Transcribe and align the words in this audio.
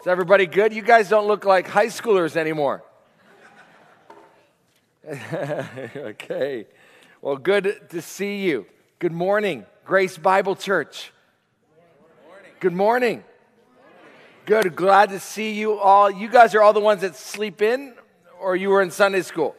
Is 0.00 0.06
everybody 0.06 0.46
good? 0.46 0.72
You 0.72 0.80
guys 0.80 1.10
don't 1.10 1.26
look 1.26 1.44
like 1.44 1.68
high 1.68 1.88
schoolers 1.88 2.34
anymore. 2.34 2.82
okay. 5.12 6.66
Well, 7.20 7.36
good 7.36 7.90
to 7.90 8.00
see 8.00 8.38
you. 8.38 8.64
Good 8.98 9.12
morning, 9.12 9.66
Grace 9.84 10.16
Bible 10.16 10.56
Church. 10.56 11.12
Good 12.60 12.72
morning. 12.72 13.24
Good. 14.46 14.74
Glad 14.74 15.10
to 15.10 15.20
see 15.20 15.52
you 15.52 15.78
all. 15.78 16.10
You 16.10 16.30
guys 16.30 16.54
are 16.54 16.62
all 16.62 16.72
the 16.72 16.80
ones 16.80 17.02
that 17.02 17.14
sleep 17.14 17.60
in, 17.60 17.92
or 18.40 18.56
you 18.56 18.70
were 18.70 18.80
in 18.80 18.90
Sunday 18.90 19.20
school? 19.20 19.54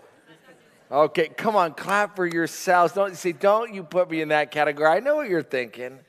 Okay, 0.91 1.29
come 1.29 1.55
on, 1.55 1.75
clap 1.75 2.15
for 2.15 2.25
yourselves. 2.25 2.93
Don't 2.93 3.15
say, 3.15 3.31
don't 3.31 3.75
you 3.75 3.83
put 3.83 4.09
me 4.09 4.21
in 4.21 4.29
that 4.29 4.49
category. 4.49 4.89
I 4.89 5.01
know 5.01 5.17
what 5.17 5.29
you're 5.29 5.43
thinking. 5.43 5.99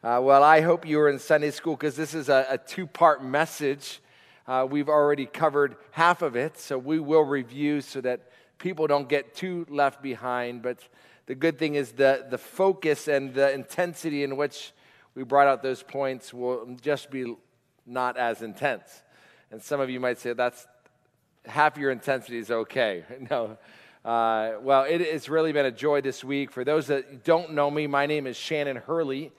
Uh, 0.00 0.20
well, 0.22 0.44
I 0.44 0.60
hope 0.60 0.86
you 0.86 0.98
were 0.98 1.08
in 1.08 1.18
Sunday 1.18 1.50
school 1.50 1.74
because 1.74 1.96
this 1.96 2.14
is 2.14 2.28
a, 2.28 2.46
a 2.50 2.58
two 2.58 2.86
part 2.86 3.24
message. 3.24 4.00
Uh, 4.46 4.64
we've 4.68 4.88
already 4.88 5.26
covered 5.26 5.74
half 5.90 6.22
of 6.22 6.36
it, 6.36 6.56
so 6.56 6.78
we 6.78 7.00
will 7.00 7.24
review 7.24 7.80
so 7.80 8.00
that 8.00 8.30
people 8.58 8.86
don't 8.86 9.08
get 9.08 9.34
too 9.34 9.66
left 9.68 10.00
behind. 10.00 10.62
But 10.62 10.86
the 11.26 11.34
good 11.34 11.58
thing 11.58 11.74
is 11.74 11.90
the, 11.90 12.24
the 12.30 12.38
focus 12.38 13.08
and 13.08 13.34
the 13.34 13.52
intensity 13.52 14.22
in 14.22 14.36
which 14.36 14.72
we 15.16 15.24
brought 15.24 15.48
out 15.48 15.64
those 15.64 15.82
points 15.82 16.32
will 16.32 16.76
just 16.80 17.10
be 17.10 17.34
not 17.84 18.16
as 18.16 18.40
intense. 18.40 19.02
And 19.50 19.60
some 19.60 19.80
of 19.80 19.90
you 19.90 19.98
might 19.98 20.20
say 20.20 20.32
that's 20.32 20.68
half 21.44 21.76
your 21.76 21.90
intensity 21.90 22.38
is 22.38 22.52
okay. 22.52 23.02
No. 23.30 23.58
Uh, 24.04 24.52
well, 24.62 24.84
it, 24.84 25.00
it's 25.00 25.28
really 25.28 25.52
been 25.52 25.66
a 25.66 25.72
joy 25.72 26.00
this 26.00 26.22
week. 26.22 26.52
For 26.52 26.62
those 26.62 26.86
that 26.86 27.24
don't 27.24 27.52
know 27.52 27.68
me, 27.68 27.88
my 27.88 28.06
name 28.06 28.28
is 28.28 28.36
Shannon 28.36 28.76
Hurley. 28.76 29.32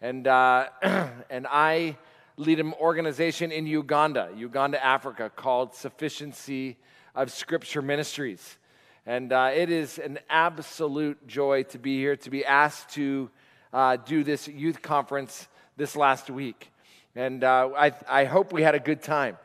And, 0.00 0.26
uh, 0.26 0.68
and 1.30 1.46
I 1.48 1.96
lead 2.36 2.60
an 2.60 2.72
organization 2.74 3.52
in 3.52 3.66
Uganda, 3.66 4.30
Uganda, 4.36 4.84
Africa, 4.84 5.30
called 5.34 5.74
Sufficiency 5.74 6.76
of 7.14 7.30
Scripture 7.30 7.82
Ministries. 7.82 8.58
And 9.06 9.32
uh, 9.32 9.50
it 9.54 9.70
is 9.70 9.98
an 9.98 10.18
absolute 10.28 11.26
joy 11.26 11.64
to 11.64 11.78
be 11.78 11.98
here, 11.98 12.16
to 12.16 12.30
be 12.30 12.44
asked 12.44 12.90
to 12.94 13.30
uh, 13.72 13.96
do 13.96 14.24
this 14.24 14.48
youth 14.48 14.82
conference 14.82 15.46
this 15.76 15.94
last 15.94 16.30
week. 16.30 16.70
And 17.14 17.44
uh, 17.44 17.70
I, 17.76 17.92
I 18.08 18.24
hope 18.24 18.52
we 18.52 18.62
had 18.62 18.74
a 18.74 18.80
good 18.80 19.02
time. 19.02 19.36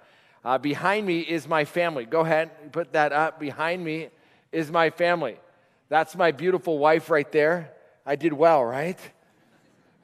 Uh, 0.43 0.57
behind 0.57 1.05
me 1.05 1.19
is 1.19 1.47
my 1.47 1.65
family. 1.65 2.05
Go 2.05 2.21
ahead, 2.21 2.71
put 2.71 2.93
that 2.93 3.11
up. 3.11 3.39
Behind 3.39 3.83
me 3.83 4.09
is 4.51 4.71
my 4.71 4.89
family. 4.89 5.37
That's 5.89 6.15
my 6.15 6.31
beautiful 6.31 6.79
wife 6.79 7.09
right 7.09 7.29
there. 7.31 7.71
I 8.05 8.15
did 8.15 8.33
well, 8.33 8.63
right? 8.63 8.97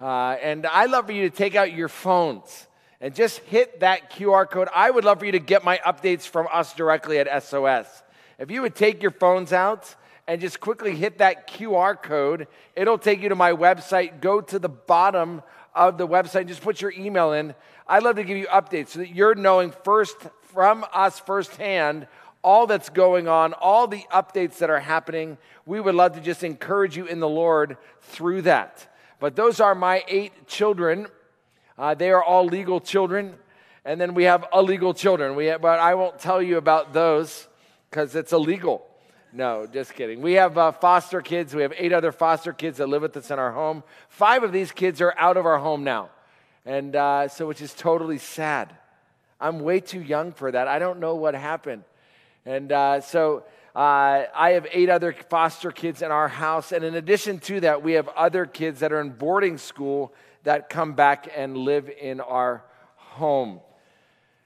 Uh, 0.01 0.38
and 0.41 0.65
I'd 0.65 0.89
love 0.89 1.05
for 1.05 1.13
you 1.13 1.29
to 1.29 1.35
take 1.35 1.55
out 1.55 1.73
your 1.73 1.88
phones 1.88 2.67
and 2.99 3.15
just 3.15 3.39
hit 3.39 3.79
that 3.79 4.11
QR 4.11 4.49
code. 4.49 4.67
I 4.73 4.91
would 4.91 5.05
love 5.05 5.19
for 5.19 5.25
you 5.25 5.31
to 5.33 5.39
get 5.39 5.63
my 5.63 5.79
updates 5.85 6.27
from 6.27 6.47
us 6.51 6.73
directly 6.73 7.19
at 7.19 7.43
SOS. 7.43 7.88
If 8.38 8.51
you 8.51 8.61
would 8.61 8.75
take 8.75 9.01
your 9.01 9.11
phones 9.11 9.53
out 9.53 9.95
and 10.27 10.41
just 10.41 10.59
quickly 10.59 10.95
hit 10.95 11.19
that 11.19 11.47
QR 11.47 12.01
code, 12.01 12.47
it'll 12.75 12.97
take 12.97 13.21
you 13.21 13.29
to 13.29 13.35
my 13.35 13.51
website. 13.51 14.21
Go 14.21 14.41
to 14.41 14.59
the 14.59 14.69
bottom 14.69 15.41
of 15.73 15.97
the 15.97 16.07
website, 16.07 16.41
and 16.41 16.47
just 16.49 16.61
put 16.61 16.81
your 16.81 16.93
email 16.93 17.33
in. 17.33 17.53
I'd 17.88 18.03
love 18.03 18.16
to 18.16 18.23
give 18.23 18.38
you 18.38 18.47
updates 18.47 18.89
so 18.89 18.99
that 18.99 19.09
you're 19.13 19.35
knowing 19.35 19.71
first 19.83 20.16
from 20.41 20.85
us 20.93 21.19
firsthand 21.19 22.07
all 22.41 22.67
that's 22.67 22.89
going 22.89 23.27
on, 23.27 23.53
all 23.53 23.88
the 23.88 24.03
updates 24.11 24.59
that 24.59 24.69
are 24.69 24.79
happening. 24.79 25.38
We 25.66 25.81
would 25.81 25.95
love 25.95 26.13
to 26.13 26.21
just 26.21 26.43
encourage 26.43 26.95
you 26.95 27.05
in 27.05 27.19
the 27.19 27.27
Lord 27.27 27.77
through 28.01 28.43
that. 28.43 28.88
But 29.19 29.35
those 29.35 29.59
are 29.59 29.75
my 29.75 30.03
eight 30.08 30.47
children. 30.47 31.08
Uh, 31.77 31.94
they 31.94 32.11
are 32.11 32.23
all 32.23 32.45
legal 32.45 32.80
children. 32.80 33.35
And 33.83 34.02
then 34.02 34.13
we 34.13 34.23
have 34.23 34.45
illegal 34.53 34.94
children. 34.94 35.35
We 35.35 35.47
have, 35.47 35.61
but 35.61 35.80
I 35.80 35.94
won't 35.95 36.19
tell 36.19 36.41
you 36.41 36.57
about 36.57 36.94
those 36.94 37.47
because 37.89 38.16
it's 38.16 38.34
illegal. 38.34 38.85
No, 39.31 39.67
just 39.67 39.94
kidding. 39.94 40.22
We 40.22 40.34
have 40.34 40.57
uh, 40.57 40.72
foster 40.72 41.22
kids. 41.22 41.53
We 41.53 41.62
have 41.62 41.73
eight 41.78 41.91
other 41.91 42.12
foster 42.12 42.53
kids 42.53 42.78
that 42.78 42.88
live 42.88 43.01
with 43.01 43.17
us 43.17 43.29
in 43.31 43.38
our 43.38 43.51
home. 43.51 43.84
Five 44.07 44.44
of 44.44 44.51
these 44.51 44.72
kids 44.72 45.01
are 45.01 45.13
out 45.18 45.38
of 45.38 45.45
our 45.45 45.57
home 45.57 45.84
now. 45.84 46.09
And 46.66 46.95
uh, 46.95 47.28
so, 47.28 47.45
which 47.45 47.62
is 47.62 47.73
totally 47.73 48.18
sad. 48.18 48.73
I'm 49.39 49.59
way 49.59 49.81
too 49.81 50.01
young 50.01 50.31
for 50.31 50.51
that. 50.51 50.68
I 50.68 50.79
don't 50.79 51.00
know 51.00 51.16
what 51.16 51.35
happened. 51.35 51.84
And 52.45 52.72
uh, 52.72 53.01
so, 53.01 53.44
uh, 53.75 54.24
I 54.34 54.52
have 54.52 54.66
eight 54.72 54.90
other 54.90 55.13
foster 55.30 55.69
kids 55.69 56.02
in 56.02 56.09
our 56.09 56.30
house. 56.30 56.72
And 56.72 56.84
in 56.86 56.96
addition 56.96 57.40
to 57.40 57.59
that, 57.62 57.84
we 57.84 57.94
have 57.94 58.08
other 58.09 58.46
kids 58.46 58.80
that 58.80 58.94
are 58.94 59.02
in 59.02 59.09
boarding 59.09 59.58
school 59.58 60.13
that 60.44 60.69
come 60.69 60.94
back 60.94 61.30
and 61.36 61.58
live 61.58 61.90
in 61.90 62.22
our 62.22 62.63
home. 62.96 63.59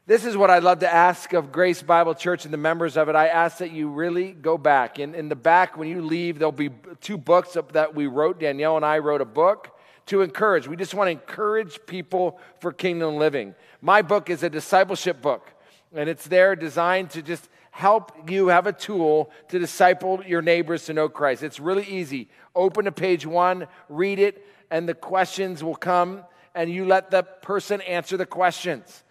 This 0.07 0.25
is 0.25 0.35
what 0.35 0.49
I'd 0.49 0.63
love 0.63 0.79
to 0.79 0.91
ask 0.91 1.33
of 1.33 1.51
Grace 1.51 1.83
Bible 1.83 2.15
Church 2.15 2.43
and 2.45 2.51
the 2.51 2.57
members 2.57 2.97
of 2.97 3.09
it. 3.09 3.15
I 3.15 3.27
ask 3.27 3.59
that 3.59 3.71
you 3.71 3.89
really 3.89 4.31
go 4.31 4.57
back. 4.57 4.97
In, 4.97 5.13
in 5.13 5.29
the 5.29 5.35
back, 5.35 5.77
when 5.77 5.87
you 5.87 6.01
leave, 6.01 6.39
there'll 6.39 6.51
be 6.51 6.71
two 6.99 7.17
books 7.17 7.55
that 7.73 7.93
we 7.93 8.07
wrote. 8.07 8.39
Danielle 8.39 8.77
and 8.77 8.85
I 8.85 8.97
wrote 8.97 9.21
a 9.21 9.25
book 9.25 9.77
to 10.07 10.23
encourage. 10.23 10.67
We 10.67 10.75
just 10.75 10.95
want 10.95 11.09
to 11.09 11.11
encourage 11.11 11.79
people 11.85 12.39
for 12.59 12.73
kingdom 12.73 13.17
living. 13.17 13.53
My 13.79 14.01
book 14.01 14.31
is 14.31 14.41
a 14.41 14.49
discipleship 14.49 15.21
book, 15.21 15.51
and 15.93 16.09
it's 16.09 16.25
there 16.25 16.55
designed 16.55 17.11
to 17.11 17.21
just 17.21 17.47
help 17.79 18.29
you 18.29 18.49
have 18.49 18.67
a 18.67 18.73
tool 18.73 19.31
to 19.47 19.57
disciple 19.57 20.21
your 20.25 20.41
neighbors 20.41 20.83
to 20.83 20.93
know 20.93 21.07
Christ. 21.07 21.43
It's 21.43 21.61
really 21.61 21.85
easy. 21.85 22.27
Open 22.53 22.83
to 22.83 22.91
page 22.91 23.25
one, 23.25 23.67
read 23.87 24.19
it, 24.19 24.45
and 24.69 24.87
the 24.87 24.93
questions 24.93 25.63
will 25.63 25.77
come, 25.77 26.25
and 26.53 26.69
you 26.69 26.83
let 26.83 27.09
the 27.09 27.23
person 27.23 27.79
answer 27.81 28.17
the 28.17 28.25
questions. 28.25 29.05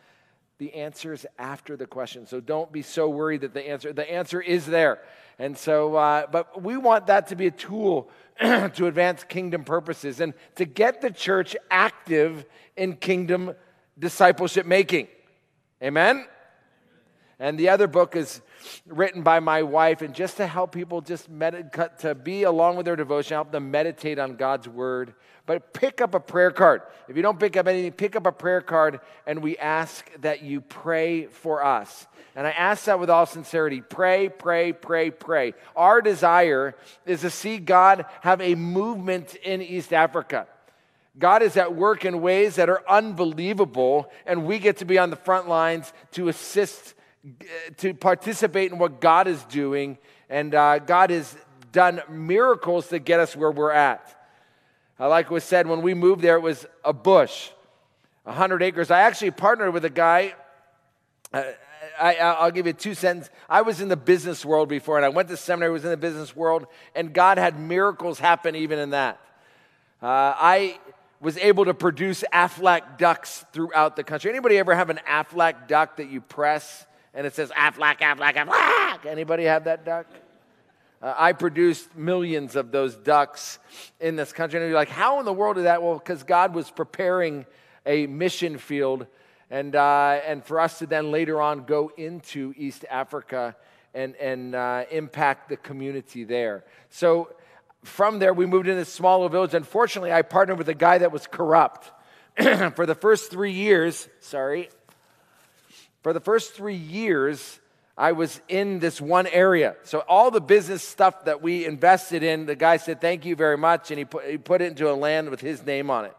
The 0.59 0.75
answer 0.75 1.15
is 1.15 1.27
after 1.39 1.79
the 1.79 1.87
question. 1.87 2.27
So 2.27 2.41
don't 2.41 2.71
be 2.71 2.83
so 2.83 3.09
worried 3.09 3.41
that 3.41 3.55
the 3.55 3.67
answer, 3.67 3.95
the 3.95 4.11
answer 4.11 4.39
is 4.39 4.67
there. 4.67 4.99
And 5.39 5.57
so, 5.57 5.97
uh, 5.97 6.27
but 6.31 6.63
we 6.63 6.77
want 6.77 7.07
that 7.07 7.29
to 7.29 7.37
be 7.37 7.47
a 7.47 7.51
tool 7.51 8.11
to 8.41 8.87
advance 8.87 9.25
kingdom 9.25 9.65
purposes 9.65 10.21
and 10.21 10.35
to 10.57 10.67
get 10.67 11.01
the 11.01 11.11
church 11.11 11.57
active 11.71 12.45
in 12.77 12.97
kingdom 12.97 13.55
discipleship 13.99 14.67
making. 14.67 15.09
Amen? 15.83 16.27
And 17.39 17.59
the 17.59 17.71
other 17.71 17.87
book 17.87 18.15
is 18.15 18.43
written 18.87 19.23
by 19.23 19.41
my 19.41 19.63
wife, 19.63 20.03
and 20.03 20.15
just 20.15 20.37
to 20.39 20.47
help 20.47 20.73
people 20.73 21.01
just 21.01 21.29
med- 21.29 21.73
to 22.01 22.15
be 22.15 22.43
along 22.43 22.77
with 22.77 22.87
their 22.87 22.97
devotion, 22.97 23.35
help 23.35 23.53
them 23.53 23.71
meditate 23.71 24.19
on 24.19 24.37
God's 24.37 24.69
word. 24.69 25.15
But 25.47 25.73
pick 25.73 26.01
up 26.01 26.15
a 26.15 26.21
prayer 26.21 26.51
card. 26.51 26.83
If 27.09 27.17
you 27.17 27.23
don't 27.23 27.41
pick 27.41 27.57
up 27.57 27.67
anything, 27.67 27.93
pick 27.93 28.17
up 28.17 28.27
a 28.27 28.33
prayer 28.33 28.61
card, 28.61 29.01
and 29.27 29.43
we 29.43 29.57
ask 29.57 30.11
that 30.21 30.43
you 30.43 30.61
pray 30.61 31.27
for 31.27 31.65
us. 31.65 32.07
And 32.37 32.47
I 32.47 32.51
ask 32.51 32.85
that 32.85 33.01
with 33.01 33.11
all 33.11 33.27
sincerity. 33.27 33.81
Pray, 33.81 34.29
pray, 34.29 34.73
pray, 34.73 35.11
pray. 35.11 35.55
Our 35.75 36.03
desire 36.03 36.77
is 37.07 37.23
to 37.23 37.31
see 37.31 37.59
God 37.59 38.05
have 38.21 38.41
a 38.41 38.55
movement 38.55 39.35
in 39.37 39.63
East 39.63 39.93
Africa. 39.93 40.47
God 41.19 41.43
is 41.43 41.57
at 41.57 41.75
work 41.75 42.05
in 42.05 42.21
ways 42.21 42.57
that 42.57 42.69
are 42.69 42.83
unbelievable, 42.89 44.11
and 44.25 44.47
we 44.47 44.59
get 44.59 44.77
to 44.77 44.85
be 44.85 44.99
on 44.99 45.11
the 45.11 45.17
front 45.17 45.49
lines 45.49 45.93
to 46.13 46.29
assist 46.29 46.95
to 47.79 47.95
participate 47.95 48.73
in 48.73 48.79
what 48.79 49.01
God 49.01 49.27
is 49.27 49.43
doing, 49.45 49.99
and 50.29 50.55
uh, 50.55 50.79
God 50.79 51.11
has 51.11 51.37
done 51.73 52.03
miracles 52.09 52.89
to 52.89 52.99
get 52.99 53.21
us 53.21 53.37
where 53.37 53.51
we're 53.51 53.73
at. 53.73 54.15
Uh, 55.01 55.09
like 55.09 55.31
was 55.31 55.45
said, 55.45 55.67
when 55.67 55.83
we 55.83 55.95
moved 55.95 56.23
there, 56.23 56.37
it 56.37 56.43
was 56.43 56.67
a 56.85 56.93
bush, 56.93 57.51
100 58.25 58.63
acres. 58.63 58.91
I 58.91 59.03
actually 59.03 59.31
partnered 59.31 59.73
with 59.73 59.85
a 59.85 59.91
guy. 59.91 60.35
Uh, 61.33 61.45
I, 62.01 62.45
will 62.45 62.51
give 62.51 62.67
you 62.67 62.73
two 62.73 62.95
sentences. 62.95 63.33
I 63.49 63.63
was 63.63 63.81
in 63.81 63.89
the 63.89 63.97
business 63.97 64.45
world 64.45 64.69
before, 64.69 64.97
and 64.97 65.05
I 65.05 65.09
went 65.09 65.29
to 65.29 65.37
seminary, 65.37 65.73
was 65.73 65.85
in 65.85 65.91
the 65.91 65.97
business 65.97 66.35
world, 66.35 66.67
and 66.95 67.13
God 67.13 67.39
had 67.39 67.59
miracles 67.59 68.19
happen 68.19 68.55
even 68.57 68.79
in 68.79 68.91
that. 68.91 69.21
Uh, 70.03 70.07
I 70.37 70.79
was 71.21 71.37
able 71.39 71.65
to 71.65 71.75
produce 71.75 72.23
Aflac 72.33 72.99
ducks 72.99 73.45
throughout 73.53 73.97
the 73.97 74.05
country. 74.05 74.31
Anybody 74.31 74.59
ever 74.59 74.75
have 74.75 74.91
an 74.91 75.01
Aflac 75.09 75.67
duck 75.67 75.97
that 75.97 76.09
you 76.09 76.21
press 76.21 76.87
and 77.15 77.27
it 77.27 77.35
says 77.35 77.51
Aflac, 77.51 77.99
Aflac, 77.99 78.35
Aflac. 78.35 79.07
Anybody 79.07 79.45
have 79.45 79.65
that 79.65 79.85
duck? 79.85 80.07
Uh, 81.01 81.15
I 81.17 81.33
produced 81.33 81.97
millions 81.97 82.57
of 82.57 82.73
those 82.73 82.97
ducks 82.97 83.59
in 84.01 84.17
this 84.17 84.33
country. 84.33 84.61
And 84.61 84.69
you're 84.69 84.79
like, 84.79 84.89
how 84.89 85.21
in 85.21 85.25
the 85.25 85.33
world 85.33 85.57
did 85.57 85.67
that? 85.67 85.83
Well, 85.83 85.95
because 85.95 86.25
God 86.25 86.55
was 86.55 86.71
preparing 86.71 87.47
a 87.87 88.07
mission 88.07 88.59
field 88.59 89.07
and, 89.51 89.75
uh, 89.75 90.21
and 90.27 90.45
for 90.45 90.61
us 90.61 90.79
to 90.81 90.87
then 90.87 91.11
later 91.11 91.41
on 91.41 91.65
go 91.65 91.91
into 91.97 92.53
East 92.57 92.85
Africa 92.91 93.57
and, 93.95 94.15
and 94.17 94.55
uh, 94.55 94.85
impact 94.91 95.49
the 95.49 95.57
community 95.57 96.25
there. 96.25 96.65
So 96.91 97.33
from 97.85 98.19
there, 98.19 98.35
we 98.35 98.45
moved 98.45 98.69
into 98.69 98.83
a 98.83 98.85
smaller 98.85 99.29
village. 99.29 99.55
Unfortunately, 99.55 100.13
I 100.13 100.23
partnered 100.23 100.59
with 100.59 100.69
a 100.69 100.75
guy 100.75 100.99
that 100.99 101.13
was 101.13 101.27
corrupt. 101.27 101.91
for 102.77 102.87
the 102.87 102.95
first 102.95 103.33
three 103.33 103.53
years, 103.53 104.09
sorry, 104.21 104.69
for 106.03 106.13
the 106.13 106.21
first 106.21 106.55
three 106.55 106.77
years, 106.77 107.61
I 107.97 108.13
was 108.13 108.41
in 108.49 108.79
this 108.79 109.01
one 109.01 109.27
area. 109.27 109.77
So, 109.83 110.01
all 110.01 110.31
the 110.31 110.41
business 110.41 110.83
stuff 110.83 111.25
that 111.25 111.43
we 111.43 111.67
invested 111.67 112.23
in, 112.23 112.47
the 112.47 112.55
guy 112.55 112.77
said, 112.77 113.01
Thank 113.01 113.25
you 113.25 113.35
very 113.35 113.59
much. 113.59 113.91
And 113.91 113.99
he 113.99 114.05
put, 114.05 114.25
he 114.25 114.39
put 114.39 114.63
it 114.63 114.67
into 114.67 114.91
a 114.91 114.95
land 114.95 115.31
with 115.31 115.41
his 115.41 115.65
name 115.67 115.91
on 115.91 116.05
it. 116.05 116.15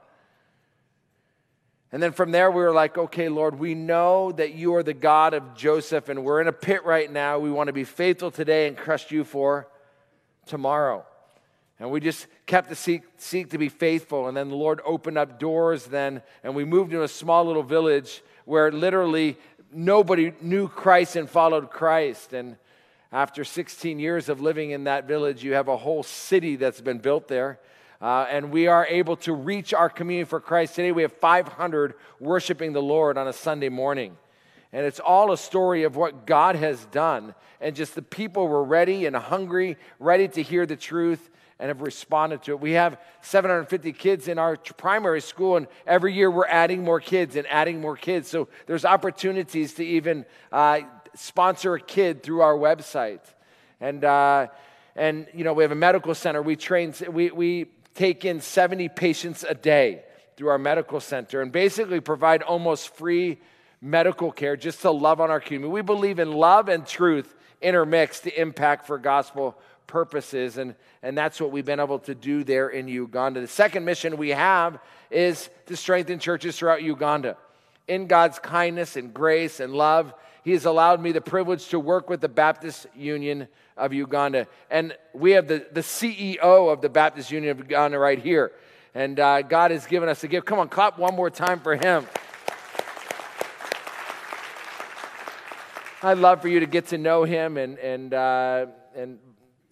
And 1.92 2.04
then 2.04 2.12
from 2.12 2.32
there, 2.32 2.52
we 2.52 2.62
were 2.62 2.74
like, 2.74 2.98
okay, 2.98 3.30
Lord, 3.30 3.58
we 3.58 3.74
know 3.74 4.32
that 4.34 4.54
you 4.54 4.76
are 4.76 4.84
the 4.84 4.94
God 4.94 5.34
of 5.34 5.56
Joseph, 5.56 6.08
and 6.10 6.24
we're 6.24 6.40
in 6.40 6.48
a 6.48 6.54
pit 6.54 6.86
right 6.86 7.12
now. 7.12 7.40
We 7.40 7.50
want 7.50 7.68
to 7.68 7.74
be 7.74 7.84
faithful 7.84 8.30
today 8.30 8.68
and 8.68 8.78
trust 8.78 9.10
you 9.10 9.24
for 9.24 9.68
tomorrow. 10.46 11.04
And 11.80 11.90
we 11.90 12.00
just 12.00 12.28
kept 12.46 12.70
to 12.70 12.76
seek, 12.76 13.04
seek 13.18 13.50
to 13.52 13.58
be 13.58 13.70
faithful. 13.70 14.28
And 14.28 14.38
then 14.38 14.50
the 14.50 14.56
Lord 14.56 14.82
opened 14.86 15.18
up 15.18 15.40
doors 15.40 15.86
then, 15.86 16.22
and 16.44 16.54
we 16.54 16.64
moved 16.64 16.92
into 16.92 17.04
a 17.04 17.08
small 17.08 17.46
little 17.46 17.64
village 17.64 18.22
where 18.46 18.72
literally 18.72 19.38
nobody 19.72 20.34
knew 20.42 20.68
Christ 20.68 21.16
and 21.16 21.30
followed 21.30 21.70
Christ. 21.70 22.34
And 22.34 22.58
after 23.12 23.44
16 23.44 24.00
years 24.00 24.30
of 24.30 24.42
living 24.42 24.72
in 24.72 24.86
that 24.86 25.08
village, 25.08 25.44
you 25.44 25.54
have 25.54 25.68
a 25.68 25.78
whole 25.78 26.04
city 26.04 26.56
that's 26.56 26.82
been 26.82 27.00
built 27.00 27.28
there. 27.28 27.60
Uh, 28.02 28.26
and 28.30 28.52
we 28.52 28.68
are 28.68 28.86
able 28.88 29.18
to 29.18 29.34
reach 29.34 29.74
our 29.74 29.90
community 29.90 30.28
for 30.28 30.40
Christ. 30.40 30.76
Today 30.76 30.92
we 30.92 31.02
have 31.02 31.14
500 31.14 31.96
worshiping 32.20 32.72
the 32.74 32.82
Lord 32.82 33.18
on 33.18 33.28
a 33.28 33.34
Sunday 33.34 33.70
morning. 33.70 34.18
And 34.72 34.86
it's 34.86 35.00
all 35.00 35.32
a 35.32 35.38
story 35.38 35.84
of 35.84 35.96
what 35.96 36.26
God 36.26 36.56
has 36.56 36.86
done. 36.86 37.34
And 37.60 37.76
just 37.76 37.96
the 37.96 38.02
people 38.02 38.48
were 38.48 38.64
ready 38.64 39.06
and 39.06 39.16
hungry, 39.16 39.78
ready 40.00 40.28
to 40.30 40.44
hear 40.44 40.66
the 40.66 40.76
truth 40.76 41.30
and 41.60 41.68
have 41.68 41.82
responded 41.82 42.42
to 42.44 42.52
it. 42.52 42.60
We 42.60 42.72
have 42.72 42.98
750 43.22 43.92
kids 43.94 44.28
in 44.28 44.40
our 44.40 44.56
primary 44.56 45.22
school, 45.22 45.58
and 45.58 45.68
every 45.86 46.14
year 46.14 46.32
we're 46.32 46.48
adding 46.48 46.84
more 46.84 47.02
kids 47.02 47.36
and 47.36 47.46
adding 47.48 47.82
more 47.82 47.98
kids. 47.98 48.30
So 48.30 48.48
there's 48.66 48.86
opportunities 48.86 49.74
to 49.76 49.86
even 49.86 50.26
uh, 50.52 50.82
sponsor 51.16 51.76
a 51.76 51.82
kid 51.82 52.24
through 52.24 52.42
our 52.42 52.56
website. 52.56 53.20
And, 53.82 54.06
uh, 54.06 54.48
and, 54.96 55.28
you 55.34 55.44
know, 55.44 55.54
we 55.54 55.64
have 55.64 55.72
a 55.72 55.76
medical 55.76 56.16
center. 56.16 56.42
We 56.42 56.56
train, 56.56 56.94
we, 57.12 57.32
we 57.32 57.66
take 57.94 58.24
in 58.24 58.40
70 58.40 58.90
patients 58.90 59.46
a 59.48 59.54
day 59.54 60.04
through 60.38 60.50
our 60.50 60.58
medical 60.58 61.02
center 61.02 61.42
and 61.42 61.52
basically 61.52 62.00
provide 62.00 62.42
almost 62.42 62.96
free 62.96 63.40
medical 63.82 64.32
care 64.32 64.56
just 64.56 64.82
to 64.82 64.92
love 64.92 65.20
on 65.20 65.30
our 65.30 65.42
community. 65.42 65.70
We 65.70 65.82
believe 65.82 66.20
in 66.20 66.32
love 66.32 66.70
and 66.70 66.88
truth 66.88 67.36
intermixed 67.62 68.24
to 68.24 68.42
impact 68.42 68.88
for 68.88 68.98
gospel 68.98 69.58
purposes, 69.90 70.58
and, 70.58 70.76
and 71.02 71.18
that's 71.18 71.42
what 71.42 71.52
we've 71.52 71.66
been 71.66 71.80
able 71.80 71.98
to 71.98 72.14
do 72.14 72.44
there 72.44 72.70
in 72.70 72.88
Uganda. 72.88 73.42
The 73.42 73.48
second 73.48 73.84
mission 73.84 74.18
we 74.18 74.30
have 74.30 74.80
is 75.10 75.50
to 75.66 75.76
strengthen 75.76 76.20
churches 76.20 76.58
throughout 76.58 76.84
Uganda. 76.84 77.36
In 77.88 78.06
God's 78.06 78.38
kindness 78.38 78.96
and 78.96 79.12
grace 79.12 79.60
and 79.60 79.74
love, 79.74 80.14
He 80.44 80.52
has 80.52 80.66
allowed 80.66 81.02
me 81.02 81.12
the 81.12 81.22
privilege 81.22 81.68
to 81.70 81.80
work 81.80 82.08
with 82.08 82.22
the 82.22 82.30
Baptist 82.30 82.86
Union 82.96 83.48
of 83.76 83.92
Uganda. 83.92 84.48
And 84.70 84.96
we 85.14 85.32
have 85.32 85.48
the, 85.48 85.66
the 85.72 85.82
CEO 85.82 86.72
of 86.72 86.82
the 86.82 86.90
Baptist 86.90 87.32
Union 87.32 87.52
of 87.52 87.58
Uganda 87.58 87.98
right 87.98 88.20
here. 88.20 88.52
And 88.94 89.20
uh, 89.20 89.42
God 89.42 89.72
has 89.72 89.88
given 89.88 90.08
us 90.08 90.24
a 90.24 90.28
gift. 90.28 90.46
Come 90.46 90.60
on, 90.60 90.70
clap 90.70 91.00
one 91.00 91.16
more 91.16 91.32
time 91.32 91.60
for 91.62 91.76
him. 91.76 92.06
I'd 96.04 96.20
love 96.20 96.42
for 96.42 96.48
you 96.48 96.62
to 96.62 96.66
get 96.66 96.88
to 96.88 96.98
know 96.98 97.24
him, 97.26 97.58
and, 97.58 97.78
and, 97.78 98.14
uh, 98.14 98.68
and 98.96 99.20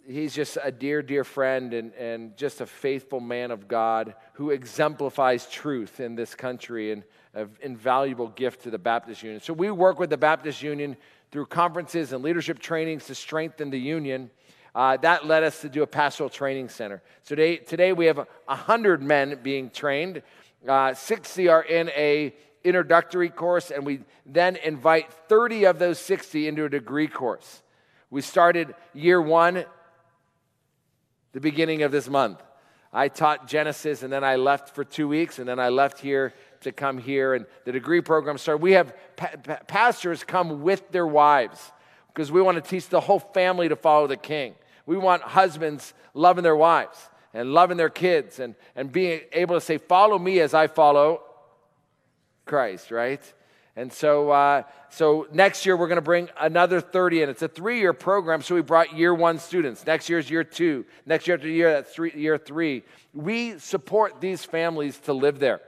he's 0.08 0.34
just 0.34 0.56
a 0.62 0.72
dear, 0.72 1.02
dear 1.02 1.22
friend 1.22 1.74
and, 1.74 1.92
and 1.94 2.36
just 2.36 2.60
a 2.60 2.66
faithful 2.66 3.20
man 3.20 3.50
of 3.50 3.68
God 3.68 4.14
who 4.34 4.50
exemplifies 4.50 5.46
truth 5.46 6.00
in 6.00 6.14
this 6.14 6.34
country 6.34 6.92
and 6.92 7.04
an 7.34 7.50
invaluable 7.60 8.28
gift 8.28 8.62
to 8.62 8.70
the 8.70 8.78
Baptist 8.78 9.22
Union. 9.22 9.40
So 9.40 9.52
we 9.52 9.70
work 9.70 9.98
with 9.98 10.10
the 10.10 10.16
Baptist 10.16 10.62
Union 10.62 10.96
through 11.30 11.46
conferences 11.46 12.12
and 12.12 12.24
leadership 12.24 12.58
trainings 12.58 13.06
to 13.06 13.14
strengthen 13.14 13.68
the 13.70 13.78
union. 13.78 14.30
Uh, 14.74 14.96
that 14.96 15.26
led 15.26 15.42
us 15.42 15.60
to 15.60 15.68
do 15.68 15.82
a 15.82 15.86
pastoral 15.86 16.30
training 16.30 16.70
center. 16.70 17.02
So 17.22 17.34
today, 17.34 17.56
today 17.58 17.92
we 17.92 18.06
have 18.06 18.16
100 18.16 19.02
men 19.02 19.38
being 19.42 19.70
trained. 19.70 20.22
Uh, 20.66 20.94
60 20.94 21.48
are 21.48 21.62
in 21.62 21.90
a 21.90 22.34
introductory 22.64 23.28
course, 23.28 23.70
and 23.70 23.84
we 23.84 24.00
then 24.26 24.56
invite 24.56 25.12
30 25.28 25.64
of 25.64 25.78
those 25.78 25.98
60 25.98 26.48
into 26.48 26.64
a 26.64 26.68
degree 26.68 27.08
course. 27.08 27.62
We 28.10 28.22
started 28.22 28.74
year 28.94 29.20
one 29.20 29.64
the 31.38 31.50
beginning 31.50 31.84
of 31.84 31.92
this 31.92 32.08
month. 32.08 32.42
I 32.92 33.06
taught 33.06 33.46
Genesis, 33.46 34.02
and 34.02 34.12
then 34.12 34.24
I 34.24 34.34
left 34.34 34.74
for 34.74 34.82
two 34.82 35.06
weeks, 35.06 35.38
and 35.38 35.48
then 35.48 35.60
I 35.60 35.68
left 35.68 36.00
here 36.00 36.34
to 36.62 36.72
come 36.72 36.98
here, 36.98 37.34
and 37.34 37.46
the 37.64 37.70
degree 37.70 38.00
program 38.00 38.38
started. 38.38 38.60
We 38.60 38.72
have 38.72 38.92
pa- 39.14 39.36
pa- 39.40 39.60
pastors 39.68 40.24
come 40.24 40.62
with 40.62 40.90
their 40.90 41.06
wives 41.06 41.70
because 42.08 42.32
we 42.32 42.42
want 42.42 42.56
to 42.56 42.68
teach 42.68 42.88
the 42.88 42.98
whole 42.98 43.20
family 43.20 43.68
to 43.68 43.76
follow 43.76 44.08
the 44.08 44.16
king. 44.16 44.56
We 44.84 44.98
want 44.98 45.22
husbands 45.22 45.94
loving 46.12 46.42
their 46.42 46.56
wives 46.56 46.98
and 47.32 47.52
loving 47.52 47.76
their 47.76 47.88
kids 47.88 48.40
and, 48.40 48.56
and 48.74 48.90
being 48.90 49.20
able 49.32 49.54
to 49.54 49.60
say, 49.60 49.78
Follow 49.78 50.18
me 50.18 50.40
as 50.40 50.54
I 50.54 50.66
follow 50.66 51.22
Christ, 52.46 52.90
right? 52.90 53.22
And 53.78 53.92
so, 53.92 54.32
uh, 54.32 54.64
so 54.90 55.28
next 55.32 55.64
year 55.64 55.76
we're 55.76 55.86
going 55.86 55.98
to 55.98 56.02
bring 56.02 56.28
another 56.40 56.80
30 56.80 57.22
in. 57.22 57.28
It's 57.30 57.42
a 57.42 57.48
three-year 57.48 57.92
program, 57.92 58.42
so 58.42 58.56
we 58.56 58.60
brought 58.60 58.92
year 58.92 59.14
one 59.14 59.38
students. 59.38 59.86
Next 59.86 60.08
year 60.08 60.18
is 60.18 60.28
year 60.28 60.42
two. 60.42 60.84
Next 61.06 61.28
year 61.28 61.36
after 61.36 61.48
year, 61.48 61.70
that's 61.74 61.94
three, 61.94 62.12
year 62.12 62.38
three. 62.38 62.82
We 63.14 63.56
support 63.60 64.20
these 64.20 64.44
families 64.44 64.98
to 65.02 65.12
live 65.12 65.38
there. 65.38 65.60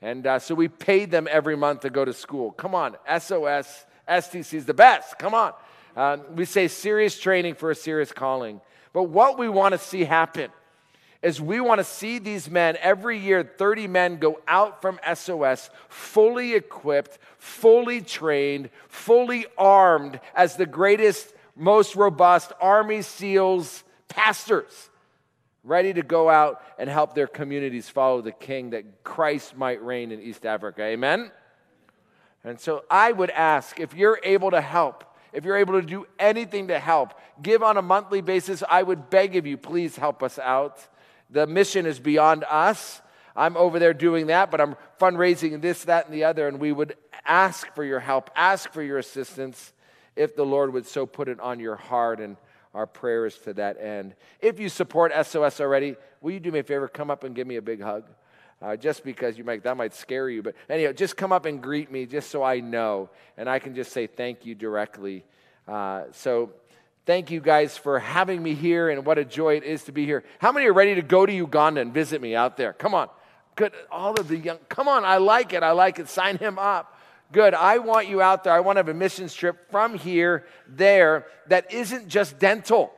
And 0.00 0.26
uh, 0.26 0.38
so 0.38 0.54
we 0.54 0.68
paid 0.68 1.10
them 1.10 1.28
every 1.30 1.58
month 1.58 1.80
to 1.80 1.90
go 1.90 2.06
to 2.06 2.14
school. 2.14 2.52
Come 2.52 2.74
on, 2.74 2.96
SOS, 3.06 3.84
STC 4.08 4.54
is 4.54 4.64
the 4.64 4.72
best. 4.72 5.18
Come 5.18 5.34
on. 5.34 5.52
Uh, 5.94 6.16
we 6.34 6.46
say 6.46 6.68
serious 6.68 7.20
training 7.20 7.56
for 7.56 7.70
a 7.70 7.74
serious 7.74 8.12
calling. 8.12 8.62
But 8.94 9.10
what 9.10 9.38
we 9.38 9.50
want 9.50 9.72
to 9.72 9.78
see 9.78 10.04
happen 10.04 10.50
is 11.26 11.40
we 11.40 11.58
want 11.58 11.80
to 11.80 11.84
see 11.84 12.20
these 12.20 12.48
men 12.48 12.76
every 12.80 13.18
year 13.18 13.42
30 13.42 13.88
men 13.88 14.18
go 14.18 14.40
out 14.46 14.80
from 14.80 15.00
SOS 15.12 15.70
fully 15.88 16.54
equipped, 16.54 17.18
fully 17.38 18.00
trained, 18.00 18.70
fully 18.88 19.44
armed 19.58 20.20
as 20.36 20.54
the 20.54 20.66
greatest, 20.66 21.34
most 21.56 21.96
robust 21.96 22.52
Army 22.60 23.02
SEALs 23.02 23.82
pastors 24.06 24.88
ready 25.64 25.92
to 25.92 26.02
go 26.02 26.30
out 26.30 26.62
and 26.78 26.88
help 26.88 27.16
their 27.16 27.26
communities 27.26 27.88
follow 27.88 28.20
the 28.22 28.30
king 28.30 28.70
that 28.70 29.02
Christ 29.02 29.56
might 29.56 29.82
reign 29.82 30.12
in 30.12 30.20
East 30.20 30.46
Africa. 30.46 30.82
Amen? 30.82 31.32
And 32.44 32.60
so 32.60 32.84
I 32.88 33.10
would 33.10 33.30
ask 33.30 33.80
if 33.80 33.94
you're 33.94 34.20
able 34.22 34.52
to 34.52 34.60
help, 34.60 35.02
if 35.32 35.44
you're 35.44 35.56
able 35.56 35.80
to 35.80 35.84
do 35.84 36.06
anything 36.20 36.68
to 36.68 36.78
help, 36.78 37.14
give 37.42 37.64
on 37.64 37.76
a 37.76 37.82
monthly 37.82 38.20
basis, 38.20 38.62
I 38.70 38.84
would 38.84 39.10
beg 39.10 39.34
of 39.34 39.44
you, 39.44 39.56
please 39.56 39.96
help 39.96 40.22
us 40.22 40.38
out. 40.38 40.86
The 41.30 41.46
mission 41.46 41.86
is 41.86 41.98
beyond 41.98 42.44
us. 42.48 43.02
I'm 43.34 43.56
over 43.56 43.78
there 43.78 43.94
doing 43.94 44.28
that, 44.28 44.50
but 44.50 44.60
I'm 44.60 44.76
fundraising 45.00 45.60
this, 45.60 45.84
that, 45.84 46.06
and 46.06 46.14
the 46.14 46.24
other, 46.24 46.48
and 46.48 46.58
we 46.58 46.72
would 46.72 46.96
ask 47.26 47.74
for 47.74 47.84
your 47.84 48.00
help, 48.00 48.30
ask 48.34 48.72
for 48.72 48.82
your 48.82 48.98
assistance 48.98 49.72
if 50.14 50.34
the 50.34 50.44
Lord 50.44 50.72
would 50.72 50.86
so 50.86 51.04
put 51.04 51.28
it 51.28 51.38
on 51.40 51.60
your 51.60 51.76
heart. 51.76 52.20
And 52.20 52.36
our 52.76 52.86
prayers 52.86 53.38
to 53.38 53.54
that 53.54 53.80
end. 53.80 54.14
If 54.40 54.60
you 54.60 54.68
support 54.68 55.10
SOS 55.26 55.60
already, 55.60 55.96
will 56.20 56.32
you 56.32 56.40
do 56.40 56.52
me 56.52 56.58
a 56.58 56.62
favor? 56.62 56.86
Come 56.86 57.10
up 57.10 57.24
and 57.24 57.34
give 57.34 57.46
me 57.46 57.56
a 57.56 57.62
big 57.62 57.80
hug. 57.80 58.04
Uh, 58.60 58.76
just 58.76 59.02
because 59.02 59.36
you 59.36 59.44
might 59.44 59.62
that 59.64 59.76
might 59.76 59.94
scare 59.94 60.30
you, 60.30 60.42
but 60.42 60.54
anyhow, 60.70 60.90
just 60.90 61.14
come 61.14 61.30
up 61.30 61.44
and 61.44 61.62
greet 61.62 61.90
me, 61.90 62.06
just 62.06 62.30
so 62.30 62.42
I 62.42 62.60
know, 62.60 63.10
and 63.36 63.50
I 63.50 63.58
can 63.58 63.74
just 63.74 63.92
say 63.92 64.06
thank 64.06 64.46
you 64.46 64.54
directly. 64.54 65.24
Uh, 65.68 66.04
so, 66.12 66.52
thank 67.06 67.30
you 67.30 67.40
guys 67.40 67.76
for 67.78 67.98
having 67.98 68.42
me 68.42 68.54
here, 68.54 68.90
and 68.90 69.06
what 69.06 69.16
a 69.16 69.24
joy 69.24 69.56
it 69.56 69.62
is 69.62 69.84
to 69.84 69.92
be 69.92 70.04
here. 70.04 70.24
How 70.38 70.52
many 70.52 70.66
are 70.66 70.72
ready 70.72 70.96
to 70.96 71.02
go 71.02 71.24
to 71.24 71.32
Uganda 71.32 71.80
and 71.80 71.94
visit 71.94 72.20
me 72.20 72.34
out 72.34 72.56
there? 72.56 72.72
Come 72.72 72.94
on, 72.94 73.08
good. 73.54 73.72
All 73.90 74.18
of 74.20 74.28
the 74.28 74.36
young, 74.36 74.58
come 74.68 74.88
on, 74.88 75.04
I 75.04 75.16
like 75.16 75.52
it. 75.52 75.62
I 75.62 75.70
like 75.70 75.98
it. 75.98 76.08
Sign 76.08 76.36
him 76.36 76.58
up. 76.58 76.98
Good. 77.32 77.54
I 77.54 77.78
want 77.78 78.08
you 78.08 78.20
out 78.20 78.44
there. 78.44 78.52
I 78.52 78.60
want 78.60 78.76
to 78.76 78.80
have 78.80 78.88
a 78.88 78.94
missions 78.94 79.34
trip 79.34 79.70
from 79.70 79.94
here 79.94 80.44
there 80.68 81.26
that 81.48 81.72
isn't 81.72 82.08
just 82.08 82.38
dental. 82.38 82.92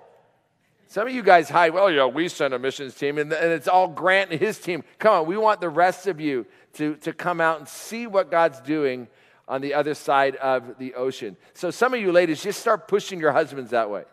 Some 0.91 1.07
of 1.07 1.13
you 1.13 1.23
guys 1.23 1.51
hide, 1.51 1.75
well, 1.75 1.91
yeah, 1.91 2.07
we 2.07 2.29
send 2.29 2.55
a 2.55 2.59
missions 2.59 2.95
team, 2.95 3.19
and, 3.19 3.31
and 3.31 3.53
it's 3.53 3.69
all 3.69 3.89
Grant 3.89 4.31
and 4.31 4.41
his 4.41 4.59
team. 4.59 4.85
Come 4.99 5.13
on, 5.15 5.27
we 5.27 5.37
want 5.37 5.61
the 5.61 5.69
rest 5.69 6.07
of 6.07 6.19
you 6.19 6.47
to, 6.75 6.97
to 6.97 7.13
come 7.13 7.43
out 7.43 7.59
and 7.59 7.69
see 7.69 8.07
what 8.07 8.31
God's 8.31 8.59
doing 8.61 9.07
on 9.49 9.61
the 9.61 9.75
other 9.75 9.95
side 9.95 10.37
of 10.37 10.79
the 10.79 10.95
ocean. 10.95 11.37
So, 11.55 11.71
some 11.71 11.95
of 11.95 12.01
you 12.01 12.13
ladies, 12.13 12.43
just 12.43 12.61
start 12.61 12.87
pushing 12.87 13.19
your 13.19 13.33
husbands 13.33 13.71
that 13.71 13.91
way, 13.91 14.05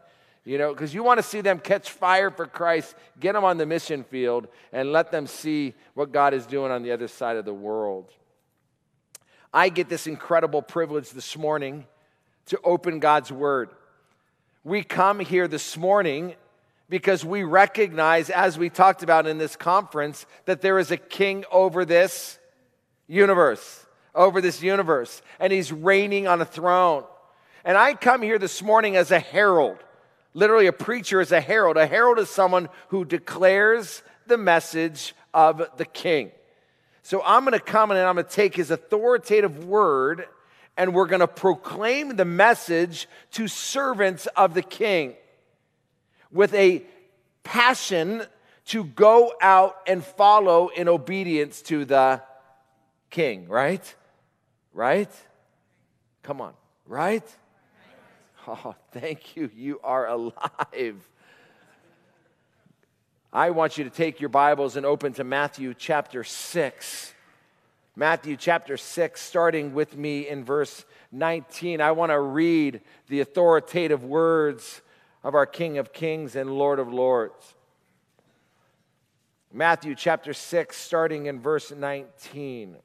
you 0.46 0.58
know, 0.58 0.74
because 0.74 0.94
you 0.94 1.04
want 1.04 1.20
to 1.20 1.24
see 1.24 1.42
them 1.42 1.60
catch 1.60 1.92
fire 1.92 2.32
for 2.32 2.48
Christ, 2.48 2.96
get 3.20 3.34
them 3.34 3.44
on 3.44 3.58
the 3.58 3.66
mission 3.66 4.04
field, 4.04 4.48
and 4.72 4.92
let 4.92 5.12
them 5.12 5.28
see 5.28 5.74
what 5.94 6.12
God 6.12 6.34
is 6.34 6.46
doing 6.46 6.72
on 6.72 6.82
the 6.82 6.92
other 6.92 7.08
side 7.08 7.36
of 7.36 7.46
the 7.46 7.54
world. 7.54 8.12
I 9.54 9.70
get 9.70 9.90
this 9.90 10.08
incredible 10.08 10.62
privilege 10.62 11.12
this 11.12 11.38
morning 11.38 11.86
to 12.48 12.60
open 12.64 13.00
God's 13.00 13.32
Word. 13.32 13.70
We 14.64 14.84
come 14.84 15.20
here 15.20 15.48
this 15.48 15.78
morning 15.78 16.36
because 16.90 17.26
we 17.26 17.44
recognize, 17.44 18.30
as 18.30 18.58
we 18.58 18.70
talked 18.70 19.04
about 19.04 19.28
in 19.28 19.38
this 19.38 19.56
conference, 19.56 20.26
that 20.46 20.62
there 20.62 20.78
is 20.78 20.92
a 20.92 20.98
king 20.98 21.46
over 21.52 21.86
this 21.86 22.38
universe, 23.08 23.85
over 24.16 24.42
this 24.42 24.64
universe, 24.64 25.22
and 25.40 25.52
he's 25.52 25.72
reigning 25.72 26.28
on 26.28 26.42
a 26.42 26.46
throne. 26.46 27.04
And 27.64 27.78
I 27.78 27.94
come 27.94 28.22
here 28.22 28.40
this 28.40 28.62
morning 28.62 28.96
as 28.96 29.12
a 29.12 29.20
herald. 29.20 29.78
Literally, 30.34 30.68
a 30.68 30.74
preacher 30.74 31.22
is 31.22 31.32
a 31.32 31.42
herald. 31.42 31.78
A 31.78 31.88
herald 31.88 32.20
is 32.20 32.30
someone 32.30 32.70
who 32.90 33.06
declares 33.06 34.04
the 34.28 34.38
message 34.38 35.16
of 35.34 35.66
the 35.78 35.86
king. 35.86 36.32
So 37.04 37.22
I'm 37.24 37.46
going 37.46 37.54
to 37.54 37.64
come 37.64 37.92
and 37.92 38.00
I'm 38.00 38.16
going 38.16 38.26
to 38.26 38.32
take 38.32 38.56
his 38.56 38.72
authoritative 38.72 39.66
word 39.66 40.26
and 40.78 40.94
we're 40.94 41.06
going 41.06 41.22
to 41.22 41.28
proclaim 41.28 42.16
the 42.16 42.26
message 42.26 43.08
to 43.32 43.48
servants 43.48 44.28
of 44.36 44.54
the 44.54 44.62
king 44.62 45.16
with 46.32 46.54
a 46.54 46.84
passion 47.44 48.24
to 48.66 48.84
go 48.84 49.34
out 49.40 49.78
and 49.88 50.04
follow 50.04 50.70
in 50.70 50.90
obedience 50.90 51.62
to 51.62 51.86
the 51.86 52.22
king, 53.10 53.48
right? 53.48 53.96
Right? 54.76 55.10
Come 56.22 56.42
on, 56.42 56.54
right? 56.86 57.24
Oh, 58.46 58.76
thank 58.92 59.38
you. 59.38 59.50
You 59.56 59.80
are 59.82 60.06
alive. 60.06 60.98
I 63.32 63.52
want 63.52 63.78
you 63.78 63.86
to 63.86 63.90
take 63.90 64.20
your 64.20 64.28
Bibles 64.28 64.76
and 64.76 64.86
open 64.86 65.14
to 65.14 65.24
Matthew 65.24 65.74
chapter 65.74 66.26
6. 66.26 67.14
Matthew 67.96 68.36
chapter 68.36 68.76
6, 68.76 69.22
starting 69.22 69.74
with 69.74 69.96
me 69.96 70.28
in 70.28 70.44
verse 70.44 70.84
19. 71.14 71.80
I 71.80 71.94
want 71.94 72.12
to 72.12 72.20
read 72.20 72.82
the 73.08 73.22
authoritative 73.22 74.04
words 74.04 74.82
of 75.24 75.36
our 75.36 75.46
King 75.46 75.78
of 75.78 75.94
Kings 75.94 76.36
and 76.36 76.52
Lord 76.52 76.80
of 76.80 76.92
Lords. 76.92 77.56
Matthew 79.54 79.96
chapter 79.96 80.34
6, 80.34 80.76
starting 80.76 81.28
in 81.28 81.40
verse 81.40 81.72
19. 81.72 82.76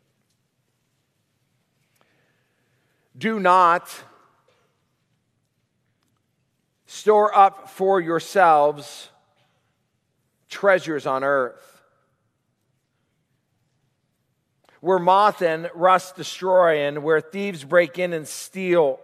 Do 3.21 3.39
not 3.39 3.89
store 6.87 7.37
up 7.37 7.69
for 7.69 8.01
yourselves 8.01 9.11
treasures 10.49 11.07
on 11.07 11.23
earth 11.23 11.71
where 14.81 14.99
moth 14.99 15.43
and 15.43 15.71
rust 15.75 16.17
destroy, 16.17 16.87
and 16.87 17.03
where 17.03 17.21
thieves 17.21 17.65
break 17.65 17.99
in 17.99 18.13
and 18.13 18.27
steal. 18.27 18.99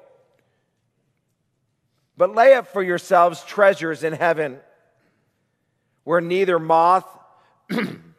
But 2.17 2.35
lay 2.35 2.55
up 2.55 2.69
for 2.69 2.83
yourselves 2.83 3.45
treasures 3.45 4.03
in 4.03 4.15
heaven, 4.15 4.59
where 6.05 6.23
neither 6.23 6.59
moth 6.59 7.07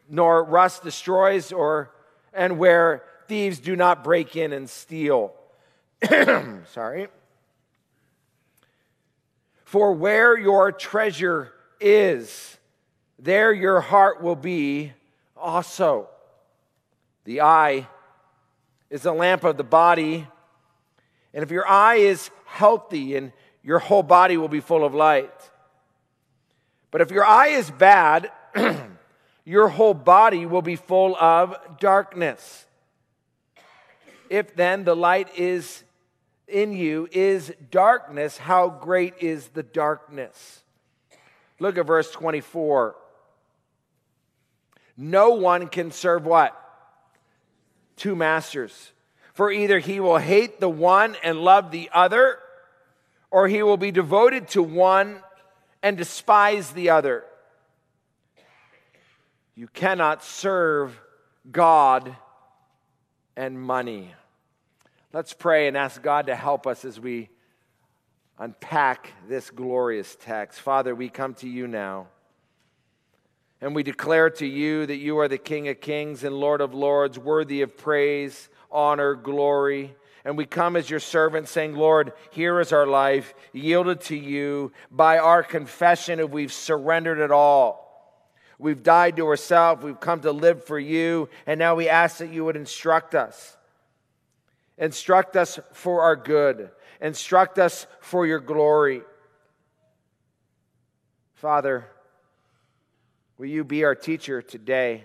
nor 0.10 0.44
rust 0.44 0.84
destroys, 0.84 1.52
or 1.52 1.92
and 2.32 2.60
where 2.60 3.04
thieves 3.28 3.60
do 3.60 3.76
not 3.76 4.04
break 4.04 4.36
in 4.36 4.54
and 4.54 4.70
steal. 4.70 5.34
Sorry. 6.74 7.08
For 9.66 9.94
where 9.94 10.38
your 10.38 10.72
treasure 10.72 11.54
is, 11.80 12.58
there 13.20 13.52
your 13.52 13.82
heart 13.82 14.22
will 14.22 14.36
be 14.36 14.94
also. 15.36 16.10
The 17.26 17.42
eye 17.42 17.88
is 18.90 19.02
the 19.02 19.12
lamp 19.12 19.44
of 19.44 19.58
the 19.58 19.64
body. 19.64 20.28
And 21.34 21.44
if 21.44 21.52
your 21.52 21.68
eye 21.68 21.96
is 21.96 22.30
healthy, 22.46 23.16
and 23.16 23.34
your 23.64 23.80
whole 23.80 24.04
body 24.04 24.38
will 24.38 24.48
be 24.48 24.62
full 24.62 24.86
of 24.86 24.96
light. 24.96 25.34
But 26.90 27.02
if 27.02 27.12
your 27.12 27.26
eye 27.26 27.50
is 27.50 27.70
bad, 27.70 28.32
your 29.46 29.68
whole 29.68 29.94
body 29.94 30.46
will 30.46 30.62
be 30.62 30.78
full 30.78 31.16
of 31.18 31.56
darkness. 31.80 32.66
If 34.30 34.56
then 34.56 34.86
the 34.86 34.96
light 34.96 35.38
is 35.38 35.84
in 36.48 36.74
you 36.74 37.08
is 37.12 37.54
darkness, 37.72 38.38
how 38.38 38.70
great 38.70 39.16
is 39.20 39.48
the 39.50 39.64
darkness? 39.64 40.64
Look 41.60 41.78
at 41.78 41.86
verse 41.86 42.12
24. 42.12 42.96
No 44.96 45.32
one 45.32 45.68
can 45.68 45.92
serve 45.92 46.26
what? 46.26 46.64
two 47.98 48.16
masters. 48.16 48.94
For 49.34 49.52
either 49.52 49.80
he 49.80 50.00
will 50.00 50.18
hate 50.18 50.60
the 50.60 50.70
one 50.70 51.18
and 51.24 51.42
love 51.42 51.72
the 51.72 51.90
other, 51.94 52.40
or 53.30 53.48
he 53.48 53.62
will 53.62 53.78
be 53.78 53.92
devoted 53.92 54.48
to 54.50 54.64
one 54.64 55.22
and 55.84 55.98
despise 55.98 56.72
the 56.72 56.92
other. 56.92 57.26
You 59.56 59.68
cannot 59.68 60.24
serve 60.24 61.00
God 61.52 62.16
and 63.36 63.60
money. 63.60 64.14
Let's 65.14 65.32
pray 65.32 65.70
and 65.70 65.78
ask 65.78 66.02
God 66.02 66.28
to 66.28 66.36
help 66.36 66.68
us 66.68 66.84
as 66.84 67.00
we 67.00 67.30
unpack 68.38 69.14
this 69.30 69.50
glorious 69.50 70.18
text. 70.20 70.60
Father, 70.60 70.94
we 70.94 71.08
come 71.08 71.34
to 71.36 71.48
you 71.48 71.66
now. 71.66 72.08
And 73.62 73.74
we 73.74 73.84
declare 73.84 74.30
to 74.32 74.46
you 74.46 74.86
that 74.86 74.98
you 74.98 75.18
are 75.20 75.30
the 75.30 75.38
King 75.38 75.70
of 75.70 75.80
kings 75.80 76.26
and 76.26 76.36
Lord 76.36 76.60
of 76.60 76.74
lords, 76.74 77.18
worthy 77.18 77.62
of 77.62 77.78
praise, 77.78 78.50
honor, 78.70 79.16
glory. 79.16 79.96
And 80.26 80.38
we 80.38 80.46
come 80.46 80.76
as 80.76 80.90
your 80.90 81.00
servants 81.00 81.52
saying, 81.52 81.74
Lord, 81.74 82.12
here 82.32 82.60
is 82.60 82.74
our 82.74 82.86
life, 82.86 83.34
yielded 83.54 84.02
to 84.02 84.16
you. 84.16 84.74
By 84.92 85.20
our 85.20 85.42
confession, 85.42 86.20
if 86.20 86.30
we've 86.30 86.52
surrendered 86.52 87.20
it 87.20 87.32
all. 87.32 87.88
We've 88.60 88.84
died 88.84 89.16
to 89.18 89.28
ourselves, 89.28 89.84
we've 89.84 90.00
come 90.00 90.20
to 90.22 90.32
live 90.32 90.66
for 90.66 90.80
you, 90.80 91.30
and 91.46 91.60
now 91.60 91.76
we 91.76 91.90
ask 91.90 92.18
that 92.18 92.34
you 92.34 92.44
would 92.44 92.56
instruct 92.58 93.16
us. 93.16 93.56
Instruct 94.78 95.36
us 95.36 95.60
for 95.74 96.02
our 96.02 96.16
good, 96.16 96.72
instruct 97.02 97.60
us 97.60 97.88
for 98.00 98.26
your 98.26 98.40
glory. 98.40 99.02
Father, 101.34 101.88
Will 103.38 103.48
you 103.48 103.64
be 103.64 103.84
our 103.84 103.96
teacher 103.96 104.42
today? 104.42 105.04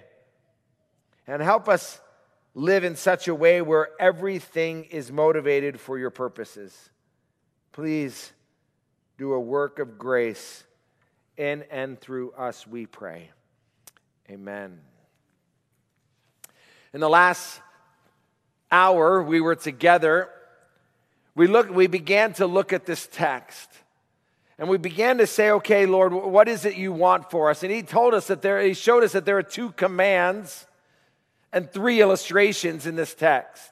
And 1.27 1.43
help 1.43 1.69
us 1.69 2.01
live 2.55 2.83
in 2.83 2.97
such 2.97 3.29
a 3.29 3.35
way 3.35 3.61
where 3.61 3.89
everything 4.01 4.85
is 4.85 5.13
motivated 5.13 5.79
for 5.79 5.99
your 5.99 6.11
purposes. 6.11 6.91
Please 7.73 8.33
do 9.19 9.35
a 9.35 9.41
work 9.41 9.79
of 9.79 9.99
grace 9.99 10.65
in 11.37 11.65
and 11.71 12.01
through 12.01 12.33
us, 12.33 12.67
we 12.67 12.87
pray. 12.87 13.31
Amen. 14.31 14.81
In 16.93 17.01
the 17.01 17.09
last 17.09 17.61
hour 18.73 19.23
we 19.23 19.41
were 19.41 19.55
together, 19.55 20.29
we, 21.35 21.47
look, 21.47 21.71
we 21.71 21.87
began 21.87 22.33
to 22.35 22.47
look 22.47 22.73
at 22.73 22.87
this 22.87 23.07
text. 23.13 23.69
And 24.59 24.69
we 24.69 24.79
began 24.79 25.19
to 25.19 25.27
say, 25.27 25.51
okay, 25.51 25.87
Lord, 25.87 26.13
what 26.13 26.49
is 26.49 26.65
it 26.65 26.77
you 26.77 26.93
want 26.93 27.31
for 27.31 27.51
us? 27.51 27.63
And 27.63 27.73
he 27.73 27.83
told 27.83 28.15
us 28.15 28.27
that 28.27 28.43
there, 28.43 28.61
he 28.61 28.75
showed 28.75 29.03
us 29.03 29.13
that 29.13 29.25
there 29.25 29.39
are 29.39 29.43
two 29.43 29.73
commands 29.73 30.67
and 31.53 31.71
three 31.71 32.01
illustrations 32.01 32.87
in 32.87 32.97
this 32.97 33.15
text. 33.15 33.71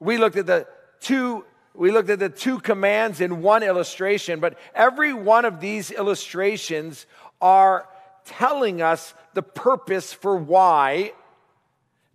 We 0.00 0.18
looked 0.18 0.36
at 0.36 0.46
the 0.46 0.66
two 1.00 1.44
we 1.74 1.92
looked 1.92 2.10
at 2.10 2.18
the 2.18 2.28
two 2.28 2.58
commands 2.58 3.20
in 3.20 3.40
one 3.40 3.62
illustration, 3.62 4.40
but 4.40 4.58
every 4.74 5.12
one 5.12 5.44
of 5.44 5.60
these 5.60 5.92
illustrations 5.92 7.06
are 7.40 7.88
telling 8.24 8.82
us 8.82 9.14
the 9.34 9.44
purpose 9.44 10.12
for 10.12 10.36
why 10.36 11.12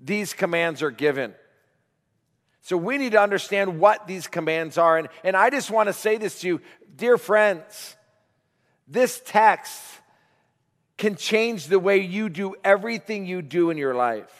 these 0.03 0.33
commands 0.33 0.81
are 0.81 0.91
given. 0.91 1.33
So 2.61 2.77
we 2.77 2.97
need 2.97 3.13
to 3.13 3.21
understand 3.21 3.79
what 3.79 4.07
these 4.07 4.27
commands 4.27 4.77
are. 4.77 4.97
And, 4.97 5.09
and 5.23 5.35
I 5.35 5.49
just 5.49 5.71
want 5.71 5.87
to 5.87 5.93
say 5.93 6.17
this 6.17 6.41
to 6.41 6.47
you 6.47 6.61
Dear 6.95 7.17
friends, 7.17 7.95
this 8.87 9.21
text 9.25 9.81
can 10.97 11.15
change 11.15 11.67
the 11.67 11.79
way 11.79 11.97
you 11.97 12.29
do 12.29 12.55
everything 12.63 13.25
you 13.25 13.41
do 13.41 13.69
in 13.69 13.77
your 13.77 13.95
life. 13.95 14.31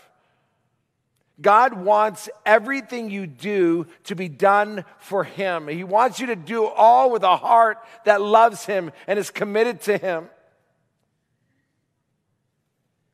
God 1.41 1.73
wants 1.73 2.29
everything 2.45 3.09
you 3.09 3.25
do 3.25 3.87
to 4.03 4.15
be 4.15 4.29
done 4.29 4.85
for 4.99 5.23
Him. 5.23 5.67
He 5.67 5.83
wants 5.83 6.19
you 6.19 6.27
to 6.27 6.35
do 6.35 6.65
all 6.65 7.09
with 7.09 7.23
a 7.23 7.35
heart 7.35 7.79
that 8.05 8.21
loves 8.21 8.65
Him 8.65 8.91
and 9.07 9.17
is 9.17 9.31
committed 9.31 9.81
to 9.81 9.97
Him. 9.97 10.29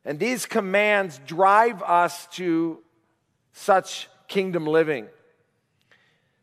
And 0.06 0.20
these 0.20 0.46
commands 0.46 1.20
drive 1.26 1.84
us 1.84 2.28
to 2.34 2.80
such 3.54 4.08
kingdom 4.28 4.66
living. 4.66 5.08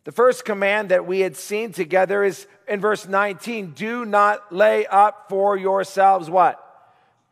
The 0.04 0.12
first 0.12 0.44
command 0.44 0.90
that 0.90 1.06
we 1.06 1.20
had 1.20 1.36
seen 1.36 1.72
together 1.72 2.22
is 2.22 2.46
in 2.68 2.80
verse 2.80 3.08
19 3.08 3.72
do 3.72 4.04
not 4.04 4.52
lay 4.52 4.86
up 4.86 5.26
for 5.28 5.56
yourselves 5.56 6.30
what? 6.30 6.62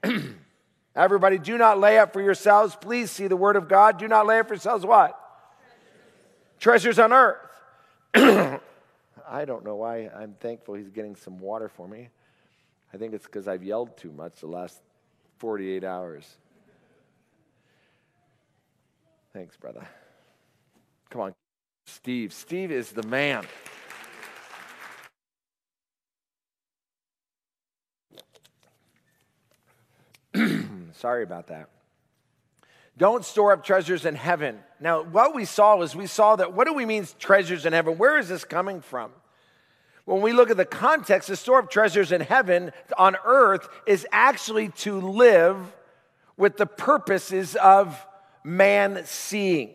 Everybody, 0.96 1.38
do 1.38 1.58
not 1.58 1.78
lay 1.78 1.98
up 1.98 2.12
for 2.12 2.20
yourselves. 2.20 2.76
Please 2.80 3.10
see 3.10 3.26
the 3.26 3.36
word 3.36 3.56
of 3.56 3.68
God. 3.68 3.98
Do 3.98 4.08
not 4.08 4.26
lay 4.26 4.38
up 4.38 4.48
for 4.48 4.54
yourselves 4.54 4.84
what? 4.84 5.18
Treasures, 6.58 6.96
Treasures 6.96 6.98
on 6.98 7.12
earth. 7.12 7.40
I 9.28 9.44
don't 9.44 9.64
know 9.64 9.76
why 9.76 10.10
I'm 10.14 10.34
thankful 10.34 10.74
he's 10.74 10.90
getting 10.90 11.16
some 11.16 11.38
water 11.38 11.68
for 11.68 11.88
me. 11.88 12.08
I 12.92 12.96
think 12.96 13.14
it's 13.14 13.26
because 13.26 13.48
I've 13.48 13.64
yelled 13.64 13.96
too 13.96 14.12
much 14.12 14.40
the 14.40 14.46
last 14.46 14.80
48 15.44 15.84
hours. 15.84 16.24
Thanks, 19.34 19.58
brother. 19.58 19.86
Come 21.10 21.20
on. 21.20 21.34
Steve. 21.84 22.32
Steve 22.32 22.72
is 22.72 22.92
the 22.92 23.02
man. 23.02 23.44
Sorry 30.94 31.22
about 31.22 31.48
that. 31.48 31.68
Don't 32.96 33.22
store 33.22 33.52
up 33.52 33.62
treasures 33.62 34.06
in 34.06 34.14
heaven. 34.14 34.60
Now, 34.80 35.02
what 35.02 35.34
we 35.34 35.44
saw 35.44 35.82
is 35.82 35.94
we 35.94 36.06
saw 36.06 36.36
that 36.36 36.54
what 36.54 36.66
do 36.66 36.72
we 36.72 36.86
mean 36.86 37.06
treasures 37.18 37.66
in 37.66 37.74
heaven? 37.74 37.98
Where 37.98 38.16
is 38.16 38.30
this 38.30 38.44
coming 38.44 38.80
from? 38.80 39.10
When 40.04 40.20
we 40.20 40.32
look 40.32 40.50
at 40.50 40.56
the 40.56 40.66
context, 40.66 41.28
the 41.28 41.36
store 41.36 41.58
of 41.58 41.68
treasures 41.68 42.12
in 42.12 42.20
heaven 42.20 42.72
on 42.98 43.16
earth 43.24 43.68
is 43.86 44.06
actually 44.12 44.68
to 44.68 45.00
live 45.00 45.74
with 46.36 46.56
the 46.56 46.66
purposes 46.66 47.56
of 47.56 48.06
man 48.42 49.02
seeing. 49.06 49.70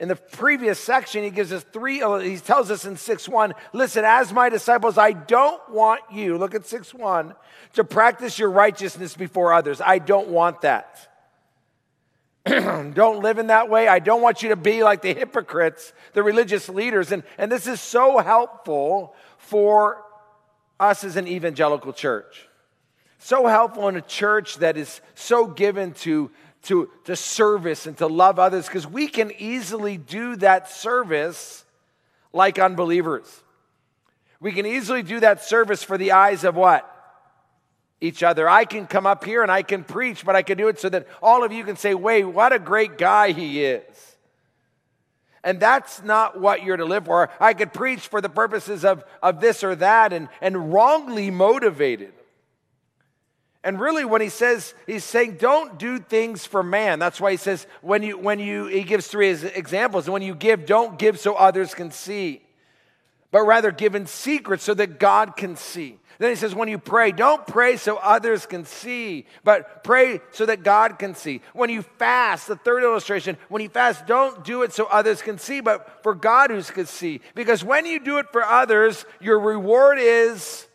In 0.00 0.08
the 0.08 0.16
previous 0.16 0.78
section, 0.78 1.22
he 1.22 1.30
gives 1.30 1.52
us 1.52 1.64
three, 1.72 2.02
uh, 2.02 2.18
he 2.18 2.36
tells 2.36 2.70
us 2.70 2.84
in 2.84 2.96
6 2.96 3.28
1, 3.28 3.54
listen, 3.72 4.04
as 4.04 4.32
my 4.32 4.48
disciples, 4.48 4.98
I 4.98 5.12
don't 5.12 5.62
want 5.70 6.02
you, 6.12 6.36
look 6.36 6.54
at 6.54 6.66
6 6.66 6.92
1, 6.92 7.32
to 7.74 7.84
practice 7.84 8.38
your 8.38 8.50
righteousness 8.50 9.16
before 9.16 9.54
others. 9.54 9.80
I 9.80 10.00
don't 10.00 10.28
want 10.28 10.62
that. 10.62 11.08
don't 12.44 13.22
live 13.22 13.38
in 13.38 13.46
that 13.46 13.70
way. 13.70 13.88
I 13.88 14.00
don't 14.00 14.20
want 14.20 14.42
you 14.42 14.50
to 14.50 14.56
be 14.56 14.82
like 14.82 15.00
the 15.00 15.14
hypocrites, 15.14 15.94
the 16.12 16.22
religious 16.22 16.68
leaders. 16.68 17.10
And, 17.10 17.22
and 17.38 17.50
this 17.50 17.66
is 17.66 17.80
so 17.80 18.18
helpful 18.18 19.14
for 19.46 20.02
us 20.78 21.04
as 21.04 21.16
an 21.16 21.28
evangelical 21.28 21.92
church. 21.92 22.48
So 23.18 23.46
helpful 23.46 23.88
in 23.88 23.96
a 23.96 24.02
church 24.02 24.56
that 24.56 24.76
is 24.76 25.00
so 25.14 25.46
given 25.46 25.92
to, 25.94 26.30
to, 26.64 26.90
to 27.04 27.16
service 27.16 27.86
and 27.86 27.96
to 27.98 28.06
love 28.06 28.38
others 28.38 28.66
because 28.66 28.86
we 28.86 29.08
can 29.08 29.32
easily 29.38 29.96
do 29.96 30.36
that 30.36 30.68
service 30.68 31.64
like 32.32 32.58
unbelievers. 32.58 33.42
We 34.40 34.52
can 34.52 34.66
easily 34.66 35.02
do 35.02 35.20
that 35.20 35.42
service 35.42 35.82
for 35.82 35.96
the 35.96 36.12
eyes 36.12 36.44
of 36.44 36.54
what? 36.54 36.90
Each 38.00 38.22
other. 38.22 38.46
I 38.48 38.66
can 38.66 38.86
come 38.86 39.06
up 39.06 39.24
here 39.24 39.42
and 39.42 39.50
I 39.50 39.62
can 39.62 39.84
preach, 39.84 40.24
but 40.24 40.36
I 40.36 40.42
can 40.42 40.58
do 40.58 40.68
it 40.68 40.78
so 40.78 40.90
that 40.90 41.06
all 41.22 41.44
of 41.44 41.52
you 41.52 41.64
can 41.64 41.76
say, 41.76 41.94
wait, 41.94 42.24
what 42.24 42.52
a 42.52 42.58
great 42.58 42.98
guy 42.98 43.32
he 43.32 43.64
is. 43.64 44.13
And 45.44 45.60
that's 45.60 46.02
not 46.02 46.40
what 46.40 46.64
you're 46.64 46.78
to 46.78 46.86
live 46.86 47.04
for. 47.04 47.28
I 47.38 47.52
could 47.52 47.72
preach 47.72 48.08
for 48.08 48.22
the 48.22 48.30
purposes 48.30 48.84
of, 48.84 49.04
of 49.22 49.40
this 49.40 49.62
or 49.62 49.76
that 49.76 50.14
and, 50.14 50.28
and 50.40 50.72
wrongly 50.72 51.30
motivated. 51.30 52.14
And 53.62 53.80
really, 53.80 54.04
when 54.04 54.20
he 54.20 54.28
says, 54.28 54.74
he's 54.86 55.04
saying, 55.04 55.36
don't 55.36 55.78
do 55.78 55.98
things 55.98 56.44
for 56.44 56.62
man. 56.62 56.98
That's 56.98 57.20
why 57.20 57.30
he 57.30 57.36
says, 57.36 57.66
when 57.80 58.02
you, 58.02 58.18
when 58.18 58.38
you, 58.38 58.66
he 58.66 58.82
gives 58.82 59.06
three 59.06 59.30
examples. 59.30 60.08
When 60.08 60.22
you 60.22 60.34
give, 60.34 60.66
don't 60.66 60.98
give 60.98 61.18
so 61.18 61.34
others 61.34 61.74
can 61.74 61.90
see, 61.90 62.42
but 63.34 63.46
rather 63.46 63.72
give 63.72 63.96
in 63.96 64.06
secret 64.06 64.60
so 64.60 64.74
that 64.74 65.00
God 65.00 65.34
can 65.36 65.56
see. 65.56 65.98
Then 66.18 66.30
he 66.30 66.36
says, 66.36 66.54
when 66.54 66.68
you 66.68 66.78
pray, 66.78 67.10
don't 67.10 67.44
pray 67.44 67.76
so 67.76 67.96
others 67.96 68.46
can 68.46 68.64
see, 68.64 69.26
but 69.42 69.82
pray 69.82 70.20
so 70.30 70.46
that 70.46 70.62
God 70.62 71.00
can 71.00 71.16
see. 71.16 71.40
When 71.52 71.68
you 71.68 71.82
fast, 71.82 72.46
the 72.46 72.54
third 72.54 72.84
illustration, 72.84 73.36
when 73.48 73.60
you 73.60 73.68
fast, 73.68 74.06
don't 74.06 74.44
do 74.44 74.62
it 74.62 74.72
so 74.72 74.84
others 74.84 75.20
can 75.20 75.38
see, 75.38 75.60
but 75.60 76.04
for 76.04 76.14
God 76.14 76.52
who 76.52 76.62
can 76.62 76.86
see. 76.86 77.22
Because 77.34 77.64
when 77.64 77.86
you 77.86 77.98
do 77.98 78.18
it 78.18 78.26
for 78.30 78.44
others, 78.44 79.04
your 79.20 79.40
reward 79.40 79.98
is 80.00 80.68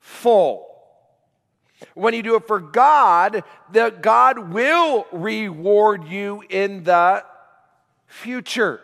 full. 0.00 0.66
When 1.92 2.14
you 2.14 2.22
do 2.22 2.36
it 2.36 2.46
for 2.46 2.58
God, 2.58 3.44
the 3.70 3.90
God 3.90 4.50
will 4.54 5.06
reward 5.12 6.08
you 6.08 6.42
in 6.48 6.84
the 6.84 7.22
future. 8.06 8.80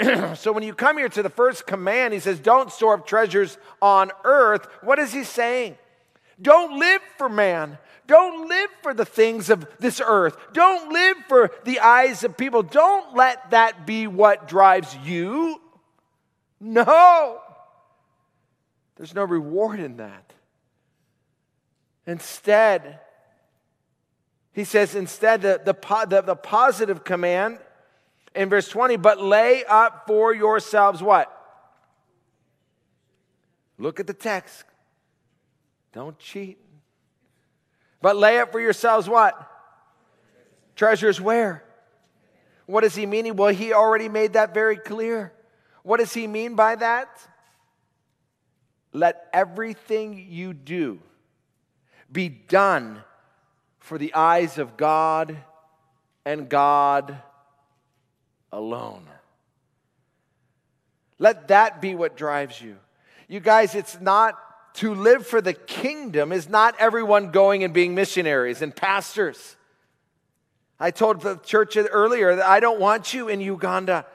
so 0.34 0.52
when 0.52 0.62
you 0.62 0.74
come 0.74 0.98
here 0.98 1.08
to 1.08 1.22
the 1.22 1.30
first 1.30 1.66
command, 1.66 2.14
he 2.14 2.20
says, 2.20 2.38
Don't 2.38 2.72
store 2.72 2.94
up 2.94 3.06
treasures 3.06 3.58
on 3.82 4.10
earth. 4.24 4.66
What 4.82 4.98
is 4.98 5.12
he 5.12 5.24
saying? 5.24 5.76
Don't 6.40 6.78
live 6.78 7.02
for 7.18 7.28
man. 7.28 7.78
Don't 8.06 8.48
live 8.48 8.70
for 8.82 8.92
the 8.92 9.04
things 9.04 9.50
of 9.50 9.66
this 9.78 10.00
earth. 10.04 10.36
Don't 10.52 10.92
live 10.92 11.16
for 11.28 11.50
the 11.64 11.80
eyes 11.80 12.24
of 12.24 12.36
people. 12.36 12.62
Don't 12.62 13.14
let 13.14 13.50
that 13.50 13.86
be 13.86 14.06
what 14.06 14.48
drives 14.48 14.96
you. 15.04 15.60
No. 16.58 17.40
There's 18.96 19.14
no 19.14 19.24
reward 19.24 19.80
in 19.80 19.98
that. 19.98 20.32
Instead, 22.06 22.98
he 24.52 24.64
says, 24.64 24.94
instead, 24.94 25.42
the, 25.42 25.60
the, 25.64 26.22
the, 26.22 26.34
positive 26.34 27.04
command 27.04 27.58
in 28.34 28.48
verse 28.48 28.68
20, 28.68 28.96
but 28.96 29.20
lay 29.20 29.64
up 29.64 30.04
for 30.06 30.34
yourselves 30.34 31.02
what? 31.02 31.36
Look 33.78 33.98
at 33.98 34.06
the 34.06 34.14
text. 34.14 34.64
Don't 35.92 36.18
cheat. 36.18 36.58
But 38.00 38.16
lay 38.16 38.38
up 38.38 38.52
for 38.52 38.60
yourselves 38.60 39.08
what? 39.08 39.48
Treasures 40.76 41.20
where? 41.20 41.64
What 42.66 42.82
does 42.82 42.94
he 42.94 43.04
mean? 43.04 43.34
Well, 43.36 43.52
he 43.52 43.72
already 43.72 44.08
made 44.08 44.34
that 44.34 44.54
very 44.54 44.76
clear. 44.76 45.32
What 45.82 45.98
does 45.98 46.12
he 46.12 46.26
mean 46.26 46.54
by 46.54 46.76
that? 46.76 47.08
Let 48.92 49.28
everything 49.32 50.26
you 50.28 50.52
do 50.52 51.00
be 52.10 52.28
done 52.28 53.02
for 53.78 53.98
the 53.98 54.14
eyes 54.14 54.58
of 54.58 54.76
God 54.76 55.36
and 56.24 56.48
God 56.48 57.20
alone. 58.52 59.06
Let 61.18 61.48
that 61.48 61.80
be 61.80 61.94
what 61.94 62.16
drives 62.16 62.60
you. 62.60 62.76
You 63.28 63.40
guys, 63.40 63.74
it's 63.74 64.00
not 64.00 64.36
to 64.74 64.94
live 64.94 65.26
for 65.26 65.40
the 65.40 65.52
kingdom, 65.52 66.32
is 66.32 66.48
not 66.48 66.74
everyone 66.78 67.30
going 67.30 67.64
and 67.64 67.74
being 67.74 67.94
missionaries 67.94 68.62
and 68.62 68.74
pastors. 68.74 69.56
I 70.78 70.90
told 70.90 71.20
the 71.20 71.36
church 71.36 71.76
earlier 71.76 72.36
that 72.36 72.46
I 72.46 72.60
don't 72.60 72.80
want 72.80 73.12
you 73.12 73.28
in 73.28 73.40
Uganda. 73.40 74.06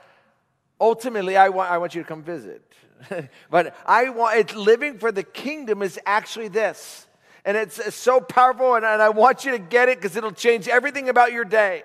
Ultimately, 0.82 1.38
I 1.38 1.50
want, 1.50 1.70
I 1.70 1.78
want 1.78 1.94
you 1.94 2.02
to 2.02 2.08
come 2.08 2.24
visit. 2.24 2.64
but 3.52 3.76
I 3.86 4.10
want 4.10 4.40
it's 4.40 4.56
living 4.56 4.98
for 4.98 5.12
the 5.12 5.24
kingdom 5.24 5.84
is 5.84 6.00
actually 6.06 6.48
this. 6.48 7.06
And 7.46 7.56
it's, 7.56 7.78
it's 7.78 7.96
so 7.96 8.20
powerful, 8.20 8.74
and, 8.74 8.84
and 8.84 9.00
I 9.00 9.10
want 9.10 9.46
you 9.46 9.52
to 9.52 9.60
get 9.60 9.90
it 9.90 10.00
because 10.00 10.16
it'll 10.16 10.32
change 10.32 10.68
everything 10.68 11.10
about 11.10 11.32
your 11.32 11.46
day. 11.46 11.84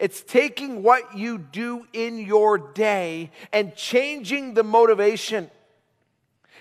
It's 0.00 0.22
taking 0.22 0.82
what 0.82 1.16
you 1.16 1.36
do 1.36 1.86
in 1.92 2.18
your 2.18 2.56
day 2.56 3.30
and 3.52 3.76
changing 3.76 4.54
the 4.54 4.64
motivation. 4.64 5.50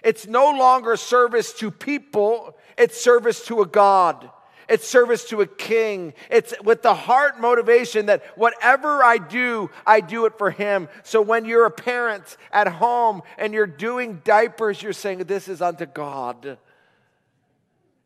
It's 0.03 0.27
no 0.27 0.51
longer 0.51 0.97
service 0.97 1.53
to 1.53 1.71
people, 1.71 2.57
it's 2.77 2.99
service 2.99 3.45
to 3.45 3.61
a 3.61 3.65
God. 3.65 4.29
It's 4.67 4.87
service 4.87 5.25
to 5.29 5.41
a 5.41 5.47
king. 5.47 6.13
It's 6.29 6.53
with 6.63 6.83
the 6.83 6.93
heart 6.93 7.41
motivation 7.41 8.05
that 8.05 8.23
whatever 8.37 9.03
I 9.03 9.17
do, 9.17 9.71
I 9.83 9.99
do 9.99 10.27
it 10.27 10.37
for 10.37 10.51
him. 10.51 10.89
So 11.01 11.23
when 11.23 11.45
you're 11.45 11.65
a 11.65 11.71
parent 11.71 12.37
at 12.51 12.67
home 12.67 13.23
and 13.39 13.51
you're 13.51 13.65
doing 13.65 14.21
diapers, 14.23 14.79
you're 14.83 14.93
saying, 14.93 15.19
This 15.19 15.47
is 15.47 15.63
unto 15.63 15.87
God. 15.87 16.59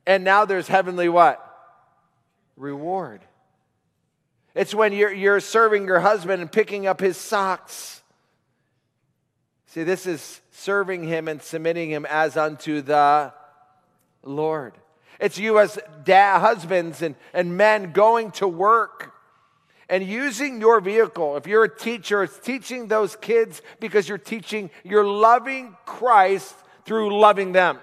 And 0.08 0.24
now 0.24 0.46
there's 0.46 0.69
heavenly 0.69 1.10
what? 1.10 1.46
Reward. 2.56 3.19
It's 4.56 4.74
when 4.74 4.94
you're, 4.94 5.12
you're 5.12 5.39
serving 5.39 5.86
your 5.86 6.00
husband 6.00 6.42
and 6.42 6.52
picking 6.52 6.86
up 6.86 7.00
his 7.00 7.18
socks. 7.18 8.02
See, 9.68 9.84
this 9.84 10.06
is 10.06 10.42
serving 10.52 11.04
him 11.04 11.28
and 11.28 11.42
submitting 11.42 11.89
him 11.89 12.06
as 12.08 12.38
unto 12.38 12.82
the 12.82 13.34
Lord. 14.24 14.74
It's 15.20 15.38
you 15.38 15.60
as 15.60 15.80
husbands 16.06 17.02
and, 17.02 17.16
and 17.34 17.58
men 17.58 17.92
going 17.92 18.32
to 18.32 18.48
work 18.48 19.13
and 19.89 20.04
using 20.04 20.60
your 20.60 20.80
vehicle. 20.80 21.38
If 21.38 21.48
you're 21.48 21.63
a 21.63 21.76
teacher, 21.76 22.24
it's 22.24 22.38
teaching 22.39 22.88
those 22.88 23.16
kids 23.16 23.62
because 23.80 24.08
you're 24.08 24.18
teaching, 24.18 24.70
you're 24.84 25.06
loving 25.06 25.76
Christ 25.86 26.56
through 26.86 27.20
loving 27.20 27.52
them. 27.52 27.80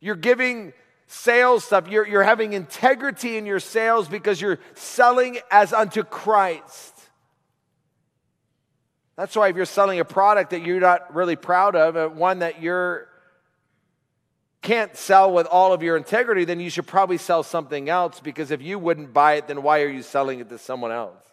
You're 0.00 0.16
giving 0.16 0.72
sales 1.08 1.64
stuff. 1.64 1.88
You're, 1.88 2.06
you're 2.06 2.22
having 2.22 2.52
integrity 2.52 3.36
in 3.36 3.46
your 3.46 3.60
sales 3.60 4.08
because 4.08 4.40
you're 4.40 4.60
selling 4.74 5.38
as 5.50 5.72
unto 5.72 6.04
Christ. 6.04 6.94
That's 9.16 9.34
why 9.34 9.48
if 9.48 9.56
you're 9.56 9.64
selling 9.64 9.98
a 9.98 10.04
product 10.04 10.50
that 10.50 10.62
you're 10.62 10.78
not 10.78 11.12
really 11.12 11.34
proud 11.34 11.74
of, 11.74 11.96
uh, 11.96 12.08
one 12.08 12.38
that 12.38 12.62
you're 12.62 13.08
can't 14.60 14.96
sell 14.96 15.32
with 15.32 15.46
all 15.46 15.72
of 15.72 15.82
your 15.82 15.96
integrity, 15.96 16.44
then 16.44 16.60
you 16.60 16.68
should 16.68 16.86
probably 16.86 17.16
sell 17.16 17.42
something 17.42 17.88
else 17.88 18.20
because 18.20 18.50
if 18.50 18.60
you 18.60 18.78
wouldn't 18.78 19.14
buy 19.14 19.34
it, 19.34 19.46
then 19.46 19.62
why 19.62 19.82
are 19.82 19.88
you 19.88 20.02
selling 20.02 20.40
it 20.40 20.48
to 20.48 20.58
someone 20.58 20.92
else? 20.92 21.24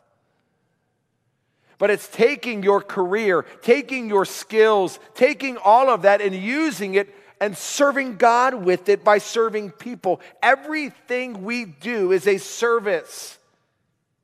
But 1.78 1.90
it's 1.90 2.08
taking 2.08 2.64
your 2.64 2.82
career, 2.82 3.44
taking 3.62 4.08
your 4.08 4.26
skills, 4.26 5.00
taking 5.16 5.58
all 5.58 5.90
of 5.90 6.04
that 6.04 6.22
and 6.22 6.34
using 6.34 6.96
it 6.96 7.14
and 7.40 7.58
serving 7.58 8.18
God 8.18 8.54
with 8.54 8.90
it 8.90 9.04
by 9.04 9.18
serving 9.18 9.72
people. 9.72 10.22
Everything 10.42 11.44
we 11.44 11.66
do 11.66 12.12
is 12.12 12.28
a 12.28 12.38
service 12.38 13.38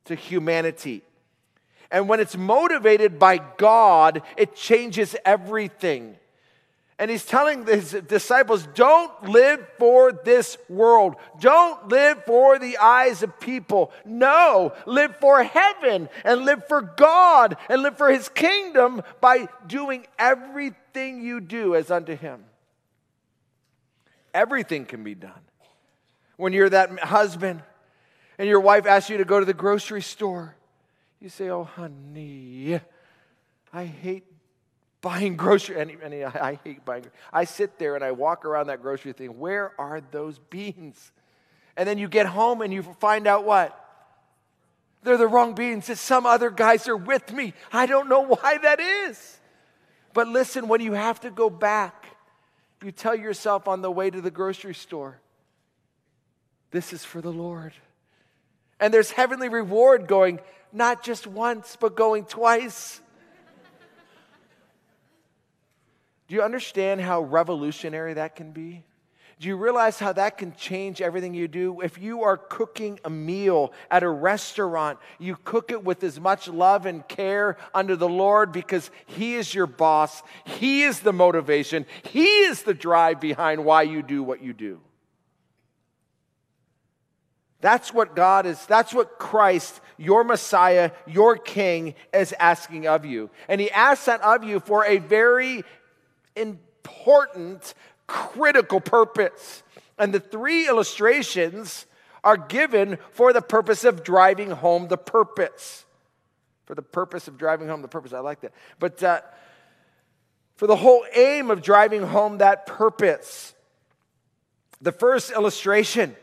to 0.06 0.16
humanity. 0.16 1.04
And 1.92 2.08
when 2.08 2.20
it's 2.20 2.38
motivated 2.38 3.20
by 3.20 3.38
God, 3.58 4.22
it 4.38 4.56
changes 4.56 5.16
everything. 5.26 6.16
And 6.98 7.10
he's 7.10 7.26
telling 7.26 7.66
his 7.66 7.94
disciples, 8.08 8.68
don't 8.76 9.24
live 9.24 9.68
for 9.80 10.12
this 10.12 10.56
world. 10.70 11.16
Don't 11.40 11.88
live 11.88 12.24
for 12.26 12.60
the 12.60 12.78
eyes 12.78 13.24
of 13.24 13.40
people. 13.40 13.92
No, 14.06 14.74
live 14.86 15.16
for 15.18 15.44
heaven 15.44 16.10
and 16.24 16.46
live 16.46 16.68
for 16.68 16.84
God 16.84 17.58
and 17.70 17.82
live 17.82 17.98
for 17.98 18.12
his 18.12 18.30
kingdom 18.30 19.02
by 19.20 19.48
doing 19.66 20.06
everything 20.20 21.24
you 21.24 21.42
do 21.42 21.76
as 21.76 21.90
unto 21.90 22.16
him. 22.16 22.44
Everything 24.34 24.86
can 24.86 25.04
be 25.04 25.16
done. 25.16 25.42
When 26.38 26.54
you're 26.54 26.70
that 26.70 26.98
husband 27.00 27.62
and 28.38 28.48
your 28.48 28.60
wife 28.60 28.86
asks 28.86 29.10
you 29.10 29.18
to 29.18 29.26
go 29.26 29.40
to 29.40 29.46
the 29.46 29.54
grocery 29.54 30.02
store, 30.02 30.56
you 31.20 31.30
say, 31.30 31.50
Oh, 31.50 31.64
honey, 31.64 32.80
I 33.72 33.86
hate 33.86 34.26
buying 35.02 35.36
grocery. 35.36 35.80
And, 35.80 35.92
and 35.92 36.26
I, 36.26 36.50
I 36.50 36.60
hate 36.64 36.86
buying. 36.86 37.06
I 37.32 37.44
sit 37.44 37.78
there 37.78 37.96
and 37.96 38.04
I 38.04 38.12
walk 38.12 38.46
around 38.46 38.68
that 38.68 38.82
grocery 38.82 39.14
thing. 39.14 39.40
Where 39.40 39.74
are 39.80 40.02
those 40.12 40.40
beans? 40.40 41.12
And 41.76 41.88
then 41.88 41.98
you 41.98 42.08
get 42.08 42.26
home 42.26 42.62
and 42.62 42.74
you 42.74 42.84
find 42.84 43.28
out 43.28 43.46
what? 43.46 43.78
They're 45.04 45.18
the 45.18 45.28
wrong 45.28 45.56
beans. 45.56 45.88
That 45.88 45.98
some 45.98 46.26
other 46.26 46.50
guys 46.50 46.88
are 46.88 46.98
with 46.98 47.34
me. 47.34 47.54
I 47.72 47.86
don't 47.86 48.10
know 48.10 48.22
why 48.36 48.58
that 48.60 48.80
is. 48.80 49.40
But 50.14 50.28
listen, 50.28 50.68
when 50.68 50.82
you 50.82 50.94
have 50.94 51.22
to 51.22 51.32
go 51.32 51.50
back, 51.50 52.01
you 52.84 52.92
tell 52.92 53.16
yourself 53.16 53.68
on 53.68 53.82
the 53.82 53.92
way 53.92 54.10
to 54.10 54.22
the 54.22 54.32
grocery 54.32 54.74
store, 54.74 55.20
this 56.72 56.94
is 56.94 57.04
for 57.04 57.22
the 57.22 57.32
Lord. 57.32 57.74
And 58.80 58.94
there's 58.94 59.12
heavenly 59.12 59.50
reward 59.50 60.08
going 60.08 60.40
not 60.74 61.04
just 61.04 61.28
once, 61.28 61.78
but 61.80 61.96
going 61.96 62.26
twice. 62.26 63.02
Do 66.28 66.36
you 66.36 66.42
understand 66.42 67.02
how 67.02 67.22
revolutionary 67.22 68.14
that 68.14 68.38
can 68.38 68.52
be? 68.54 68.84
Do 69.42 69.48
you 69.48 69.56
realize 69.56 69.98
how 69.98 70.14
that 70.14 70.38
can 70.38 70.54
change 70.54 71.02
everything 71.02 71.34
you 71.34 71.48
do? 71.48 71.82
If 71.82 71.98
you 71.98 72.22
are 72.22 72.38
cooking 72.38 73.00
a 73.04 73.10
meal 73.10 73.74
at 73.90 74.04
a 74.04 74.08
restaurant, 74.08 75.00
you 75.18 75.36
cook 75.36 75.72
it 75.72 75.84
with 75.84 76.04
as 76.04 76.20
much 76.20 76.48
love 76.48 76.86
and 76.86 77.08
care 77.08 77.58
under 77.74 77.96
the 77.96 78.08
Lord 78.08 78.52
because 78.52 78.92
He 79.08 79.34
is 79.34 79.52
your 79.52 79.66
boss. 79.66 80.22
He 80.46 80.84
is 80.84 81.00
the 81.00 81.12
motivation. 81.12 81.88
He 82.04 82.28
is 82.28 82.62
the 82.62 82.76
drive 82.76 83.20
behind 83.20 83.66
why 83.66 83.82
you 83.82 84.04
do 84.04 84.22
what 84.22 84.44
you 84.44 84.54
do. 84.54 84.80
That's 87.62 87.92
what 87.92 88.16
God 88.16 88.46
is, 88.46 88.64
that's 88.68 88.94
what 88.94 89.18
Christ, 89.18 89.82
your 89.98 90.24
Messiah, 90.24 90.92
your 91.08 91.36
King, 91.36 91.96
is 92.14 92.32
asking 92.40 92.86
of 92.86 93.06
you. 93.06 93.32
And 93.48 93.60
He 93.60 93.72
asks 93.72 94.06
that 94.06 94.22
of 94.22 94.44
you 94.44 94.60
for 94.60 94.86
a 94.86 95.00
very 95.00 95.64
important, 96.36 97.74
critical 98.12 98.82
purpose. 98.82 99.64
And 99.98 100.14
the 100.14 100.20
three 100.20 100.68
illustrations 100.68 101.86
are 102.26 102.36
given 102.36 102.98
for 103.12 103.32
the 103.32 103.42
purpose 103.42 103.86
of 103.86 104.04
driving 104.04 104.52
home 104.52 104.90
the 104.90 104.98
purpose. 104.98 105.86
For 106.66 106.76
the 106.76 106.82
purpose 106.82 107.30
of 107.30 107.38
driving 107.38 107.70
home 107.70 107.82
the 107.82 107.88
purpose. 107.88 108.12
I 108.12 108.20
like 108.20 108.42
that. 108.42 108.52
But 108.80 109.02
uh, 109.02 109.22
for 110.56 110.68
the 110.68 110.76
whole 110.76 111.06
aim 111.16 111.50
of 111.50 111.62
driving 111.62 112.04
home 112.04 112.40
that 112.40 112.66
purpose. 112.66 113.54
The 114.82 114.92
first 114.92 115.32
illustration 115.32 116.16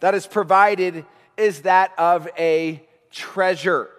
that 0.00 0.14
is 0.14 0.26
provided 0.26 1.04
is 1.36 1.62
that 1.62 1.92
of 1.98 2.28
a 2.38 2.86
treasure. 3.10 3.90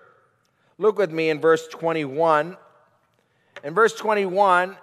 Look 0.78 0.98
with 0.98 1.12
me 1.12 1.30
in 1.30 1.42
verse 1.42 1.68
21. 1.68 2.58
In 3.64 3.74
verse 3.74 3.94
21, 3.94 4.78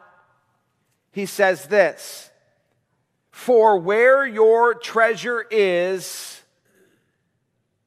he 1.13 1.27
says 1.27 1.67
this 1.67 2.30
For 3.31 3.79
where 3.79 4.27
your 4.27 4.75
treasure 4.75 5.45
is, 5.51 6.43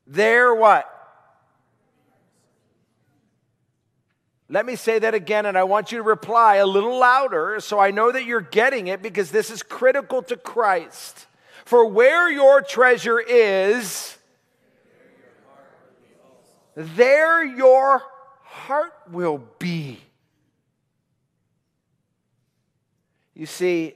there 0.07 0.53
what? 0.53 0.89
Let 4.49 4.65
me 4.65 4.75
say 4.75 4.99
that 4.99 5.13
again, 5.15 5.45
and 5.45 5.57
I 5.57 5.63
want 5.63 5.91
you 5.91 5.97
to 5.97 6.03
reply 6.03 6.55
a 6.55 6.65
little 6.65 6.99
louder 6.99 7.59
so 7.59 7.79
I 7.79 7.91
know 7.91 8.11
that 8.11 8.25
you're 8.25 8.41
getting 8.41 8.87
it 8.87 9.01
because 9.01 9.31
this 9.31 9.49
is 9.49 9.63
critical 9.63 10.21
to 10.23 10.37
Christ. 10.37 11.25
For 11.65 11.85
where 11.85 12.31
your 12.31 12.61
treasure 12.61 13.19
is, 13.19 14.17
there 16.75 17.43
your 17.43 18.03
heart 18.43 18.93
will 19.09 19.41
be. 19.59 19.99
You 23.33 23.45
see, 23.47 23.95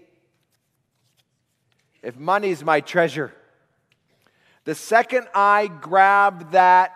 if 2.07 2.15
money's 2.15 2.63
my 2.63 2.79
treasure, 2.79 3.33
the 4.63 4.73
second 4.73 5.27
I 5.33 5.67
grab 5.67 6.53
that 6.53 6.93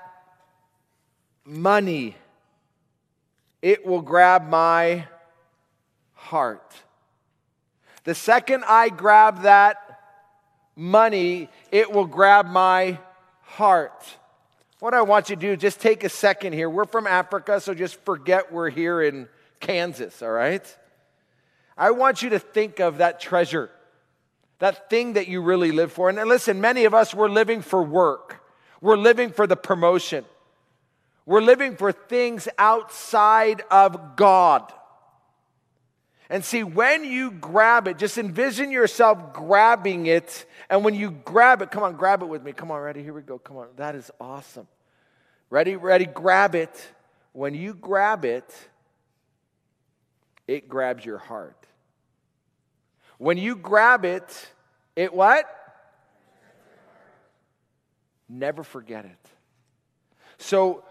money, 1.44 2.16
it 3.62 3.86
will 3.86 4.02
grab 4.02 4.48
my 4.48 5.06
heart. 6.14 6.74
The 8.06 8.16
second 8.16 8.64
I 8.66 8.88
grab 8.88 9.42
that 9.42 10.00
money, 10.78 11.50
it 11.72 11.92
will 11.92 12.06
grab 12.06 12.46
my 12.46 12.98
heart. 13.42 14.16
What 14.80 14.94
I 14.94 15.02
want 15.02 15.30
you 15.30 15.36
to 15.36 15.42
do, 15.42 15.58
just 15.58 15.82
take 15.82 16.06
a 16.06 16.10
second 16.10 16.54
here. 16.54 16.70
We're 16.70 16.86
from 16.86 17.06
Africa, 17.06 17.60
so 17.60 17.74
just 17.74 18.00
forget 18.06 18.54
we're 18.54 18.70
here 18.70 19.02
in 19.02 19.28
Kansas, 19.60 20.22
all 20.22 20.32
right? 20.32 20.66
I 21.78 21.92
want 21.92 22.22
you 22.22 22.30
to 22.30 22.40
think 22.40 22.80
of 22.80 23.00
that 23.00 23.20
treasure, 23.20 23.70
that 24.62 24.92
thing 24.92 25.14
that 25.14 25.28
you 25.28 25.42
really 25.42 25.72
live 25.72 25.92
for. 25.92 26.08
And 26.08 26.30
listen, 26.30 26.62
many 26.62 26.86
of 26.86 26.94
us, 26.94 27.16
we're 27.16 27.30
living 27.30 27.64
for 27.64 27.82
work, 27.82 28.44
we're 28.80 28.96
living 28.96 29.32
for 29.32 29.48
the 29.48 29.56
promotion, 29.56 30.24
we're 31.26 31.42
living 31.42 31.76
for 31.76 31.92
things 31.92 32.48
outside 32.58 33.64
of 33.72 34.16
God. 34.16 34.72
And 36.30 36.46
see, 36.46 36.64
when 36.64 37.04
you 37.04 37.32
grab 37.32 37.88
it, 37.88 37.98
just 37.98 38.18
envision 38.18 38.72
yourself 38.72 39.34
grabbing 39.34 40.06
it. 40.06 40.46
And 40.70 40.86
when 40.86 40.94
you 40.96 41.12
grab 41.12 41.62
it, 41.62 41.72
come 41.72 41.84
on, 41.84 41.98
grab 41.98 42.22
it 42.22 42.28
with 42.28 42.42
me. 42.42 42.54
Come 42.54 42.72
on, 42.72 42.80
ready? 42.80 43.04
Here 43.04 43.12
we 43.12 43.22
go. 43.22 43.38
Come 43.38 43.58
on. 43.58 43.68
That 43.76 43.96
is 43.96 44.10
awesome. 44.18 44.66
Ready, 45.50 45.76
ready, 45.76 46.06
grab 46.06 46.56
it. 46.56 46.74
When 47.34 47.54
you 47.54 47.74
grab 47.74 48.24
it, 48.24 48.50
it 50.48 50.70
grabs 50.70 51.04
your 51.04 51.18
heart. 51.18 51.61
When 53.22 53.38
you 53.38 53.56
grab 53.56 54.04
it, 54.04 54.52
it 54.96 55.14
what? 55.14 55.46
Never 58.28 58.64
forget 58.64 59.06
it. 59.06 59.30
So, 60.40 60.84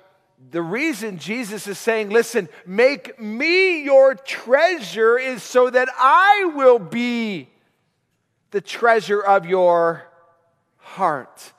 the 0.52 0.62
reason 0.62 1.18
Jesus 1.18 1.66
is 1.66 1.76
saying, 1.76 2.10
listen, 2.10 2.48
make 2.64 3.20
me 3.20 3.82
your 3.82 4.14
treasure 4.14 5.18
is 5.18 5.42
so 5.42 5.70
that 5.70 5.88
I 5.98 6.52
will 6.54 6.78
be 6.78 7.48
the 8.52 8.60
treasure 8.60 9.20
of 9.20 9.44
your 9.44 10.06
heart. 10.76 11.52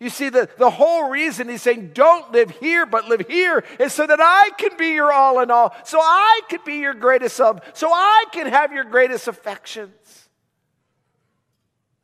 You 0.00 0.08
see, 0.08 0.30
the, 0.30 0.48
the 0.56 0.70
whole 0.70 1.10
reason 1.10 1.50
he's 1.50 1.60
saying, 1.60 1.90
don't 1.92 2.32
live 2.32 2.50
here, 2.52 2.86
but 2.86 3.06
live 3.06 3.26
here, 3.28 3.62
is 3.78 3.92
so 3.92 4.06
that 4.06 4.18
I 4.18 4.48
can 4.56 4.76
be 4.78 4.88
your 4.88 5.12
all 5.12 5.40
in 5.40 5.50
all, 5.50 5.74
so 5.84 6.00
I 6.00 6.40
can 6.48 6.60
be 6.64 6.76
your 6.76 6.94
greatest 6.94 7.38
love, 7.38 7.60
so 7.74 7.92
I 7.92 8.24
can 8.32 8.46
have 8.46 8.72
your 8.72 8.84
greatest 8.84 9.28
affections. 9.28 10.28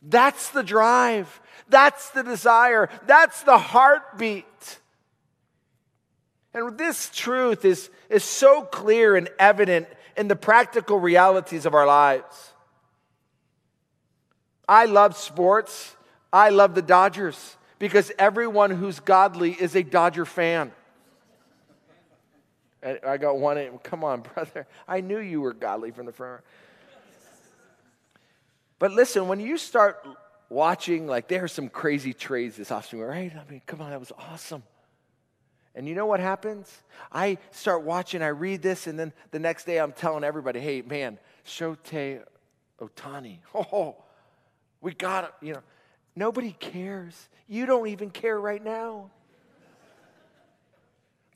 That's 0.02 0.50
the 0.50 0.62
drive. 0.62 1.40
That's 1.70 2.10
the 2.10 2.22
desire. 2.22 2.90
That's 3.06 3.42
the 3.44 3.56
heartbeat. 3.56 4.78
And 6.52 6.76
this 6.76 7.10
truth 7.14 7.64
is, 7.64 7.88
is 8.10 8.24
so 8.24 8.62
clear 8.62 9.16
and 9.16 9.30
evident 9.38 9.88
in 10.18 10.28
the 10.28 10.36
practical 10.36 10.98
realities 11.00 11.64
of 11.64 11.72
our 11.72 11.86
lives. 11.86 12.52
I 14.68 14.84
love 14.84 15.16
sports. 15.16 15.96
I 16.30 16.50
love 16.50 16.74
the 16.74 16.82
Dodgers 16.82 17.55
because 17.78 18.12
everyone 18.18 18.70
who's 18.70 19.00
godly 19.00 19.52
is 19.52 19.74
a 19.74 19.82
Dodger 19.82 20.24
fan. 20.24 20.72
And 22.82 22.98
I 23.06 23.16
got 23.16 23.38
one. 23.38 23.58
In, 23.58 23.78
come 23.78 24.04
on, 24.04 24.20
brother. 24.34 24.66
I 24.86 25.00
knew 25.00 25.18
you 25.18 25.40
were 25.40 25.52
godly 25.52 25.90
from 25.90 26.06
the 26.06 26.12
front. 26.12 26.42
But 28.78 28.92
listen, 28.92 29.28
when 29.28 29.40
you 29.40 29.56
start 29.56 30.06
watching, 30.48 31.06
like 31.06 31.28
there 31.28 31.44
are 31.44 31.48
some 31.48 31.68
crazy 31.68 32.12
trades 32.12 32.56
this 32.56 32.70
offseason, 32.70 33.06
right? 33.06 33.32
I 33.34 33.50
mean, 33.50 33.62
come 33.66 33.80
on, 33.80 33.90
that 33.90 34.00
was 34.00 34.12
awesome. 34.18 34.62
And 35.74 35.86
you 35.86 35.94
know 35.94 36.06
what 36.06 36.20
happens? 36.20 36.82
I 37.12 37.36
start 37.50 37.82
watching, 37.82 38.22
I 38.22 38.28
read 38.28 38.62
this, 38.62 38.86
and 38.86 38.98
then 38.98 39.12
the 39.30 39.38
next 39.38 39.64
day 39.64 39.78
I'm 39.78 39.92
telling 39.92 40.24
everybody, 40.24 40.58
hey, 40.58 40.82
man, 40.82 41.18
Shohei 41.46 42.22
Ohtani. 42.80 43.38
Oh, 43.54 43.96
we 44.80 44.94
got 44.94 45.24
it. 45.24 45.30
You 45.42 45.54
know, 45.54 45.62
nobody 46.16 46.52
cares. 46.58 47.28
You 47.46 47.66
don't 47.66 47.86
even 47.86 48.10
care 48.10 48.40
right 48.40 48.62
now. 48.62 49.10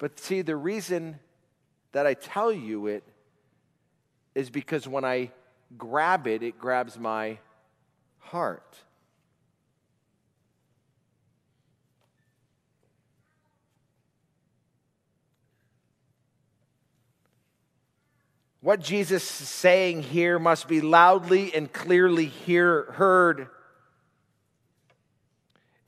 But 0.00 0.18
see, 0.18 0.42
the 0.42 0.56
reason 0.56 1.20
that 1.92 2.06
I 2.06 2.14
tell 2.14 2.50
you 2.50 2.86
it 2.86 3.04
is 4.34 4.48
because 4.48 4.88
when 4.88 5.04
I 5.04 5.30
grab 5.76 6.26
it, 6.26 6.42
it 6.42 6.58
grabs 6.58 6.98
my 6.98 7.38
heart. 8.18 8.76
What 18.62 18.80
Jesus 18.80 19.40
is 19.40 19.48
saying 19.48 20.02
here 20.02 20.38
must 20.38 20.68
be 20.68 20.82
loudly 20.82 21.54
and 21.54 21.72
clearly 21.72 22.26
hear, 22.26 22.92
heard. 22.92 23.48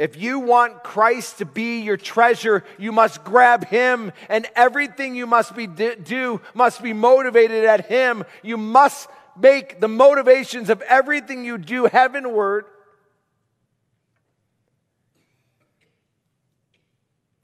If 0.03 0.21
you 0.21 0.41
want 0.41 0.83
Christ 0.83 1.39
to 1.39 1.45
be 1.45 1.79
your 1.83 1.97
treasure, 1.97 2.65
you 2.77 2.91
must 2.91 3.23
grab 3.23 3.65
him, 3.65 4.11
and 4.29 4.49
everything 4.57 5.15
you 5.15 5.29
must 5.29 5.55
be 5.55 5.69
do 5.69 6.41
must 6.55 6.83
be 6.83 6.93
motivated 6.93 7.65
at 7.65 7.87
him. 7.87 8.25
You 8.43 8.57
must 8.57 9.09
make 9.41 9.81
the 9.81 9.87
motivations 9.87 10.71
of 10.71 10.83
everything 10.83 11.45
you 11.45 11.57
do 11.57 11.85
heavenward. 11.85 12.65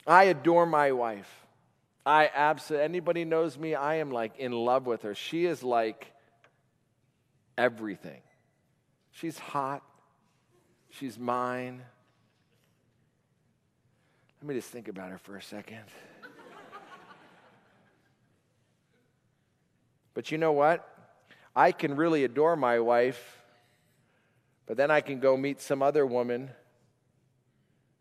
I 0.05 0.25
adore 0.25 0.67
my 0.67 0.91
wife. 0.91 1.33
I 2.05 2.29
absolutely, 2.35 2.87
anybody 2.87 3.25
knows 3.25 3.57
me, 3.57 3.77
I 3.77 3.99
am 3.99 4.11
like 4.11 4.37
in 4.37 4.51
love 4.51 4.85
with 4.85 5.03
her. 5.03 5.15
She 5.15 5.47
is 5.47 5.63
like 5.63 6.11
everything. 7.57 8.23
She's 9.13 9.39
hot. 9.39 9.85
She's 10.91 11.17
mine. 11.17 11.83
Let 14.41 14.49
me 14.49 14.55
just 14.55 14.71
think 14.71 14.89
about 14.89 15.11
her 15.11 15.19
for 15.19 15.37
a 15.37 15.43
second. 15.43 15.85
but 20.15 20.31
you 20.31 20.39
know 20.39 20.53
what? 20.53 20.89
I 21.55 21.73
can 21.73 21.97
really 21.97 22.25
adore 22.25 22.57
my 22.57 22.79
wife, 22.81 23.43
but 24.67 24.77
then 24.77 24.91
I 24.91 25.01
can 25.01 25.21
go 25.21 25.37
meet 25.37 25.61
some 25.61 25.83
other 25.83 26.07
woman 26.07 26.51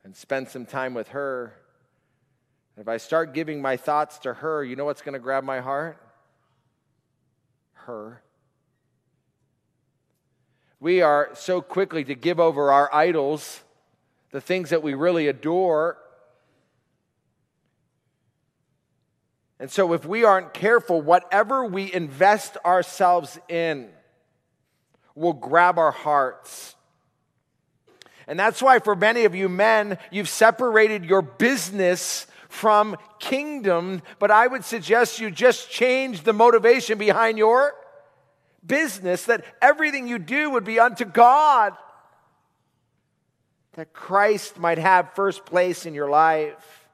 and 0.03 0.15
spend 0.15 0.49
some 0.49 0.65
time 0.65 0.93
with 0.93 1.09
her 1.09 1.53
if 2.77 2.87
I 2.87 2.97
start 2.97 3.33
giving 3.33 3.59
my 3.59 3.75
thoughts 3.75 4.19
to 4.19 4.35
her, 4.35 4.63
you 4.63 4.75
know 4.75 4.85
what's 4.85 5.01
going 5.01 5.13
to 5.13 5.19
grab 5.19 5.43
my 5.43 5.61
heart? 5.61 5.97
Her. 7.73 8.21
We 10.79 11.01
are 11.01 11.31
so 11.33 11.59
quickly 11.59 12.03
to 12.03 12.13
give 12.13 12.39
over 12.39 12.71
our 12.71 12.93
idols, 12.93 13.61
the 14.29 14.39
things 14.39 14.69
that 14.69 14.83
we 14.83 14.93
really 14.93 15.27
adore. 15.27 15.97
And 19.59 19.71
so, 19.71 19.93
if 19.93 20.05
we 20.05 20.23
aren't 20.23 20.53
careful, 20.53 21.01
whatever 21.01 21.65
we 21.65 21.91
invest 21.91 22.57
ourselves 22.63 23.39
in 23.49 23.89
will 25.15 25.33
grab 25.33 25.79
our 25.79 25.91
hearts. 25.91 26.75
And 28.27 28.37
that's 28.37 28.61
why, 28.61 28.79
for 28.79 28.95
many 28.95 29.25
of 29.25 29.33
you 29.33 29.49
men, 29.49 29.97
you've 30.11 30.29
separated 30.29 31.05
your 31.05 31.21
business 31.21 32.27
from 32.49 32.97
kingdom, 33.19 34.01
but 34.19 34.31
I 34.31 34.47
would 34.47 34.63
suggest 34.63 35.19
you 35.19 35.31
just 35.31 35.69
change 35.69 36.23
the 36.23 36.33
motivation 36.33 36.97
behind 36.97 37.37
your 37.37 37.73
business, 38.65 39.25
that 39.25 39.45
everything 39.61 40.07
you 40.07 40.19
do 40.19 40.51
would 40.51 40.65
be 40.65 40.79
unto 40.79 41.05
God, 41.05 41.73
that 43.73 43.93
Christ 43.93 44.59
might 44.59 44.77
have 44.77 45.13
first 45.13 45.45
place 45.45 45.85
in 45.85 45.93
your 45.93 46.09
life. 46.09 46.86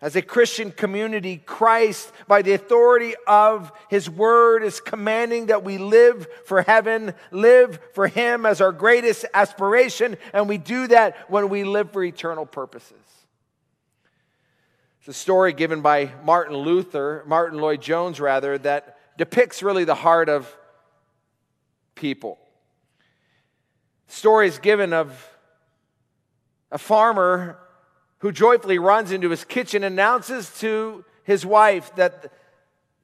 As 0.00 0.14
a 0.14 0.20
Christian 0.20 0.70
community, 0.72 1.38
Christ, 1.38 2.12
by 2.28 2.42
the 2.42 2.52
authority 2.52 3.14
of 3.26 3.72
His 3.88 4.10
Word, 4.10 4.62
is 4.62 4.78
commanding 4.78 5.46
that 5.46 5.64
we 5.64 5.78
live 5.78 6.26
for 6.44 6.60
heaven, 6.60 7.14
live 7.30 7.78
for 7.94 8.06
Him 8.06 8.44
as 8.44 8.60
our 8.60 8.72
greatest 8.72 9.24
aspiration, 9.32 10.18
and 10.34 10.48
we 10.48 10.58
do 10.58 10.86
that 10.88 11.30
when 11.30 11.48
we 11.48 11.64
live 11.64 11.92
for 11.92 12.04
eternal 12.04 12.44
purposes. 12.44 12.92
It's 15.00 15.08
a 15.08 15.12
story 15.14 15.54
given 15.54 15.80
by 15.80 16.12
Martin 16.24 16.56
Luther, 16.56 17.22
Martyn 17.26 17.58
Lloyd-Jones, 17.58 18.20
rather, 18.20 18.58
that 18.58 18.98
depicts 19.16 19.62
really 19.62 19.84
the 19.84 19.94
heart 19.94 20.28
of 20.28 20.54
people. 21.94 22.38
Is 24.08 24.58
given 24.58 24.92
of 24.92 25.30
a 26.70 26.78
farmer 26.78 27.58
who 28.26 28.32
joyfully 28.32 28.80
runs 28.80 29.12
into 29.12 29.30
his 29.30 29.44
kitchen 29.44 29.84
announces 29.84 30.50
to 30.58 31.04
his 31.22 31.46
wife 31.46 31.94
that 31.94 32.32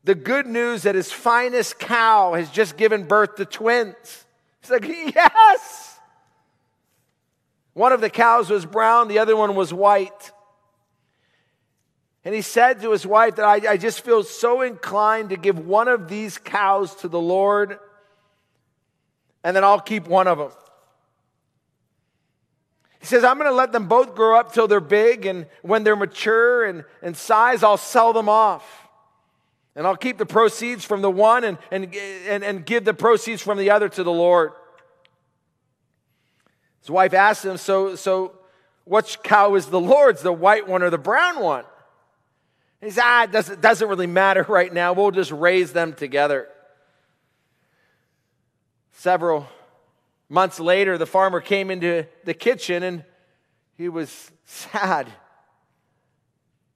the 0.03 0.17
good 0.17 0.49
news 0.49 0.83
that 0.83 0.97
his 0.97 1.13
finest 1.13 1.79
cow 1.79 2.35
has 2.35 2.51
just 2.51 2.77
given 2.77 3.05
birth 3.05 3.37
to 3.37 3.45
twins. 3.45 4.25
He's 4.61 4.71
like, 4.73 4.85
Yes! 4.85 6.01
One 7.73 7.93
of 7.93 8.01
the 8.01 8.11
cows 8.11 8.51
was 8.51 8.67
brown, 8.67 9.07
the 9.07 9.21
other 9.21 9.37
one 9.37 9.55
was 9.55 9.73
white. 9.73 10.33
And 12.25 12.35
he 12.35 12.43
said 12.43 12.81
to 12.81 12.91
his 12.91 13.07
wife 13.07 13.37
that 13.37 13.45
I, 13.45 13.75
I, 13.75 13.77
just 13.77 14.01
feel 14.01 14.25
so 14.25 14.63
inclined 14.63 15.31
to 15.31 15.37
give 15.37 15.57
one 15.57 15.87
of 15.87 16.09
these 16.09 16.37
cows 16.37 16.97
to 16.97 17.09
the 17.09 17.21
Lord, 17.21 17.79
and 19.45 19.55
then 19.55 19.63
I'll 19.63 19.79
keep 19.79 20.09
one 20.09 20.27
of 20.27 20.39
them. 20.39 20.51
He 23.03 23.07
says, 23.09 23.25
I'm 23.25 23.37
going 23.37 23.51
to 23.51 23.55
let 23.55 23.73
them 23.73 23.89
both 23.89 24.15
grow 24.15 24.39
up 24.39 24.53
till 24.53 24.69
they're 24.69 24.79
big, 24.79 25.27
and 25.27 25.47
when 25.63 25.83
they're 25.83 25.97
mature 25.97 26.65
and, 26.65 26.85
and 27.03 27.17
size, 27.17 27.65
I'll 27.65 27.77
sell 27.77 28.13
them 28.13 28.29
off. 28.29 28.89
And 29.75 29.89
I'll 29.89 29.97
keep 29.97 30.19
the 30.19 30.27
proceeds 30.27 30.85
from 30.85 31.03
the 31.03 31.11
one 31.11 31.43
and, 31.43 31.59
and, 31.73 31.93
and, 31.93 32.45
and 32.45 32.65
give 32.65 32.85
the 32.85 32.95
proceeds 32.95 33.43
from 33.43 33.59
the 33.59 33.71
other 33.71 33.89
to 33.89 34.05
the 34.05 34.13
Lord. 34.13 34.53
His 36.79 36.91
wife 36.91 37.13
asked 37.13 37.45
him, 37.45 37.57
So, 37.57 37.97
so 37.97 38.39
which 38.85 39.21
cow 39.25 39.57
is 39.57 39.67
the 39.67 39.81
Lord's, 39.81 40.23
the 40.23 40.33
white 40.33 40.69
one 40.69 40.85
or 40.85 40.91
the 40.91 40.97
brown 40.97 41.41
one? 41.41 41.65
He 42.81 42.91
said, 42.91 43.03
ah, 43.05 43.25
it 43.25 43.33
doesn't, 43.33 43.61
doesn't 43.61 43.89
really 43.89 44.07
matter 44.07 44.45
right 44.49 44.73
now. 44.73 44.93
We'll 44.93 45.11
just 45.11 45.33
raise 45.33 45.73
them 45.73 45.93
together. 45.93 46.47
Several 48.93 49.49
months 50.33 50.59
later, 50.59 50.99
the 50.99 51.07
farmer 51.07 51.41
came 51.41 51.71
into 51.71 52.07
the 52.25 52.35
kitchen 52.35 52.83
and 52.83 53.05
he 53.77 53.89
was 53.89 54.31
sad. 54.45 55.07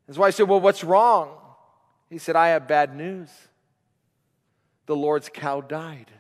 His 0.06 0.18
wife 0.18 0.34
said, 0.34 0.48
Well, 0.48 0.60
what's 0.60 0.84
wrong? 0.84 1.38
He 2.10 2.18
said, 2.18 2.36
I 2.36 2.48
have 2.48 2.68
bad 2.68 2.94
news. 2.94 3.30
The 4.84 4.94
Lord's 4.94 5.28
cow 5.28 5.60
died. 5.60 6.10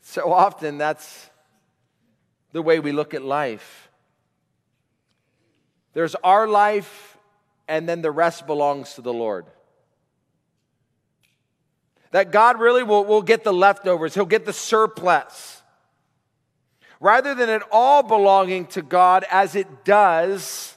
so 0.00 0.32
often, 0.32 0.78
that's 0.78 1.30
the 2.52 2.62
way 2.62 2.80
we 2.80 2.90
look 2.90 3.14
at 3.14 3.22
life. 3.22 3.88
There's 5.92 6.16
our 6.16 6.48
life, 6.48 7.18
and 7.68 7.88
then 7.88 8.02
the 8.02 8.10
rest 8.10 8.46
belongs 8.46 8.94
to 8.94 9.02
the 9.02 9.12
Lord. 9.12 9.46
That 12.12 12.32
God 12.32 12.58
really 12.58 12.82
will, 12.82 13.04
will 13.04 13.22
get 13.22 13.44
the 13.44 13.52
leftovers, 13.52 14.14
He'll 14.14 14.26
get 14.26 14.44
the 14.44 14.52
surplus. 14.52 15.62
Rather 16.98 17.34
than 17.34 17.48
it 17.48 17.62
all 17.72 18.02
belonging 18.02 18.66
to 18.66 18.82
God 18.82 19.24
as 19.30 19.54
it 19.54 19.84
does 19.84 20.76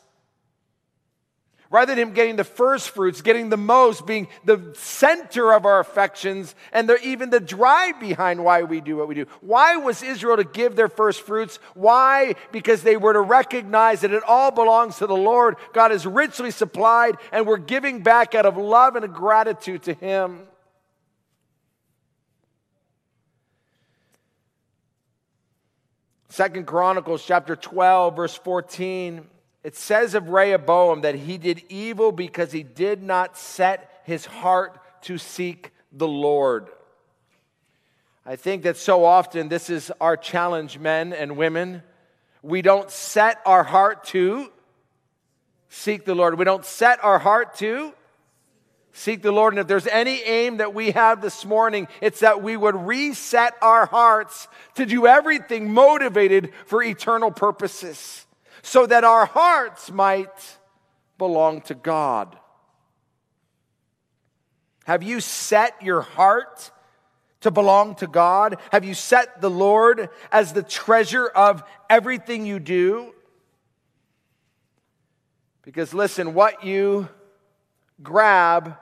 rather 1.73 1.95
than 1.95 2.07
him 2.07 2.13
getting 2.13 2.35
the 2.35 2.43
first 2.43 2.91
fruits, 2.91 3.23
getting 3.23 3.49
the 3.49 3.57
most, 3.57 4.05
being 4.05 4.27
the 4.45 4.61
center 4.75 5.51
of 5.51 5.65
our 5.65 5.79
affections, 5.79 6.53
and 6.71 6.87
the, 6.87 7.01
even 7.01 7.31
the 7.31 7.39
drive 7.39 7.99
behind 7.99 8.45
why 8.45 8.61
we 8.61 8.79
do 8.79 8.95
what 8.95 9.07
we 9.07 9.15
do. 9.15 9.25
Why 9.41 9.77
was 9.77 10.03
Israel 10.03 10.37
to 10.37 10.43
give 10.43 10.75
their 10.75 10.87
first 10.87 11.21
fruits? 11.21 11.57
Why? 11.73 12.35
Because 12.51 12.83
they 12.83 12.95
were 12.95 13.13
to 13.13 13.21
recognize 13.21 14.01
that 14.01 14.13
it 14.13 14.21
all 14.21 14.51
belongs 14.51 14.99
to 14.99 15.07
the 15.07 15.15
Lord. 15.15 15.55
God 15.73 15.91
is 15.91 16.05
richly 16.05 16.51
supplied, 16.51 17.17
and 17.31 17.47
we're 17.47 17.57
giving 17.57 18.03
back 18.03 18.35
out 18.35 18.45
of 18.45 18.55
love 18.55 18.95
and 18.95 19.11
gratitude 19.11 19.81
to 19.83 19.95
Him. 19.95 20.41
Second 26.33 26.65
Chronicles 26.65 27.23
chapter 27.23 27.55
12, 27.55 28.15
verse 28.15 28.35
14 28.35 29.27
it 29.63 29.75
says 29.75 30.15
of 30.15 30.29
Rehoboam 30.29 31.01
that 31.01 31.13
he 31.13 31.37
did 31.37 31.61
evil 31.69 32.11
because 32.11 32.51
he 32.51 32.63
did 32.63 33.03
not 33.03 33.37
set 33.37 34.01
his 34.03 34.25
heart 34.25 34.79
to 35.03 35.19
seek 35.19 35.69
the 35.91 36.07
Lord. 36.07 36.69
I 38.25 38.35
think 38.35 38.63
that 38.63 38.77
so 38.77 39.05
often 39.05 39.47
this 39.47 39.69
is 39.69 39.91
our 40.01 40.17
challenge, 40.17 40.79
men 40.79 41.13
and 41.13 41.37
women. 41.37 41.83
We 42.41 42.63
don't 42.63 42.89
set 42.89 43.39
our 43.45 43.63
heart 43.63 44.05
to 44.05 44.51
seek 45.69 46.03
the 46.03 46.15
Lord. 46.15 46.39
We 46.39 46.45
don't 46.45 46.65
set 46.65 47.03
our 47.03 47.19
heart 47.19 47.57
to 47.57 47.93
seek 48.93 49.21
the 49.21 49.31
Lord. 49.31 49.53
And 49.53 49.59
if 49.59 49.67
there's 49.67 49.87
any 49.87 50.21
aim 50.21 50.57
that 50.57 50.73
we 50.73 50.91
have 50.91 51.21
this 51.21 51.43
morning, 51.43 51.87
it's 51.99 52.21
that 52.21 52.41
we 52.41 52.55
would 52.55 52.75
reset 52.75 53.53
our 53.61 53.85
hearts 53.87 54.47
to 54.75 54.85
do 54.85 55.05
everything 55.05 55.73
motivated 55.73 56.53
for 56.65 56.81
eternal 56.81 57.31
purposes 57.31 58.25
so 58.61 58.85
that 58.85 59.03
our 59.03 59.25
hearts 59.25 59.91
might 59.91 60.57
belong 61.17 61.61
to 61.61 61.75
God. 61.75 62.37
Have 64.85 65.03
you 65.03 65.19
set 65.19 65.81
your 65.81 66.01
heart 66.01 66.71
to 67.41 67.51
belong 67.51 67.95
to 67.95 68.07
God? 68.07 68.57
Have 68.71 68.85
you 68.85 68.93
set 68.93 69.41
the 69.41 69.49
Lord 69.49 70.09
as 70.31 70.53
the 70.53 70.63
treasure 70.63 71.27
of 71.27 71.63
everything 71.89 72.45
you 72.45 72.59
do? 72.59 73.13
Because 75.63 75.93
listen, 75.93 76.33
what 76.33 76.63
you 76.63 77.07
grab, 78.01 78.77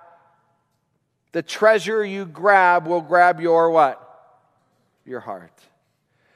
the 1.31 1.41
treasure 1.41 2.03
you 2.03 2.25
grab 2.25 2.87
will 2.87 3.01
grab 3.01 3.39
your 3.39 3.69
what? 3.69 3.97
Your 5.05 5.19
heart. 5.19 5.53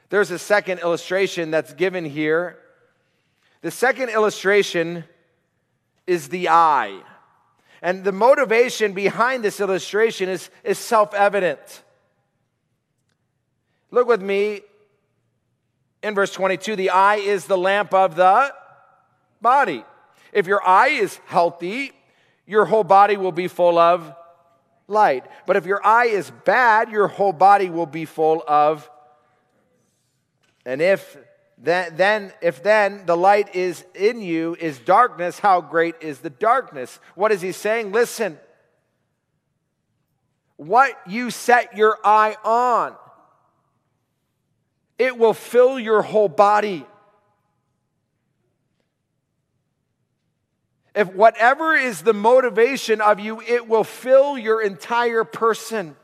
There's 0.08 0.30
a 0.30 0.38
second 0.38 0.80
illustration 0.80 1.50
that's 1.50 1.72
given 1.74 2.04
here. 2.04 2.58
The 3.62 3.70
second 3.70 4.10
illustration 4.10 5.04
is 6.06 6.28
the 6.28 6.48
eye. 6.48 7.00
And 7.82 8.04
the 8.04 8.12
motivation 8.12 8.92
behind 8.92 9.44
this 9.44 9.60
illustration 9.60 10.28
is, 10.28 10.50
is 10.64 10.78
self 10.78 11.12
evident. 11.12 11.82
Look 13.90 14.08
with 14.08 14.22
me 14.22 14.62
in 16.02 16.14
verse 16.14 16.32
22 16.32 16.76
the 16.76 16.90
eye 16.90 17.16
is 17.16 17.46
the 17.46 17.58
lamp 17.58 17.92
of 17.92 18.16
the 18.16 18.54
body. 19.40 19.84
If 20.32 20.46
your 20.46 20.66
eye 20.66 20.88
is 20.88 21.18
healthy, 21.26 21.92
your 22.46 22.64
whole 22.64 22.84
body 22.84 23.16
will 23.16 23.32
be 23.32 23.48
full 23.48 23.78
of 23.78 24.14
light. 24.88 25.24
But 25.46 25.56
if 25.56 25.66
your 25.66 25.84
eye 25.84 26.06
is 26.06 26.30
bad, 26.44 26.90
your 26.90 27.08
whole 27.08 27.32
body 27.32 27.70
will 27.70 27.86
be 27.86 28.04
full 28.04 28.42
of 28.46 28.88
and 30.66 30.82
if 30.82 31.16
then, 31.56 31.96
then 31.96 32.32
if 32.42 32.62
then 32.62 33.06
the 33.06 33.16
light 33.16 33.54
is 33.54 33.86
in 33.94 34.20
you 34.20 34.56
is 34.60 34.78
darkness, 34.78 35.38
how 35.38 35.60
great 35.60 35.94
is 36.00 36.18
the 36.18 36.28
darkness? 36.28 36.98
What 37.14 37.32
is 37.32 37.40
he 37.40 37.52
saying? 37.52 37.92
Listen. 37.92 38.38
What 40.56 40.98
you 41.06 41.30
set 41.30 41.76
your 41.76 41.98
eye 42.02 42.34
on, 42.42 42.96
it 44.98 45.16
will 45.18 45.34
fill 45.34 45.78
your 45.78 46.02
whole 46.02 46.30
body. 46.30 46.86
If 50.96 51.12
whatever 51.12 51.74
is 51.74 52.00
the 52.00 52.14
motivation 52.14 53.02
of 53.02 53.20
you, 53.20 53.42
it 53.42 53.68
will 53.68 53.84
fill 53.84 54.38
your 54.38 54.62
entire 54.62 55.24
person. 55.24 55.94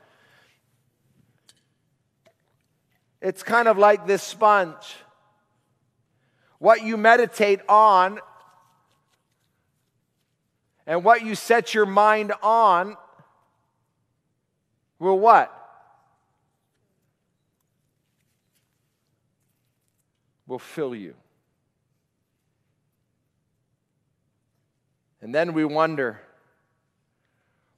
It's 3.22 3.42
kind 3.42 3.68
of 3.68 3.78
like 3.78 4.06
this 4.06 4.22
sponge. 4.22 4.96
What 6.58 6.84
you 6.84 6.98
meditate 6.98 7.60
on 7.70 8.20
and 10.86 11.02
what 11.02 11.24
you 11.24 11.36
set 11.36 11.72
your 11.72 11.86
mind 11.86 12.34
on 12.42 12.98
will 14.98 15.18
what? 15.18 15.50
Will 20.46 20.58
fill 20.58 20.94
you. 20.94 21.14
And 25.22 25.32
then 25.32 25.52
we 25.54 25.64
wonder 25.64 26.20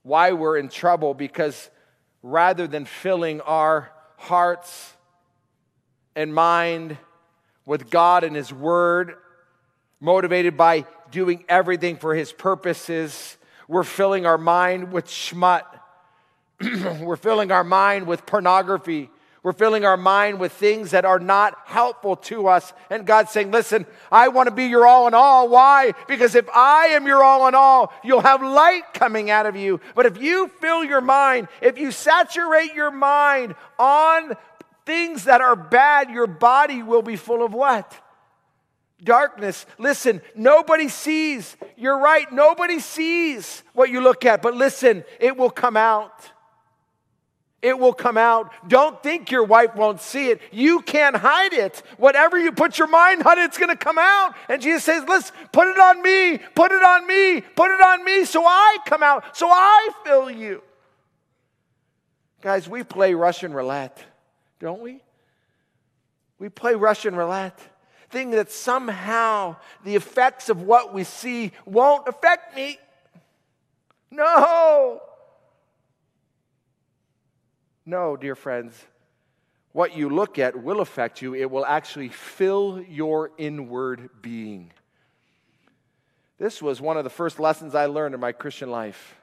why 0.02 0.32
we're 0.32 0.56
in 0.56 0.70
trouble 0.70 1.12
because 1.12 1.70
rather 2.22 2.66
than 2.66 2.86
filling 2.86 3.42
our 3.42 3.92
hearts 4.16 4.94
and 6.16 6.34
mind 6.34 6.96
with 7.66 7.90
God 7.90 8.24
and 8.24 8.34
His 8.34 8.52
Word, 8.52 9.16
motivated 10.00 10.56
by 10.56 10.86
doing 11.10 11.44
everything 11.48 11.96
for 11.96 12.14
His 12.14 12.32
purposes. 12.32 13.36
We're 13.68 13.84
filling 13.84 14.24
our 14.24 14.38
mind 14.38 14.90
with 14.90 15.06
schmut. 15.06 15.64
We're 17.00 17.16
filling 17.16 17.52
our 17.52 17.64
mind 17.64 18.06
with 18.06 18.24
pornography. 18.24 19.10
We're 19.44 19.52
filling 19.52 19.84
our 19.84 19.98
mind 19.98 20.40
with 20.40 20.52
things 20.52 20.92
that 20.92 21.04
are 21.04 21.18
not 21.18 21.54
helpful 21.66 22.16
to 22.16 22.48
us. 22.48 22.72
And 22.88 23.06
God's 23.06 23.30
saying, 23.30 23.50
Listen, 23.50 23.84
I 24.10 24.28
want 24.28 24.48
to 24.48 24.54
be 24.54 24.64
your 24.64 24.86
all 24.86 25.06
in 25.06 25.12
all. 25.12 25.50
Why? 25.50 25.92
Because 26.08 26.34
if 26.34 26.48
I 26.48 26.86
am 26.86 27.06
your 27.06 27.22
all 27.22 27.46
in 27.46 27.54
all, 27.54 27.92
you'll 28.02 28.22
have 28.22 28.42
light 28.42 28.94
coming 28.94 29.30
out 29.30 29.44
of 29.44 29.54
you. 29.54 29.82
But 29.94 30.06
if 30.06 30.18
you 30.18 30.48
fill 30.62 30.82
your 30.82 31.02
mind, 31.02 31.48
if 31.60 31.76
you 31.76 31.90
saturate 31.90 32.72
your 32.74 32.90
mind 32.90 33.54
on 33.78 34.32
things 34.86 35.24
that 35.24 35.42
are 35.42 35.56
bad, 35.56 36.08
your 36.08 36.26
body 36.26 36.82
will 36.82 37.02
be 37.02 37.16
full 37.16 37.44
of 37.44 37.52
what? 37.52 37.94
Darkness. 39.02 39.66
Listen, 39.76 40.22
nobody 40.34 40.88
sees. 40.88 41.54
You're 41.76 41.98
right, 41.98 42.32
nobody 42.32 42.78
sees 42.78 43.62
what 43.74 43.90
you 43.90 44.00
look 44.00 44.24
at, 44.24 44.40
but 44.40 44.54
listen, 44.54 45.04
it 45.20 45.36
will 45.36 45.50
come 45.50 45.76
out. 45.76 46.30
It 47.64 47.78
will 47.78 47.94
come 47.94 48.16
out. 48.16 48.52
Don't 48.68 49.02
think 49.02 49.30
your 49.30 49.42
wife 49.42 49.74
won't 49.74 50.00
see 50.00 50.28
it. 50.28 50.40
You 50.52 50.82
can't 50.82 51.16
hide 51.16 51.52
it. 51.52 51.82
Whatever 51.96 52.38
you 52.38 52.52
put 52.52 52.78
your 52.78 52.88
mind 52.88 53.22
on, 53.24 53.38
it's 53.38 53.58
going 53.58 53.70
to 53.70 53.76
come 53.76 53.98
out. 53.98 54.34
And 54.48 54.62
Jesus 54.62 54.84
says, 54.84 55.02
Listen, 55.08 55.34
put 55.52 55.66
it 55.66 55.78
on 55.78 56.02
me, 56.02 56.38
put 56.54 56.70
it 56.70 56.82
on 56.82 57.06
me, 57.06 57.40
put 57.40 57.70
it 57.70 57.80
on 57.80 58.04
me, 58.04 58.24
so 58.24 58.44
I 58.46 58.76
come 58.86 59.02
out, 59.02 59.36
so 59.36 59.48
I 59.50 59.88
fill 60.04 60.30
you. 60.30 60.62
Guys, 62.42 62.68
we 62.68 62.84
play 62.84 63.14
Russian 63.14 63.52
roulette 63.52 64.04
don't 64.64 64.80
we? 64.80 65.00
We 66.38 66.48
play 66.48 66.74
Russian 66.74 67.14
roulette, 67.14 67.60
thinking 68.08 68.30
that 68.30 68.50
somehow 68.50 69.56
the 69.84 69.94
effects 69.94 70.48
of 70.48 70.62
what 70.62 70.94
we 70.94 71.04
see 71.04 71.52
won't 71.66 72.08
affect 72.08 72.56
me. 72.56 72.78
No. 74.10 75.02
No, 77.86 78.16
dear 78.16 78.34
friends. 78.34 78.74
What 79.72 79.96
you 79.96 80.08
look 80.08 80.38
at 80.38 80.62
will 80.62 80.80
affect 80.80 81.20
you. 81.20 81.34
It 81.34 81.50
will 81.50 81.66
actually 81.66 82.08
fill 82.08 82.82
your 82.88 83.32
inward 83.36 84.08
being. 84.22 84.72
This 86.38 86.62
was 86.62 86.80
one 86.80 86.96
of 86.96 87.04
the 87.04 87.10
first 87.10 87.38
lessons 87.38 87.74
I 87.74 87.86
learned 87.86 88.14
in 88.14 88.20
my 88.20 88.32
Christian 88.32 88.70
life. 88.70 89.16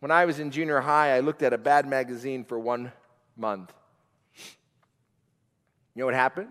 When 0.00 0.10
I 0.10 0.26
was 0.26 0.38
in 0.38 0.50
junior 0.50 0.80
high, 0.80 1.16
I 1.16 1.20
looked 1.20 1.42
at 1.42 1.52
a 1.52 1.58
bad 1.58 1.86
magazine 1.86 2.44
for 2.44 2.58
one 2.58 2.92
month. 3.36 3.72
You 5.94 6.02
know 6.02 6.06
what 6.06 6.14
happened? 6.14 6.50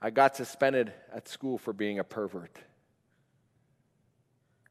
I 0.00 0.10
got 0.10 0.36
suspended 0.36 0.92
at 1.12 1.28
school 1.28 1.58
for 1.58 1.72
being 1.72 1.98
a 1.98 2.04
pervert. 2.04 2.56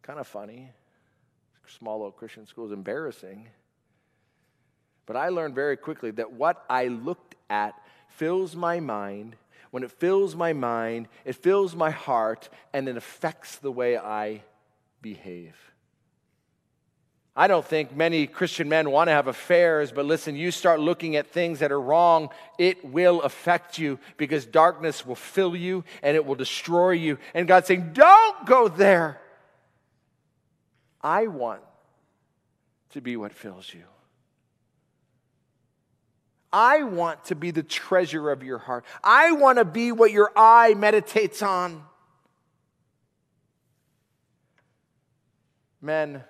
Kind 0.01 0.19
of 0.19 0.27
funny. 0.27 0.71
Small 1.67 1.99
little 1.99 2.11
Christian 2.11 2.47
school 2.47 2.65
is 2.65 2.71
embarrassing. 2.71 3.47
But 5.09 5.17
I 5.17 5.29
learned 5.29 5.55
very 5.55 5.75
quickly 5.75 6.11
that 6.11 6.33
what 6.33 6.63
I 6.69 6.85
looked 6.85 7.33
at 7.49 7.73
fills 8.09 8.55
my 8.55 8.79
mind. 8.79 9.35
When 9.71 9.81
it 9.81 9.89
fills 9.89 10.35
my 10.35 10.53
mind, 10.53 11.07
it 11.25 11.33
fills 11.33 11.75
my 11.75 11.89
heart, 11.89 12.47
and 12.73 12.87
it 12.87 12.95
affects 12.95 13.55
the 13.55 13.71
way 13.71 13.97
I 13.97 14.43
behave. 15.01 15.55
I 17.35 17.47
don't 17.47 17.65
think 17.65 17.95
many 17.95 18.27
Christian 18.27 18.69
men 18.69 18.91
want 18.91 19.07
to 19.07 19.11
have 19.11 19.25
affairs, 19.25 19.91
but 19.91 20.05
listen, 20.05 20.35
you 20.35 20.51
start 20.51 20.79
looking 20.79 21.15
at 21.15 21.25
things 21.25 21.57
that 21.57 21.71
are 21.71 21.81
wrong, 21.81 22.29
it 22.59 22.85
will 22.85 23.23
affect 23.23 23.79
you 23.79 23.97
because 24.17 24.45
darkness 24.45 25.07
will 25.07 25.15
fill 25.15 25.55
you 25.55 25.85
and 26.03 26.15
it 26.15 26.23
will 26.23 26.35
destroy 26.35 26.91
you. 26.91 27.17
And 27.33 27.47
God's 27.47 27.65
saying, 27.65 27.93
Don't 27.93 28.45
go 28.45 28.67
there. 28.67 29.19
I 31.01 31.25
want 31.25 31.63
to 32.91 33.01
be 33.01 33.17
what 33.17 33.33
fills 33.33 33.73
you. 33.73 33.85
I 36.51 36.83
want 36.83 37.25
to 37.25 37.35
be 37.35 37.51
the 37.51 37.63
treasure 37.63 38.31
of 38.31 38.43
your 38.43 38.57
heart. 38.57 38.85
I 39.03 39.31
want 39.33 39.59
to 39.59 39.65
be 39.65 39.91
what 39.91 40.11
your 40.11 40.31
eye 40.35 40.73
meditates 40.73 41.41
on. 41.41 41.83
Men, 45.81 46.23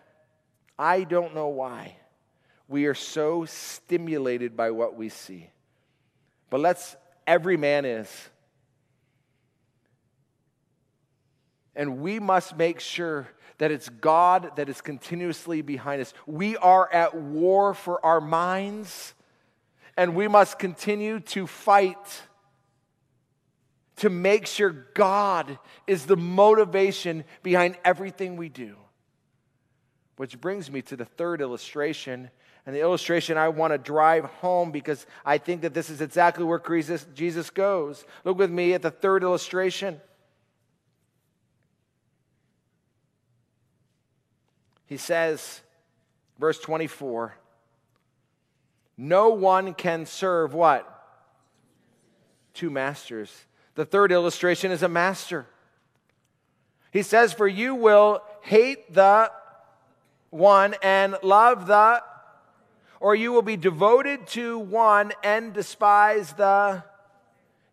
I 0.78 1.04
don't 1.04 1.34
know 1.34 1.48
why. 1.48 1.98
We 2.68 2.86
are 2.86 2.94
so 2.94 3.46
stimulated 3.46 4.56
by 4.56 4.72
what 4.72 4.96
we 4.96 5.10
see. 5.10 5.50
But 6.50 6.60
let's, 6.60 6.96
every 7.26 7.58
man 7.58 7.86
is. 7.86 8.10
And 11.76 12.00
we 12.00 12.20
must 12.20 12.58
make 12.58 12.80
sure 12.80 13.28
that 13.58 13.72
it's 13.72 13.90
God 13.90 14.52
that 14.56 14.70
is 14.70 14.82
continuously 14.82 15.62
behind 15.62 16.02
us. 16.02 16.14
We 16.26 16.58
are 16.58 16.92
at 16.92 17.16
war 17.16 17.74
for 17.74 18.04
our 18.06 18.22
minds, 18.22 19.14
and 20.00 20.16
we 20.16 20.30
must 20.30 20.58
continue 20.58 21.20
to 21.20 21.46
fight 21.46 22.22
to 23.98 24.10
make 24.10 24.48
sure 24.48 24.88
God 24.94 25.60
is 25.88 26.06
the 26.06 26.16
motivation 26.16 27.26
behind 27.44 27.78
everything 27.84 28.38
we 28.38 28.48
do. 28.48 28.78
Which 30.16 30.40
brings 30.40 30.72
me 30.72 30.82
to 30.84 30.96
the 30.96 31.04
third 31.04 31.42
illustration. 31.42 32.30
And 32.66 32.74
the 32.74 32.80
illustration 32.80 33.38
I 33.38 33.50
want 33.50 33.74
to 33.74 33.78
drive 33.78 34.24
home 34.24 34.72
because 34.72 35.06
I 35.26 35.38
think 35.38 35.64
that 35.64 35.74
this 35.74 35.90
is 35.90 36.00
exactly 36.00 36.46
where 36.46 36.62
Jesus 37.14 37.50
goes. 37.50 38.06
Look 38.24 38.38
with 38.38 38.52
me 38.52 38.74
at 38.76 38.82
the 38.82 38.92
third 38.92 39.22
illustration. 39.22 40.00
He 44.86 44.96
says, 44.96 45.60
verse 46.40 46.58
24, 46.58 47.36
no 49.02 49.30
one 49.30 49.74
can 49.76 50.06
serve 50.06 50.54
what? 50.54 50.86
Two 52.54 52.70
masters. 52.70 53.34
The 53.76 53.86
third 53.86 54.12
illustration 54.12 54.72
is 54.72 54.84
a 54.84 54.90
master. 54.90 55.46
He 56.92 57.02
says, 57.02 57.32
For 57.32 57.48
you 57.48 57.76
will 57.76 58.22
hate 58.42 58.94
the 58.94 59.32
one 60.32 60.76
and 60.84 61.16
love 61.24 61.66
the, 61.66 62.04
or 63.00 63.16
you 63.16 63.32
will 63.32 63.42
be 63.42 63.56
devoted 63.56 64.28
to 64.28 64.60
one 64.60 65.14
and 65.24 65.54
despise 65.54 66.34
the. 66.34 66.84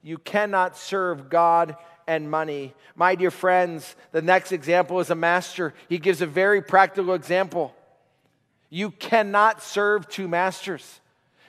You 0.05 0.19
cannot 0.19 0.77
serve 0.77 1.29
God 1.29 1.75
and 2.07 2.31
money. 2.31 2.73
My 2.95 3.17
dear 3.17 3.33
friends, 3.33 3.97
the 4.13 4.23
next 4.23 4.53
example 4.53 5.01
is 5.01 5.11
a 5.11 5.17
master. 5.17 5.75
He 5.89 5.99
gives 5.99 6.23
a 6.23 6.27
very 6.27 6.63
practical 6.63 7.15
example. 7.15 7.75
You 8.71 8.93
cannot 8.93 9.61
serve 9.61 10.09
two 10.09 10.29
masters. 10.29 11.01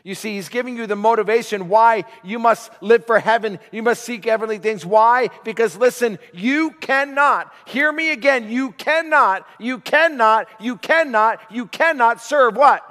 You 0.08 0.16
see, 0.16 0.36
he's 0.36 0.48
giving 0.48 0.78
you 0.78 0.88
the 0.88 0.96
motivation 0.96 1.68
why 1.68 2.06
you 2.24 2.40
must 2.40 2.72
live 2.80 3.06
for 3.06 3.20
heaven. 3.20 3.60
You 3.74 3.84
must 3.84 4.06
seek 4.06 4.24
heavenly 4.24 4.58
things. 4.58 4.86
Why? 4.86 5.28
Because 5.44 5.76
listen, 5.76 6.18
you 6.32 6.72
cannot, 6.80 7.54
hear 7.66 7.92
me 7.92 8.14
again, 8.14 8.50
you 8.50 8.72
cannot, 8.72 9.46
you 9.60 9.80
cannot, 9.80 10.48
you 10.62 10.78
cannot, 10.78 11.42
you 11.52 11.66
cannot 11.66 12.22
serve 12.22 12.56
what? 12.56 12.84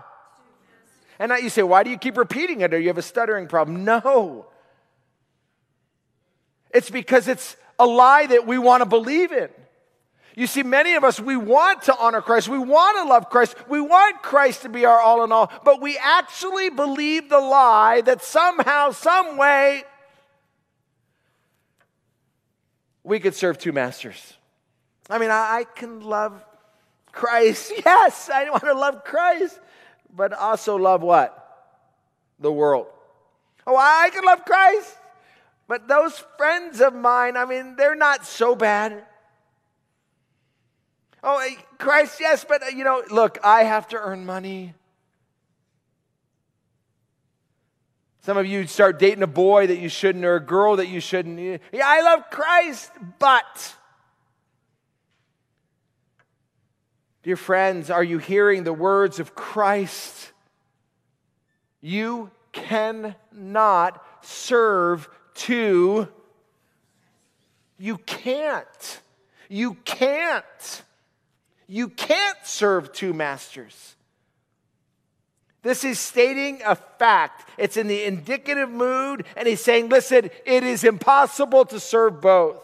And 1.19 1.31
now 1.31 1.37
you 1.37 1.49
say, 1.49 1.63
why 1.63 1.85
do 1.85 1.89
you 1.89 1.97
keep 1.97 2.19
repeating 2.19 2.61
it? 2.61 2.75
Or 2.75 2.79
you 2.79 2.89
have 2.89 2.99
a 2.99 3.03
stuttering 3.03 3.49
problem? 3.49 3.83
No. 3.83 4.45
It's 6.71 6.91
because 6.91 7.29
it's 7.29 7.57
a 7.79 7.87
lie 7.87 8.27
that 8.27 8.47
we 8.47 8.59
want 8.59 8.83
to 8.83 8.87
believe 8.87 9.33
in. 9.33 9.49
You 10.37 10.47
see, 10.47 10.63
many 10.63 10.95
of 10.95 11.03
us, 11.03 11.19
we 11.19 11.35
want 11.35 11.83
to 11.85 11.97
honor 11.97 12.21
Christ. 12.21 12.47
We 12.51 12.59
want 12.59 12.99
to 12.99 13.09
love 13.09 13.31
Christ. 13.31 13.57
We 13.71 13.81
want 13.81 14.23
Christ 14.23 14.63
to 14.63 14.69
be 14.69 14.85
our 14.85 15.01
all 15.01 15.25
in 15.25 15.33
all. 15.33 15.51
But 15.65 15.81
we 15.81 15.97
actually 15.97 16.69
believe 16.69 17.31
the 17.31 17.41
lie 17.41 18.03
that 18.03 18.23
somehow, 18.23 18.91
some 18.91 19.39
way, 19.39 19.85
we 23.03 23.19
could 23.19 23.35
serve 23.35 23.57
two 23.57 23.73
masters. 23.73 24.35
I 25.09 25.19
mean, 25.19 25.31
I, 25.31 25.61
I 25.61 25.65
can 25.65 26.01
love 26.01 26.45
Christ. 27.13 27.73
Yes, 27.85 28.29
I 28.29 28.51
want 28.51 28.65
to 28.65 28.75
love 28.75 29.05
Christ, 29.05 29.59
but 30.15 30.35
also 30.35 30.77
love 30.77 31.01
what? 31.01 31.33
The 32.41 32.53
world. 32.53 32.89
Oh, 33.67 33.75
I 33.75 34.11
can 34.13 34.23
love 34.23 34.45
Christ, 34.45 34.95
but 35.67 35.89
those 35.89 36.23
friends 36.37 36.83
of 36.83 36.95
mine, 36.95 37.39
I 37.39 37.47
mean, 37.47 37.77
they're 37.77 37.97
not 37.97 38.27
so 38.27 38.55
bad. 38.55 39.03
Oh, 41.29 41.45
Christ, 41.79 42.21
yes, 42.21 42.45
but 42.49 42.63
uh, 42.63 42.67
you 42.69 42.85
know, 42.85 43.03
look, 43.11 43.39
I 43.43 43.65
have 43.65 43.89
to 43.89 43.97
earn 43.97 44.25
money. 44.25 44.75
Some 48.21 48.37
of 48.37 48.47
you 48.47 48.65
start 48.69 49.01
dating 49.01 49.25
a 49.25 49.29
boy 49.29 49.67
that 49.67 49.79
you 49.79 49.89
shouldn't 49.89 50.25
or 50.25 50.37
a 50.37 50.41
girl 50.41 50.77
that 50.77 50.87
you 50.87 51.01
shouldn't. 51.01 51.41
Yeah, 51.41 51.59
I 51.85 52.01
love 52.03 52.31
Christ, 52.31 52.93
but. 53.19 53.75
Dear 57.25 57.37
friends, 57.37 57.91
are 57.91 58.05
you 58.05 58.19
hearing 58.19 58.63
the 58.63 58.73
words 58.73 59.19
of 59.19 59.35
Christ? 59.35 60.31
You 61.81 62.31
cannot 62.53 64.01
serve 64.23 65.09
two. 65.35 66.07
You 67.79 67.99
can't. 67.99 69.01
You 69.49 69.75
can't. 69.85 70.83
You 71.67 71.89
can't 71.89 72.39
serve 72.45 72.93
two 72.93 73.13
masters. 73.13 73.95
This 75.63 75.83
is 75.83 75.99
stating 75.99 76.61
a 76.65 76.77
fact. 76.77 77.51
It's 77.59 77.77
in 77.77 77.89
the 77.89 78.05
indicative 78.05 78.71
mood, 78.71 79.25
and 79.37 79.49
he's 79.49 79.65
saying, 79.65 79.89
listen, 79.89 80.31
it 80.45 80.63
is 80.63 80.85
impossible 80.85 81.65
to 81.67 81.81
serve 81.81 82.21
both. 82.21 82.63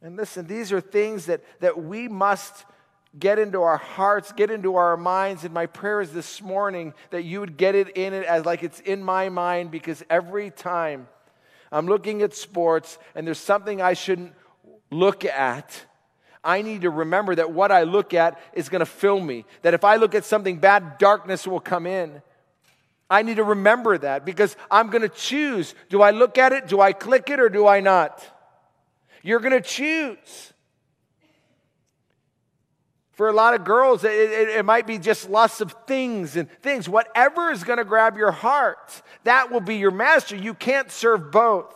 And 0.00 0.16
listen, 0.16 0.46
these 0.46 0.72
are 0.72 0.80
things 0.80 1.26
that, 1.26 1.42
that 1.60 1.82
we 1.82 2.08
must 2.08 2.64
get 3.18 3.38
into 3.38 3.62
our 3.62 3.76
hearts, 3.76 4.32
get 4.32 4.50
into 4.50 4.76
our 4.76 4.96
minds. 4.96 5.44
And 5.44 5.52
my 5.52 5.66
prayer 5.66 6.00
is 6.00 6.12
this 6.12 6.40
morning 6.40 6.94
that 7.10 7.22
you 7.22 7.40
would 7.40 7.56
get 7.56 7.74
it 7.74 7.96
in 7.96 8.14
it 8.14 8.24
as 8.24 8.46
like 8.46 8.62
it's 8.62 8.80
in 8.80 9.02
my 9.02 9.28
mind, 9.28 9.70
because 9.70 10.02
every 10.08 10.50
time 10.50 11.08
I'm 11.70 11.86
looking 11.86 12.22
at 12.22 12.34
sports 12.34 12.98
and 13.14 13.26
there's 13.26 13.38
something 13.38 13.82
I 13.82 13.92
shouldn't 13.92 14.32
look 14.90 15.24
at, 15.24 15.84
I 16.48 16.62
need 16.62 16.80
to 16.80 16.90
remember 16.90 17.34
that 17.34 17.52
what 17.52 17.70
I 17.70 17.82
look 17.82 18.14
at 18.14 18.40
is 18.54 18.70
going 18.70 18.80
to 18.80 18.86
fill 18.86 19.20
me. 19.20 19.44
That 19.60 19.74
if 19.74 19.84
I 19.84 19.96
look 19.96 20.14
at 20.14 20.24
something 20.24 20.58
bad, 20.58 20.96
darkness 20.96 21.46
will 21.46 21.60
come 21.60 21.86
in. 21.86 22.22
I 23.10 23.20
need 23.20 23.36
to 23.36 23.44
remember 23.44 23.98
that 23.98 24.24
because 24.24 24.56
I'm 24.70 24.88
going 24.88 25.02
to 25.02 25.10
choose. 25.10 25.74
Do 25.90 26.00
I 26.00 26.10
look 26.10 26.38
at 26.38 26.54
it? 26.54 26.66
Do 26.66 26.80
I 26.80 26.94
click 26.94 27.28
it 27.28 27.38
or 27.38 27.50
do 27.50 27.66
I 27.66 27.80
not? 27.80 28.24
You're 29.22 29.40
going 29.40 29.52
to 29.52 29.60
choose. 29.60 30.54
For 33.12 33.28
a 33.28 33.32
lot 33.34 33.52
of 33.52 33.64
girls, 33.64 34.02
it, 34.02 34.12
it, 34.12 34.48
it, 34.48 34.64
might 34.64 34.86
be 34.86 34.96
just 34.96 35.28
lots 35.28 35.60
of 35.60 35.74
things 35.86 36.34
and 36.34 36.50
things. 36.62 36.88
Whatever 36.88 37.50
is 37.50 37.62
going 37.62 37.76
to 37.76 37.84
grab 37.84 38.16
your 38.16 38.30
heart, 38.30 39.02
that 39.24 39.52
will 39.52 39.60
be 39.60 39.76
your 39.76 39.90
master. 39.90 40.34
You 40.34 40.54
can't 40.54 40.90
serve 40.90 41.30
both. 41.30 41.74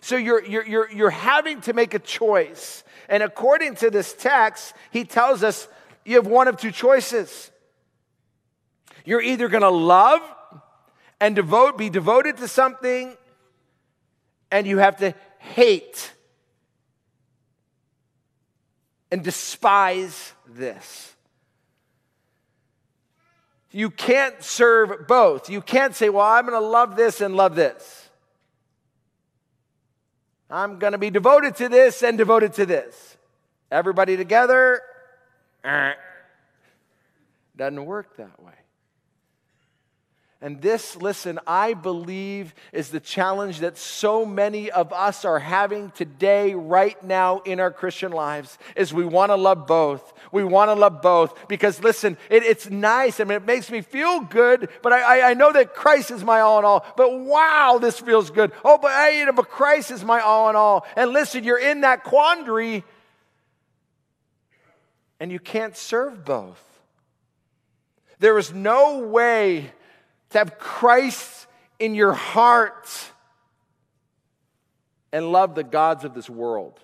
So 0.00 0.16
you're, 0.16 0.44
you're, 0.44 0.64
you're, 0.64 0.92
you're 0.92 1.10
having 1.10 1.60
to 1.62 1.72
make 1.72 1.94
a 1.94 1.98
choice. 1.98 2.81
And 3.08 3.22
according 3.22 3.76
to 3.76 3.90
this 3.90 4.12
text, 4.12 4.74
he 4.90 5.04
tells 5.04 5.42
us 5.42 5.68
you 6.04 6.16
have 6.16 6.26
one 6.26 6.48
of 6.48 6.56
two 6.56 6.70
choices. 6.70 7.50
You're 9.04 9.22
either 9.22 9.48
going 9.48 9.62
to 9.62 9.70
love 9.70 10.22
and 11.20 11.36
devote, 11.36 11.78
be 11.78 11.90
devoted 11.90 12.36
to 12.38 12.48
something, 12.48 13.16
and 14.50 14.66
you 14.66 14.78
have 14.78 14.96
to 14.98 15.14
hate 15.38 16.12
and 19.10 19.22
despise 19.22 20.32
this. 20.48 21.14
You 23.70 23.90
can't 23.90 24.42
serve 24.42 25.06
both. 25.08 25.48
You 25.48 25.62
can't 25.62 25.94
say, 25.94 26.10
Well, 26.10 26.26
I'm 26.26 26.46
going 26.46 26.60
to 26.60 26.66
love 26.66 26.96
this 26.96 27.20
and 27.20 27.34
love 27.34 27.54
this. 27.54 28.01
I'm 30.52 30.78
going 30.78 30.92
to 30.92 30.98
be 30.98 31.08
devoted 31.08 31.56
to 31.56 31.70
this 31.70 32.02
and 32.02 32.18
devoted 32.18 32.52
to 32.54 32.66
this. 32.66 33.16
Everybody 33.70 34.18
together, 34.18 34.82
eh. 35.64 35.94
doesn't 37.56 37.86
work 37.86 38.18
that 38.18 38.38
way. 38.42 38.52
And 40.42 40.60
this, 40.60 40.96
listen, 40.96 41.38
I 41.46 41.72
believe 41.74 42.52
is 42.72 42.90
the 42.90 42.98
challenge 42.98 43.60
that 43.60 43.78
so 43.78 44.26
many 44.26 44.72
of 44.72 44.92
us 44.92 45.24
are 45.24 45.38
having 45.38 45.92
today, 45.92 46.52
right 46.52 47.00
now 47.04 47.42
in 47.42 47.60
our 47.60 47.70
Christian 47.70 48.10
lives, 48.10 48.58
is 48.74 48.92
we 48.92 49.04
want 49.04 49.30
to 49.30 49.36
love 49.36 49.68
both. 49.68 50.12
We 50.32 50.42
want 50.42 50.70
to 50.70 50.74
love 50.74 51.00
both 51.00 51.46
because, 51.46 51.80
listen, 51.80 52.16
it, 52.28 52.42
it's 52.42 52.68
nice. 52.68 53.20
I 53.20 53.24
mean, 53.24 53.36
it 53.36 53.46
makes 53.46 53.70
me 53.70 53.82
feel 53.82 54.18
good, 54.18 54.68
but 54.82 54.92
I, 54.92 55.20
I, 55.20 55.30
I, 55.30 55.34
know 55.34 55.52
that 55.52 55.74
Christ 55.74 56.10
is 56.10 56.24
my 56.24 56.40
all 56.40 56.58
in 56.58 56.64
all. 56.64 56.84
But 56.96 57.20
wow, 57.20 57.78
this 57.80 58.00
feels 58.00 58.30
good. 58.30 58.50
Oh, 58.64 58.78
but, 58.82 58.90
I, 58.90 59.10
you 59.10 59.26
know, 59.26 59.32
but 59.32 59.48
Christ 59.48 59.92
is 59.92 60.02
my 60.02 60.18
all 60.18 60.50
in 60.50 60.56
all. 60.56 60.84
And 60.96 61.12
listen, 61.12 61.44
you're 61.44 61.60
in 61.60 61.82
that 61.82 62.02
quandary 62.02 62.82
and 65.20 65.30
you 65.30 65.38
can't 65.38 65.76
serve 65.76 66.24
both. 66.24 66.60
There 68.18 68.38
is 68.38 68.52
no 68.52 68.98
way 69.06 69.70
to 70.32 70.38
have 70.38 70.58
Christ 70.58 71.46
in 71.78 71.94
your 71.94 72.12
heart 72.12 72.88
and 75.12 75.30
love 75.30 75.54
the 75.54 75.64
gods 75.64 76.04
of 76.04 76.14
this 76.14 76.28
world. 76.28 76.80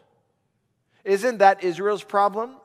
Isn't 1.05 1.39
that 1.39 1.65
Israel's 1.65 2.05
problem? 2.05 2.57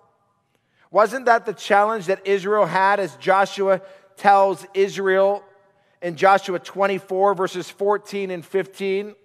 Wasn't 0.92 1.26
that 1.26 1.46
the 1.46 1.54
challenge 1.54 2.08
that 2.08 2.28
Israel 2.28 2.66
had 2.66 3.00
as 3.00 3.16
Joshua 3.16 3.82
tells 4.18 4.66
Israel 4.74 5.44
in 6.02 6.16
Joshua 6.16 6.60
24, 6.60 7.34
verses 7.34 7.70
14 7.70 8.30
and 8.30 8.46
15? 8.46 9.16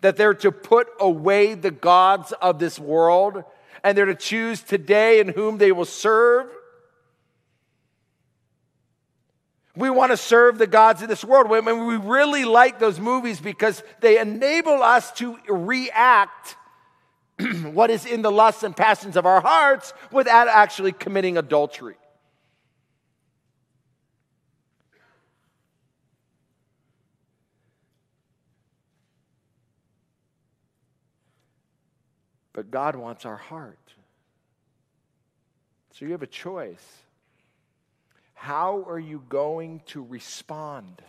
That 0.00 0.16
they're 0.16 0.34
to 0.34 0.52
put 0.52 0.88
away 1.00 1.54
the 1.54 1.70
gods 1.70 2.32
of 2.40 2.58
this 2.58 2.78
world 2.78 3.44
and 3.82 3.96
they're 3.96 4.06
to 4.06 4.14
choose 4.14 4.62
today 4.62 5.20
in 5.20 5.28
whom 5.28 5.58
they 5.58 5.72
will 5.72 5.84
serve. 5.84 6.48
We 9.76 9.90
want 9.90 10.10
to 10.10 10.16
serve 10.16 10.56
the 10.56 10.66
gods 10.66 11.02
of 11.02 11.08
this 11.08 11.22
world. 11.22 11.52
I 11.52 11.60
mean, 11.60 11.86
we 11.86 11.98
really 11.98 12.46
like 12.46 12.78
those 12.78 12.98
movies 12.98 13.40
because 13.40 13.82
they 14.00 14.18
enable 14.18 14.82
us 14.82 15.12
to 15.12 15.38
react 15.48 16.56
what 17.64 17.90
is 17.90 18.06
in 18.06 18.22
the 18.22 18.32
lusts 18.32 18.62
and 18.62 18.74
passions 18.74 19.16
of 19.16 19.26
our 19.26 19.42
hearts 19.42 19.92
without 20.10 20.48
actually 20.48 20.92
committing 20.92 21.36
adultery. 21.36 21.96
But 32.54 32.70
God 32.70 32.96
wants 32.96 33.26
our 33.26 33.36
heart. 33.36 33.78
So 35.92 36.06
you 36.06 36.12
have 36.12 36.22
a 36.22 36.26
choice. 36.26 37.05
How 38.36 38.84
are 38.86 38.98
you 38.98 39.22
going 39.28 39.80
to 39.86 40.04
respond? 40.04 41.02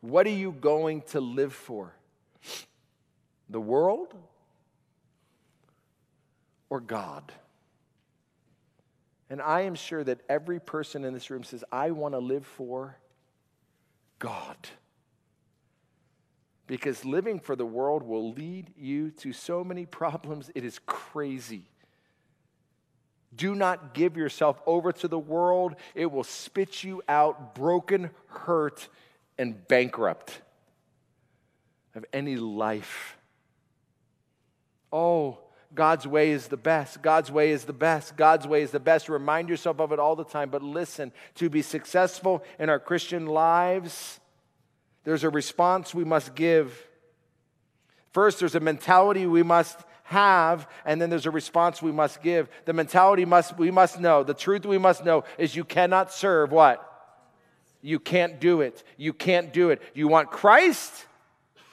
What 0.00 0.26
are 0.26 0.30
you 0.30 0.52
going 0.52 1.02
to 1.08 1.20
live 1.20 1.52
for? 1.52 1.92
The 3.50 3.60
world 3.60 4.14
or 6.70 6.80
God? 6.80 7.30
And 9.28 9.42
I 9.42 9.60
am 9.60 9.74
sure 9.74 10.02
that 10.02 10.20
every 10.28 10.60
person 10.60 11.04
in 11.04 11.12
this 11.12 11.30
room 11.30 11.44
says, 11.44 11.62
I 11.70 11.90
want 11.90 12.14
to 12.14 12.18
live 12.18 12.46
for 12.46 12.96
God. 14.18 14.56
Because 16.66 17.04
living 17.04 17.38
for 17.38 17.54
the 17.54 17.66
world 17.66 18.02
will 18.02 18.32
lead 18.32 18.72
you 18.78 19.10
to 19.10 19.34
so 19.34 19.62
many 19.62 19.84
problems, 20.00 20.50
it 20.54 20.64
is 20.64 20.80
crazy. 20.86 21.66
Do 23.36 23.54
not 23.54 23.94
give 23.94 24.16
yourself 24.16 24.60
over 24.66 24.92
to 24.92 25.08
the 25.08 25.18
world. 25.18 25.76
It 25.94 26.10
will 26.10 26.24
spit 26.24 26.82
you 26.82 27.02
out 27.08 27.54
broken, 27.54 28.10
hurt, 28.28 28.88
and 29.38 29.66
bankrupt 29.68 30.40
of 31.94 32.04
any 32.12 32.36
life. 32.36 33.16
Oh, 34.92 35.38
God's 35.74 36.06
way 36.06 36.30
is 36.30 36.48
the 36.48 36.56
best. 36.56 37.02
God's 37.02 37.30
way 37.30 37.50
is 37.50 37.64
the 37.64 37.72
best. 37.72 38.16
God's 38.16 38.46
way 38.46 38.62
is 38.62 38.70
the 38.70 38.80
best. 38.80 39.08
Remind 39.08 39.48
yourself 39.48 39.80
of 39.80 39.92
it 39.92 39.98
all 39.98 40.16
the 40.16 40.24
time. 40.24 40.48
But 40.48 40.62
listen, 40.62 41.12
to 41.34 41.50
be 41.50 41.62
successful 41.62 42.42
in 42.58 42.70
our 42.70 42.78
Christian 42.78 43.26
lives, 43.26 44.20
there's 45.04 45.24
a 45.24 45.30
response 45.30 45.94
we 45.94 46.04
must 46.04 46.34
give. 46.34 46.86
First, 48.12 48.40
there's 48.40 48.54
a 48.54 48.60
mentality 48.60 49.26
we 49.26 49.42
must 49.42 49.78
have, 50.06 50.68
and 50.84 51.00
then 51.00 51.10
there's 51.10 51.26
a 51.26 51.30
response 51.30 51.82
we 51.82 51.92
must 51.92 52.22
give. 52.22 52.48
The 52.64 52.72
mentality 52.72 53.24
must 53.24 53.58
we 53.58 53.70
must 53.70 54.00
know, 54.00 54.22
the 54.22 54.34
truth 54.34 54.64
we 54.64 54.78
must 54.78 55.04
know 55.04 55.24
is 55.36 55.56
you 55.56 55.64
cannot 55.64 56.12
serve 56.12 56.52
what? 56.52 56.82
You 57.82 57.98
can't 57.98 58.40
do 58.40 58.60
it. 58.60 58.82
You 58.96 59.12
can't 59.12 59.52
do 59.52 59.70
it. 59.70 59.82
You 59.94 60.08
want 60.08 60.30
Christ 60.30 60.92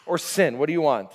or 0.06 0.18
sin? 0.18 0.58
What 0.58 0.68
do 0.68 0.74
you 0.74 0.82
want? 0.82 1.10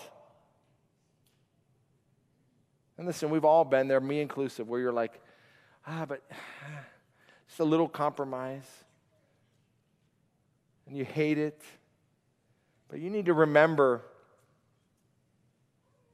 And 2.96 3.06
listen, 3.06 3.30
we've 3.30 3.44
all 3.44 3.64
been 3.64 3.86
there, 3.86 4.00
me 4.00 4.20
inclusive, 4.20 4.68
where 4.68 4.80
you're 4.80 4.92
like, 4.92 5.20
ah, 5.86 6.04
but 6.06 6.22
just 7.48 7.60
a 7.60 7.64
little 7.64 7.88
compromise. 7.88 8.66
And 10.86 10.96
you 10.96 11.04
hate 11.04 11.38
it. 11.38 11.62
But 12.88 13.00
you 13.00 13.10
need 13.10 13.26
to 13.26 13.34
remember 13.34 14.02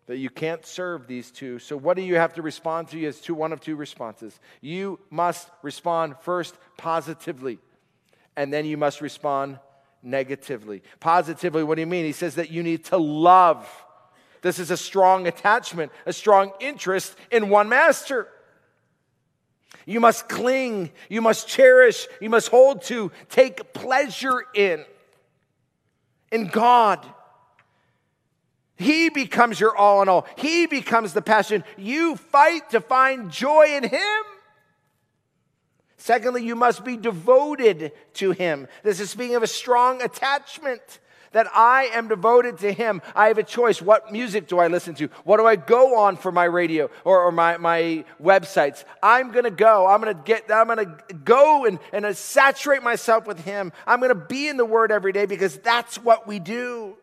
that 0.07 0.19
you 0.19 0.29
can't 0.29 0.65
serve 0.67 1.07
these 1.07 1.31
two. 1.31 1.59
So, 1.59 1.77
what 1.77 1.97
do 1.97 2.03
you 2.03 2.17
have 2.17 2.35
to 2.35 2.43
respond 2.43 2.89
to? 2.89 3.03
Is 3.03 3.21
two, 3.21 3.35
one 3.35 3.53
of 3.53 3.61
two 3.61 3.77
responses. 3.77 4.39
You 4.61 4.99
must 5.11 5.49
respond 5.63 6.17
first 6.21 6.57
positively, 6.77 7.59
and 8.37 8.53
then 8.53 8.67
you 8.67 8.77
must 8.77 9.01
respond 9.01 9.59
negatively. 10.03 10.83
Positively, 11.01 11.65
what 11.65 11.77
do 11.77 11.81
you 11.81 11.87
mean? 11.87 12.05
He 12.05 12.13
says 12.13 12.35
that 12.35 12.51
you 12.51 12.63
need 12.63 12.85
to 12.87 12.99
love. 12.99 13.69
This 14.43 14.59
is 14.59 14.71
a 14.71 14.77
strong 14.77 15.27
attachment, 15.27 15.91
a 16.05 16.13
strong 16.13 16.53
interest 16.61 17.17
in 17.31 17.49
one 17.49 17.71
master. 17.71 18.29
You 19.87 20.01
must 20.01 20.29
cling, 20.29 20.91
you 21.09 21.23
must 21.23 21.49
cherish, 21.49 22.07
you 22.21 22.29
must 22.29 22.49
hold 22.49 22.83
to, 22.85 23.11
take 23.31 23.73
pleasure 23.73 24.45
in, 24.55 24.85
in 26.31 26.49
God. 26.49 27.05
He 28.77 29.09
becomes 29.09 29.61
your 29.61 29.77
all 29.77 30.03
in 30.03 30.09
all. 30.09 30.27
He 30.37 30.67
becomes 30.67 31.13
the 31.13 31.23
passion. 31.23 31.65
You 31.77 32.17
fight 32.17 32.71
to 32.71 32.81
find 32.81 33.31
joy 33.31 33.77
in 33.77 33.85
Him. 33.85 34.25
Secondly, 35.97 36.45
you 36.45 36.57
must 36.57 36.85
be 36.85 36.97
devoted 36.97 37.93
to 38.15 38.33
Him. 38.33 38.69
This 38.83 39.01
is 39.01 39.11
speaking 39.11 39.37
of 39.37 39.43
a 39.43 39.47
strong 39.47 40.03
attachment 40.03 41.01
that 41.33 41.47
I 41.55 41.85
am 41.93 42.09
devoted 42.09 42.59
to 42.59 42.73
Him. 42.73 43.01
I 43.15 43.29
have 43.29 43.39
a 43.39 43.43
choice. 43.43 43.81
What 43.81 44.13
music 44.13 44.49
do 44.49 44.59
I 44.59 44.67
listen 44.67 44.95
to? 44.97 45.09
What 45.25 45.39
do 45.39 45.47
I 45.47 45.57
go 45.57 45.99
on 45.99 46.17
for 46.17 46.33
my 46.33 46.45
radio 46.45 46.91
or, 47.05 47.23
or 47.23 47.33
my, 47.33 47.57
my 47.59 48.05
websites? 48.23 48.85
I'm 49.03 49.31
going 49.33 49.45
to 49.45 49.51
go. 49.51 49.87
I'm 49.87 50.01
going 50.01 50.15
to 50.15 50.23
get, 50.23 50.51
I'm 50.51 50.67
going 50.67 50.79
to 50.79 51.15
go 51.15 51.65
and, 51.65 51.79
and 51.93 52.17
saturate 52.17 52.83
myself 52.83 53.27
with 53.27 53.45
Him. 53.45 53.73
I'm 53.87 54.01
going 54.01 54.11
to 54.11 54.15
be 54.15 54.49
in 54.49 54.57
the 54.57 54.65
Word 54.65 54.91
every 54.91 55.13
day 55.13 55.27
because 55.27 55.59
that's 55.59 55.97
what 55.97 56.27
we 56.27 56.39
do. 56.39 56.97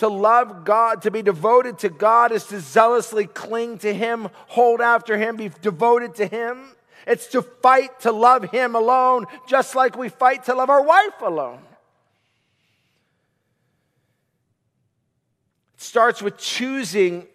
To 0.00 0.08
love 0.08 0.64
God, 0.64 1.02
to 1.02 1.10
be 1.10 1.20
devoted 1.20 1.80
to 1.80 1.90
God, 1.90 2.32
is 2.32 2.46
to 2.46 2.58
zealously 2.58 3.26
cling 3.26 3.76
to 3.80 3.92
Him, 3.92 4.30
hold 4.46 4.80
after 4.80 5.18
Him, 5.18 5.36
be 5.36 5.50
devoted 5.60 6.14
to 6.14 6.26
Him. 6.26 6.74
It's 7.06 7.26
to 7.32 7.42
fight 7.42 8.00
to 8.00 8.10
love 8.10 8.44
Him 8.44 8.74
alone, 8.74 9.26
just 9.46 9.74
like 9.74 9.98
we 9.98 10.08
fight 10.08 10.44
to 10.44 10.54
love 10.54 10.70
our 10.70 10.80
wife 10.82 11.20
alone. 11.20 11.60
It 15.74 15.82
starts 15.82 16.22
with 16.22 16.38
choosing 16.38 17.26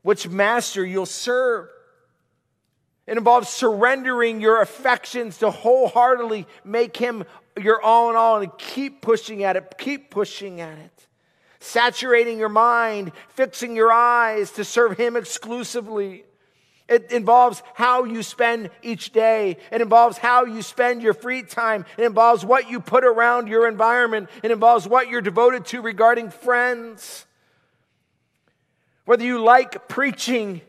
which 0.00 0.26
master 0.26 0.86
you'll 0.86 1.04
serve. 1.04 1.68
It 3.06 3.18
involves 3.18 3.50
surrendering 3.50 4.40
your 4.40 4.62
affections 4.62 5.36
to 5.38 5.50
wholeheartedly 5.50 6.46
make 6.64 6.96
Him 6.96 7.24
your 7.60 7.82
all 7.82 8.08
in 8.08 8.16
all 8.16 8.40
and 8.40 8.56
keep 8.56 9.02
pushing 9.02 9.44
at 9.44 9.56
it, 9.56 9.74
keep 9.76 10.10
pushing 10.10 10.62
at 10.62 10.78
it 10.78 10.95
saturating 11.66 12.38
your 12.38 12.48
mind, 12.48 13.12
fixing 13.30 13.76
your 13.76 13.92
eyes 13.92 14.52
to 14.52 14.64
serve 14.64 14.96
Him 14.96 15.16
exclusively. 15.16 16.24
It 16.88 17.10
involves 17.10 17.62
how 17.74 18.04
you 18.04 18.22
spend 18.22 18.70
each 18.80 19.12
day. 19.12 19.56
It 19.72 19.80
involves 19.80 20.18
how 20.18 20.44
you 20.44 20.62
spend 20.62 21.02
your 21.02 21.14
free 21.14 21.42
time. 21.42 21.84
It 21.98 22.04
involves 22.04 22.44
what 22.44 22.70
you 22.70 22.78
put 22.78 23.04
around 23.04 23.48
your 23.48 23.66
environment. 23.66 24.30
It 24.42 24.52
involves 24.52 24.86
what 24.86 25.08
you're 25.08 25.20
devoted 25.20 25.66
to 25.66 25.82
regarding 25.82 26.30
friends. 26.30 27.26
Whether 29.04 29.24
you 29.24 29.42
like 29.42 29.88
preaching 29.88 30.60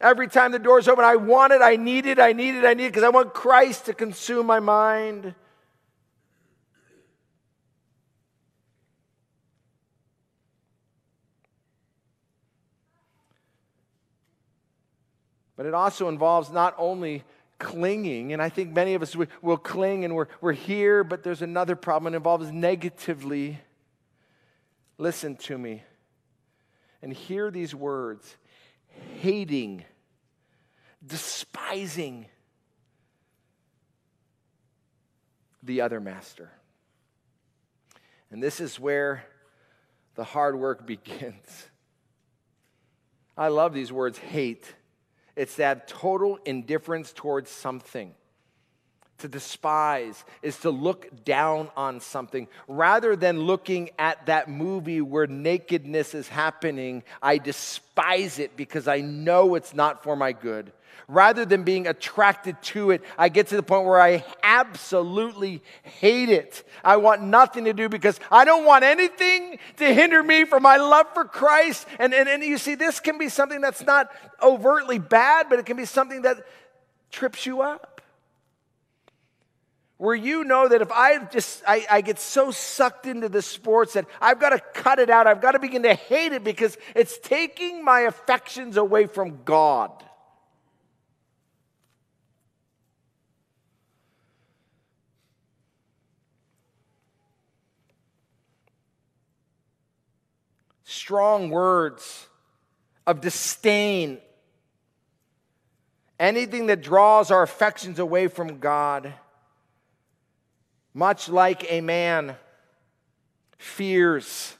every 0.00 0.26
time 0.26 0.50
the 0.50 0.58
door's 0.58 0.88
open, 0.88 1.04
I 1.04 1.16
want 1.16 1.52
it, 1.52 1.62
I 1.62 1.76
need 1.76 2.06
it, 2.06 2.18
I 2.18 2.32
need 2.32 2.56
it, 2.56 2.64
I 2.64 2.74
need 2.74 2.86
it, 2.86 2.92
because 2.92 3.04
I 3.04 3.10
want 3.10 3.32
Christ 3.32 3.86
to 3.86 3.94
consume 3.94 4.46
my 4.46 4.58
mind. 4.58 5.34
But 15.60 15.66
it 15.66 15.74
also 15.74 16.08
involves 16.08 16.50
not 16.50 16.74
only 16.78 17.22
clinging, 17.58 18.32
and 18.32 18.40
I 18.40 18.48
think 18.48 18.74
many 18.74 18.94
of 18.94 19.02
us 19.02 19.14
will 19.42 19.58
cling 19.58 20.06
and 20.06 20.14
we're, 20.16 20.28
we're 20.40 20.54
here, 20.54 21.04
but 21.04 21.22
there's 21.22 21.42
another 21.42 21.76
problem. 21.76 22.14
It 22.14 22.16
involves 22.16 22.50
negatively. 22.50 23.60
Listen 24.96 25.36
to 25.36 25.58
me 25.58 25.82
and 27.02 27.12
hear 27.12 27.50
these 27.50 27.74
words 27.74 28.38
hating, 29.18 29.84
despising 31.06 32.24
the 35.62 35.82
other 35.82 36.00
master. 36.00 36.50
And 38.30 38.42
this 38.42 38.60
is 38.60 38.80
where 38.80 39.26
the 40.14 40.24
hard 40.24 40.58
work 40.58 40.86
begins. 40.86 41.66
I 43.36 43.48
love 43.48 43.74
these 43.74 43.92
words 43.92 44.16
hate 44.16 44.74
it's 45.40 45.56
to 45.56 45.64
have 45.64 45.86
total 45.86 46.38
indifference 46.44 47.14
towards 47.14 47.50
something. 47.50 48.12
To 49.20 49.28
despise 49.28 50.24
is 50.42 50.56
to 50.58 50.70
look 50.70 51.24
down 51.24 51.70
on 51.76 52.00
something. 52.00 52.48
Rather 52.68 53.16
than 53.16 53.40
looking 53.40 53.90
at 53.98 54.26
that 54.26 54.48
movie 54.48 55.00
where 55.00 55.26
nakedness 55.26 56.14
is 56.14 56.28
happening, 56.28 57.02
I 57.22 57.38
despise 57.38 58.38
it 58.38 58.56
because 58.56 58.88
I 58.88 59.00
know 59.00 59.54
it's 59.54 59.74
not 59.74 60.02
for 60.02 60.16
my 60.16 60.32
good 60.32 60.72
rather 61.10 61.44
than 61.44 61.64
being 61.64 61.86
attracted 61.86 62.60
to 62.62 62.92
it, 62.92 63.02
I 63.18 63.28
get 63.28 63.48
to 63.48 63.56
the 63.56 63.62
point 63.62 63.84
where 63.84 64.00
I 64.00 64.24
absolutely 64.42 65.60
hate 65.82 66.28
it. 66.28 66.62
I 66.84 66.96
want 66.96 67.22
nothing 67.22 67.64
to 67.64 67.72
do 67.72 67.88
because 67.88 68.18
I 68.30 68.44
don't 68.44 68.64
want 68.64 68.84
anything 68.84 69.58
to 69.78 69.92
hinder 69.92 70.22
me 70.22 70.44
from 70.44 70.62
my 70.62 70.76
love 70.76 71.06
for 71.12 71.24
Christ. 71.24 71.86
And, 71.98 72.14
and, 72.14 72.28
and 72.28 72.42
you 72.42 72.58
see, 72.58 72.76
this 72.76 73.00
can 73.00 73.18
be 73.18 73.28
something 73.28 73.60
that's 73.60 73.82
not 73.82 74.10
overtly 74.40 74.98
bad, 74.98 75.48
but 75.50 75.58
it 75.58 75.66
can 75.66 75.76
be 75.76 75.84
something 75.84 76.22
that 76.22 76.46
trips 77.10 77.44
you 77.44 77.60
up. 77.62 77.89
Where 80.00 80.14
you 80.14 80.44
know 80.44 80.66
that 80.66 80.80
if 80.80 80.90
I 80.90 81.18
just 81.24 81.62
I, 81.68 81.84
I 81.90 82.00
get 82.00 82.18
so 82.18 82.50
sucked 82.50 83.04
into 83.04 83.28
the 83.28 83.42
sports 83.42 83.92
that 83.92 84.06
I've 84.18 84.40
got 84.40 84.48
to 84.48 84.58
cut 84.72 84.98
it 84.98 85.10
out, 85.10 85.26
I've 85.26 85.42
got 85.42 85.52
to 85.52 85.58
begin 85.58 85.82
to 85.82 85.92
hate 85.92 86.32
it 86.32 86.42
because 86.42 86.78
it's 86.96 87.18
taking 87.18 87.84
my 87.84 88.00
affections 88.00 88.78
away 88.78 89.04
from 89.04 89.44
God. 89.44 89.92
strong 100.82 101.50
words 101.50 102.26
of 103.06 103.20
disdain, 103.20 104.18
anything 106.18 106.66
that 106.66 106.80
draws 106.82 107.30
our 107.30 107.42
affections 107.42 107.98
away 107.98 108.28
from 108.28 108.60
God, 108.60 109.12
much 110.94 111.28
like 111.28 111.70
a 111.70 111.80
man 111.80 112.36
fears 113.58 114.56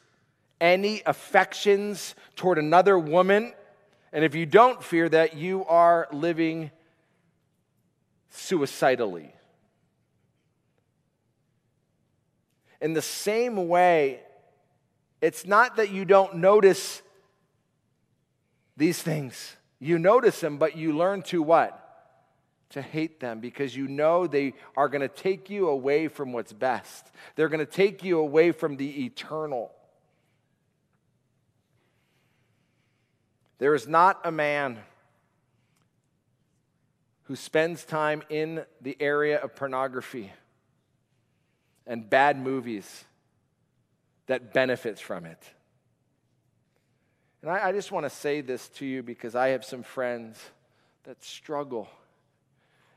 any 0.60 1.02
affections 1.06 2.14
toward 2.36 2.58
another 2.58 2.98
woman. 2.98 3.52
And 4.12 4.24
if 4.24 4.34
you 4.34 4.46
don't 4.46 4.82
fear 4.82 5.08
that, 5.08 5.36
you 5.36 5.64
are 5.66 6.08
living 6.12 6.70
suicidally. 8.30 9.32
In 12.80 12.92
the 12.92 13.02
same 13.02 13.68
way, 13.68 14.20
it's 15.20 15.46
not 15.46 15.76
that 15.76 15.90
you 15.90 16.04
don't 16.04 16.36
notice 16.36 17.02
these 18.76 19.02
things. 19.02 19.56
You 19.78 19.98
notice 19.98 20.40
them, 20.40 20.56
but 20.58 20.76
you 20.76 20.96
learn 20.96 21.22
to 21.24 21.42
what? 21.42 21.79
To 22.70 22.82
hate 22.82 23.18
them 23.18 23.40
because 23.40 23.74
you 23.74 23.88
know 23.88 24.28
they 24.28 24.54
are 24.76 24.88
going 24.88 25.00
to 25.00 25.08
take 25.08 25.50
you 25.50 25.68
away 25.68 26.06
from 26.06 26.32
what's 26.32 26.52
best. 26.52 27.10
They're 27.34 27.48
going 27.48 27.66
to 27.66 27.66
take 27.66 28.04
you 28.04 28.20
away 28.20 28.52
from 28.52 28.76
the 28.76 29.04
eternal. 29.06 29.72
There 33.58 33.74
is 33.74 33.88
not 33.88 34.20
a 34.24 34.30
man 34.30 34.78
who 37.24 37.36
spends 37.36 37.84
time 37.84 38.22
in 38.28 38.64
the 38.80 38.96
area 38.98 39.38
of 39.38 39.54
pornography 39.54 40.32
and 41.86 42.08
bad 42.08 42.38
movies 42.38 43.04
that 44.26 44.54
benefits 44.54 45.00
from 45.00 45.26
it. 45.26 45.42
And 47.42 47.50
I, 47.50 47.68
I 47.68 47.72
just 47.72 47.90
want 47.92 48.06
to 48.06 48.10
say 48.10 48.40
this 48.40 48.68
to 48.70 48.86
you 48.86 49.02
because 49.02 49.34
I 49.34 49.48
have 49.48 49.64
some 49.64 49.82
friends 49.82 50.40
that 51.04 51.22
struggle. 51.24 51.88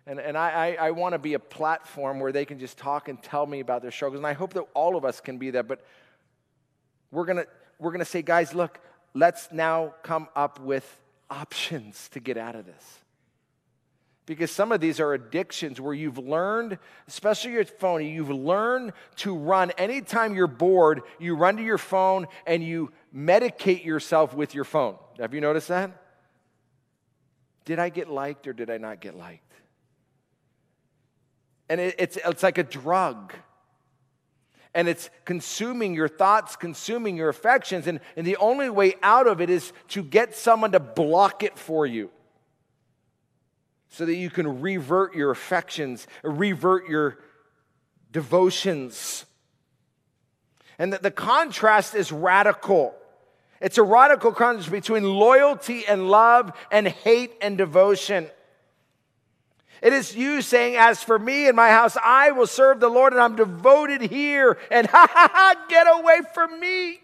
And, 0.06 0.20
and 0.20 0.38
I, 0.38 0.76
I, 0.80 0.88
I 0.88 0.92
want 0.92 1.14
to 1.14 1.20
be 1.20 1.34
a 1.34 1.40
platform 1.40 2.20
where 2.20 2.32
they 2.32 2.46
can 2.46 2.60
just 2.60 2.78
talk 2.78 3.08
and 3.08 3.22
tell 3.22 3.46
me 3.46 3.62
about 3.62 3.82
their 3.82 3.92
struggles. 3.92 4.20
And 4.20 4.28
I 4.28 4.34
hope 4.34 4.54
that 4.54 4.66
all 4.74 4.96
of 4.96 5.06
us 5.06 5.22
can 5.22 5.38
be 5.38 5.52
that. 5.52 5.68
But 5.68 5.84
we're 7.12 7.26
going 7.26 7.38
to 7.38 7.48
we're 7.80 7.92
going 7.92 8.00
to 8.00 8.06
say, 8.06 8.22
guys, 8.22 8.54
look, 8.54 8.80
let's 9.14 9.52
now 9.52 9.94
come 10.04 10.28
up 10.36 10.60
with 10.60 10.86
options 11.30 12.10
to 12.10 12.20
get 12.20 12.38
out 12.38 12.56
of 12.56 12.66
this. 12.66 13.00
Because 14.26 14.52
some 14.52 14.72
of 14.72 14.80
these 14.80 15.02
are 15.02 15.14
addictions 15.14 15.82
where 15.82 15.94
you've 15.94 16.18
learned, 16.18 16.78
especially 17.10 17.52
your 17.52 17.66
phone, 17.66 18.06
you've 18.06 18.30
learned 18.30 18.94
to 19.18 19.36
run. 19.36 19.72
Anytime 19.72 20.34
you're 20.34 20.48
bored, 20.48 21.02
you 21.20 21.36
run 21.36 21.58
to 21.58 21.64
your 21.64 21.78
phone 21.78 22.28
and 22.48 22.64
you 22.64 22.94
medicate 23.14 23.84
yourself 23.84 24.34
with 24.34 24.56
your 24.56 24.64
phone. 24.64 24.96
Have 25.20 25.34
you 25.34 25.42
noticed 25.42 25.68
that? 25.68 25.92
Did 27.66 27.80
I 27.80 27.90
get 27.90 28.10
liked 28.10 28.48
or 28.48 28.54
did 28.54 28.70
I 28.70 28.78
not 28.78 29.02
get 29.02 29.16
liked? 29.16 29.44
And 31.74 31.82
it, 31.82 31.96
it's, 31.98 32.20
it's 32.24 32.44
like 32.44 32.60
a 32.60 32.64
drug. 32.64 33.34
And 34.76 34.88
it's 34.88 35.10
consuming 35.26 35.96
your 35.96 36.08
thoughts, 36.08 36.56
consuming 36.56 37.18
your 37.18 37.30
affections. 37.30 37.88
And, 37.88 38.00
and 38.16 38.28
the 38.28 38.38
only 38.38 38.70
way 38.70 38.94
out 39.02 39.26
of 39.26 39.42
it 39.42 39.50
is 39.50 39.74
to 39.88 40.04
get 40.04 40.36
someone 40.36 40.74
to 40.74 40.80
block 40.80 41.42
it 41.42 41.58
for 41.58 41.88
you 41.88 42.12
so 43.90 44.06
that 44.06 44.14
you 44.14 44.30
can 44.30 44.62
revert 44.62 45.16
your 45.16 45.32
affections, 45.32 46.06
revert 46.22 46.88
your 46.88 47.18
devotions. 48.12 49.26
And 50.78 50.94
that 50.94 51.02
the 51.02 51.10
contrast 51.10 51.96
is 51.96 52.12
radical. 52.12 52.94
It's 53.60 53.80
a 53.80 53.84
radical 53.84 54.32
contrast 54.32 54.70
between 54.70 55.06
loyalty 55.06 55.88
and 55.88 56.08
love 56.08 56.54
and 56.72 56.88
hate 56.88 57.34
and 57.42 57.58
devotion. 57.58 58.28
It 59.84 59.92
is 59.92 60.16
you 60.16 60.42
saying, 60.42 60.78
As 60.78 61.04
for 61.04 61.20
me 61.20 61.48
and 61.48 61.58
my 61.58 61.70
house, 61.70 61.98
I 62.02 62.32
will 62.32 62.48
serve 62.48 62.80
the 62.80 62.88
Lord 62.88 63.12
and 63.12 63.22
I'm 63.22 63.36
devoted 63.36 64.02
here. 64.02 64.58
And 64.72 64.88
ha 64.92 65.08
ha 65.12 65.30
ha, 65.32 65.66
get 65.68 65.88
away 65.88 66.22
from 66.34 66.58
me. 66.58 67.02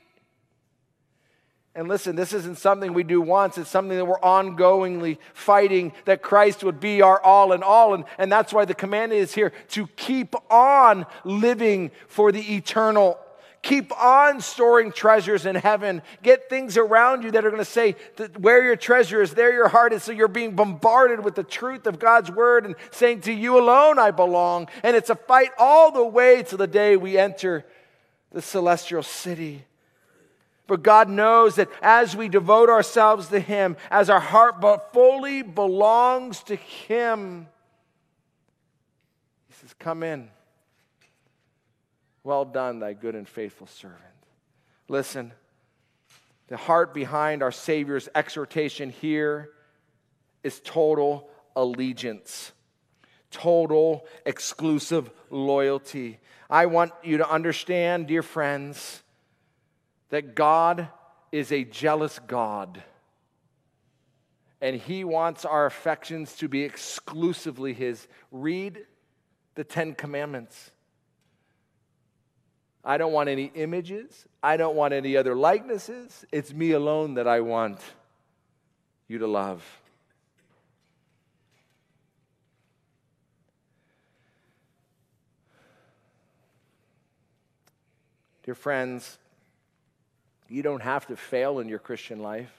And 1.75 1.89
listen, 1.89 2.15
this 2.15 2.31
isn't 2.31 2.57
something 2.57 2.93
we 2.93 3.03
do 3.03 3.21
once, 3.21 3.57
it's 3.57 3.69
something 3.69 3.97
that 3.97 4.05
we're 4.05 4.19
ongoingly 4.21 5.17
fighting 5.33 5.91
that 6.05 6.21
Christ 6.21 6.63
would 6.63 6.79
be 6.79 7.01
our 7.01 7.21
all 7.21 7.51
in 7.51 7.63
all. 7.63 7.93
And, 7.93 8.05
and 8.17 8.31
that's 8.31 8.53
why 8.53 8.63
the 8.63 8.73
command 8.73 9.11
is 9.11 9.33
here 9.33 9.51
to 9.69 9.87
keep 9.97 10.33
on 10.49 11.05
living 11.25 11.91
for 12.07 12.31
the 12.31 12.55
eternal. 12.55 13.19
Keep 13.61 13.91
on 14.01 14.39
storing 14.39 14.91
treasures 14.91 15.45
in 15.45 15.55
heaven. 15.55 16.01
Get 16.23 16.49
things 16.49 16.77
around 16.77 17.23
you 17.23 17.31
that 17.31 17.43
are 17.43 17.49
going 17.49 17.61
to 17.61 17.69
say 17.69 17.95
that 18.15 18.39
where 18.39 18.63
your 18.63 18.77
treasure 18.77 19.21
is, 19.21 19.33
there 19.33 19.51
your 19.51 19.67
heart 19.67 19.91
is. 19.91 20.03
So 20.03 20.13
you're 20.13 20.29
being 20.29 20.55
bombarded 20.55 21.23
with 21.25 21.35
the 21.35 21.43
truth 21.43 21.85
of 21.85 21.99
God's 21.99 22.31
word 22.31 22.65
and 22.65 22.75
saying, 22.91 23.21
To 23.21 23.33
you 23.33 23.59
alone 23.59 23.99
I 23.99 24.11
belong. 24.11 24.69
And 24.81 24.95
it's 24.95 25.09
a 25.09 25.15
fight 25.15 25.51
all 25.57 25.91
the 25.91 26.05
way 26.05 26.41
to 26.43 26.57
the 26.57 26.67
day 26.67 26.95
we 26.95 27.17
enter 27.17 27.65
the 28.31 28.41
celestial 28.41 29.03
city. 29.03 29.65
But 30.65 30.83
God 30.83 31.09
knows 31.09 31.55
that 31.55 31.67
as 31.81 32.15
we 32.15 32.29
devote 32.29 32.69
ourselves 32.69 33.27
to 33.29 33.39
Him, 33.39 33.75
as 33.91 34.09
our 34.09 34.19
heart 34.19 34.61
but 34.61 34.93
fully 34.93 35.41
belongs 35.41 36.43
to 36.43 36.55
Him, 36.55 37.47
He 39.47 39.55
says, 39.55 39.73
Come 39.77 40.03
in. 40.03 40.29
Well 42.29 42.45
done, 42.45 42.77
thy 42.77 42.93
good 42.93 43.15
and 43.15 43.27
faithful 43.27 43.65
servant. 43.65 44.03
Listen, 44.87 45.33
the 46.47 46.57
heart 46.57 46.93
behind 46.93 47.41
our 47.41 47.51
Savior's 47.51 48.07
exhortation 48.13 48.91
here 48.91 49.49
is 50.43 50.61
total 50.63 51.27
allegiance, 51.55 52.51
total 53.31 54.05
exclusive 54.27 55.09
loyalty. 55.31 56.19
I 56.51 56.67
want 56.67 56.91
you 57.03 57.17
to 57.17 57.27
understand, 57.27 58.05
dear 58.05 58.21
friends, 58.21 59.01
that 60.11 60.35
God 60.35 60.87
is 61.31 61.51
a 61.51 61.63
jealous 61.63 62.19
God. 62.27 62.83
And 64.61 64.75
He 64.75 65.03
wants 65.03 65.45
our 65.45 65.65
affections 65.65 66.35
to 66.35 66.47
be 66.47 66.61
exclusively 66.61 67.73
His. 67.73 68.07
Read 68.31 68.85
the 69.55 69.63
Ten 69.63 69.95
Commandments. 69.95 70.69
I 72.83 72.97
don't 72.97 73.11
want 73.11 73.29
any 73.29 73.51
images. 73.55 74.25
I 74.41 74.57
don't 74.57 74.75
want 74.75 74.93
any 74.93 75.17
other 75.17 75.35
likenesses. 75.35 76.25
It's 76.31 76.53
me 76.53 76.71
alone 76.71 77.15
that 77.15 77.27
I 77.27 77.41
want 77.41 77.79
you 79.07 79.17
to 79.19 79.27
love. 79.27 79.63
Dear 88.43 88.55
friends, 88.55 89.19
you 90.47 90.63
don't 90.63 90.81
have 90.81 91.05
to 91.07 91.15
fail 91.15 91.59
in 91.59 91.69
your 91.69 91.77
Christian 91.77 92.19
life. 92.19 92.51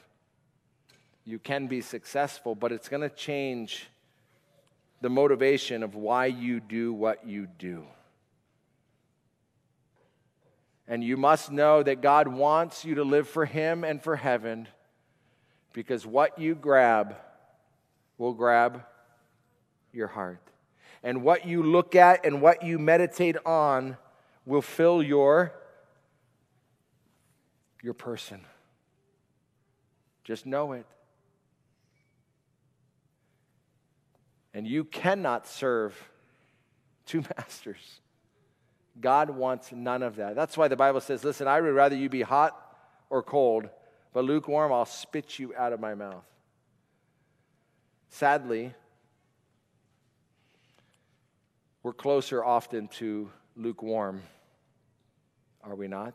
You 1.25 1.39
can 1.39 1.67
be 1.67 1.81
successful, 1.81 2.55
but 2.55 2.71
it's 2.71 2.89
going 2.89 3.03
to 3.03 3.09
change 3.09 3.89
the 5.01 5.09
motivation 5.09 5.83
of 5.83 5.95
why 5.95 6.27
you 6.27 6.61
do 6.61 6.93
what 6.93 7.27
you 7.27 7.49
do. 7.59 7.85
And 10.91 11.05
you 11.05 11.17
must 11.17 11.53
know 11.53 11.85
that 11.85 12.03
God 12.03 12.27
wants 12.27 12.85
you 12.85 12.97
to 12.97 13.05
live 13.05 13.29
for 13.29 13.47
Him 13.47 13.85
and 13.85 14.03
for 14.03 14.17
heaven 14.17 14.67
because 15.73 16.05
what 16.05 16.37
you 16.37 16.57
grab 16.57 17.15
will 18.19 18.35
grab 18.35 18.83
your 19.93 20.09
heart. 20.09 20.43
And 21.05 21.23
what 21.23 21.47
you 21.47 21.63
look 21.63 21.95
at 21.95 22.27
and 22.27 22.43
what 22.43 22.65
you 22.65 22.77
meditate 22.77 23.37
on 23.47 23.99
will 24.45 24.63
fill 24.63 25.01
your 25.01 25.55
your 27.83 27.95
person. 27.95 28.41
Just 30.25 30.45
know 30.45 30.73
it. 30.73 30.87
And 34.53 34.67
you 34.67 34.83
cannot 34.83 35.47
serve 35.47 35.97
two 37.07 37.23
masters. 37.39 38.01
God 39.01 39.31
wants 39.31 39.73
none 39.73 40.03
of 40.03 40.17
that. 40.17 40.35
That's 40.37 40.57
why 40.57 40.69
the 40.69 40.77
Bible 40.77 41.01
says, 41.01 41.25
listen, 41.25 41.49
I 41.49 41.61
would 41.61 41.75
rather 41.75 41.97
you 41.97 42.09
be 42.09 42.23
hot 42.23 42.57
or 43.09 43.23
cold, 43.23 43.69
but 44.13 44.25
lukewarm, 44.25 44.73
I'll 44.73 44.85
spit 44.85 45.39
you 45.39 45.55
out 45.57 45.73
of 45.73 45.81
my 45.81 45.95
mouth. 45.95 46.25
Sadly, 48.09 48.75
we're 51.83 51.93
closer 51.93 52.45
often 52.45 52.89
to 52.89 53.31
lukewarm, 53.57 54.23
are 55.65 55.75
we 55.75 55.89
not? 55.89 56.15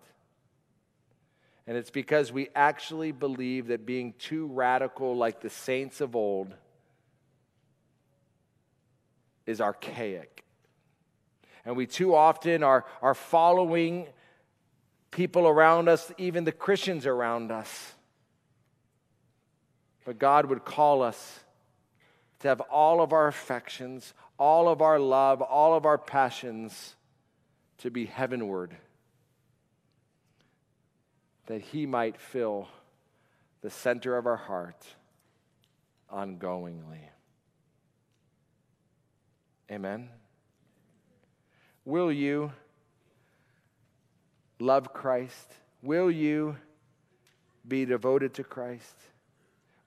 And 1.67 1.75
it's 1.75 1.89
because 1.89 2.31
we 2.31 2.49
actually 2.55 3.11
believe 3.11 3.67
that 3.67 3.85
being 3.85 4.13
too 4.19 4.45
radical, 4.47 5.17
like 5.17 5.41
the 5.41 5.49
saints 5.49 5.99
of 5.99 6.15
old, 6.15 6.53
is 9.47 9.59
archaic. 9.61 10.44
And 11.65 11.75
we 11.75 11.87
too 11.87 12.13
often 12.13 12.63
are, 12.63 12.85
are 13.01 13.15
following 13.15 14.07
people 15.09 15.47
around 15.47 15.89
us, 15.89 16.11
even 16.17 16.43
the 16.43 16.51
Christians 16.51 17.05
around 17.05 17.51
us. 17.51 17.93
But 20.05 20.19
God 20.19 20.45
would 20.45 20.63
call 20.63 21.01
us 21.01 21.39
to 22.39 22.47
have 22.49 22.61
all 22.61 23.01
of 23.01 23.11
our 23.11 23.27
affections, 23.27 24.13
all 24.37 24.69
of 24.69 24.81
our 24.81 24.99
love, 24.99 25.41
all 25.41 25.73
of 25.73 25.85
our 25.85 25.97
passions 25.97 26.95
to 27.79 27.89
be 27.89 28.05
heavenward, 28.05 28.75
that 31.47 31.61
He 31.61 31.87
might 31.87 32.17
fill 32.17 32.67
the 33.61 33.71
center 33.71 34.15
of 34.17 34.27
our 34.27 34.37
heart 34.37 34.85
ongoingly. 36.11 36.99
Amen. 39.71 40.09
Will 41.85 42.11
you 42.11 42.51
love 44.59 44.91
Christ? 44.91 45.53
Will 45.83 46.09
you 46.09 46.57
be 47.67 47.85
devoted 47.85 48.33
to 48.35 48.43
Christ? 48.43 48.95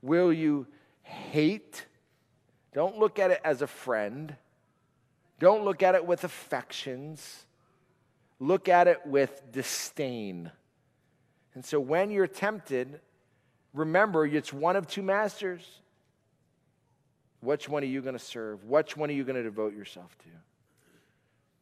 Will 0.01 0.33
you 0.33 0.67
hate? 1.03 1.87
Don't 2.73 2.99
look 2.99 3.19
at 3.19 3.33
it 3.33 3.41
as 3.45 3.63
a 3.63 3.67
friend. 3.67 4.37
Don't 5.41 5.65
look 5.65 5.83
at 5.83 5.97
it 5.97 6.07
with 6.07 6.23
affections. 6.23 7.47
Look 8.39 8.69
at 8.69 8.87
it 8.87 9.05
with 9.05 9.43
disdain. 9.51 10.53
And 11.55 11.65
so 11.65 11.81
when 11.81 12.11
you're 12.11 12.29
tempted, 12.29 13.01
remember 13.75 14.25
it's 14.25 14.53
one 14.53 14.77
of 14.77 14.87
two 14.87 15.03
masters. 15.03 15.63
Which 17.41 17.69
one 17.69 17.83
are 17.83 17.87
you 17.87 18.01
going 18.01 18.17
to 18.17 18.25
serve? 18.25 18.65
Which 18.65 18.97
one 18.97 19.11
are 19.11 19.13
you 19.13 19.25
going 19.25 19.37
to 19.37 19.43
devote 19.43 19.75
yourself 19.75 20.17
to? 20.19 20.29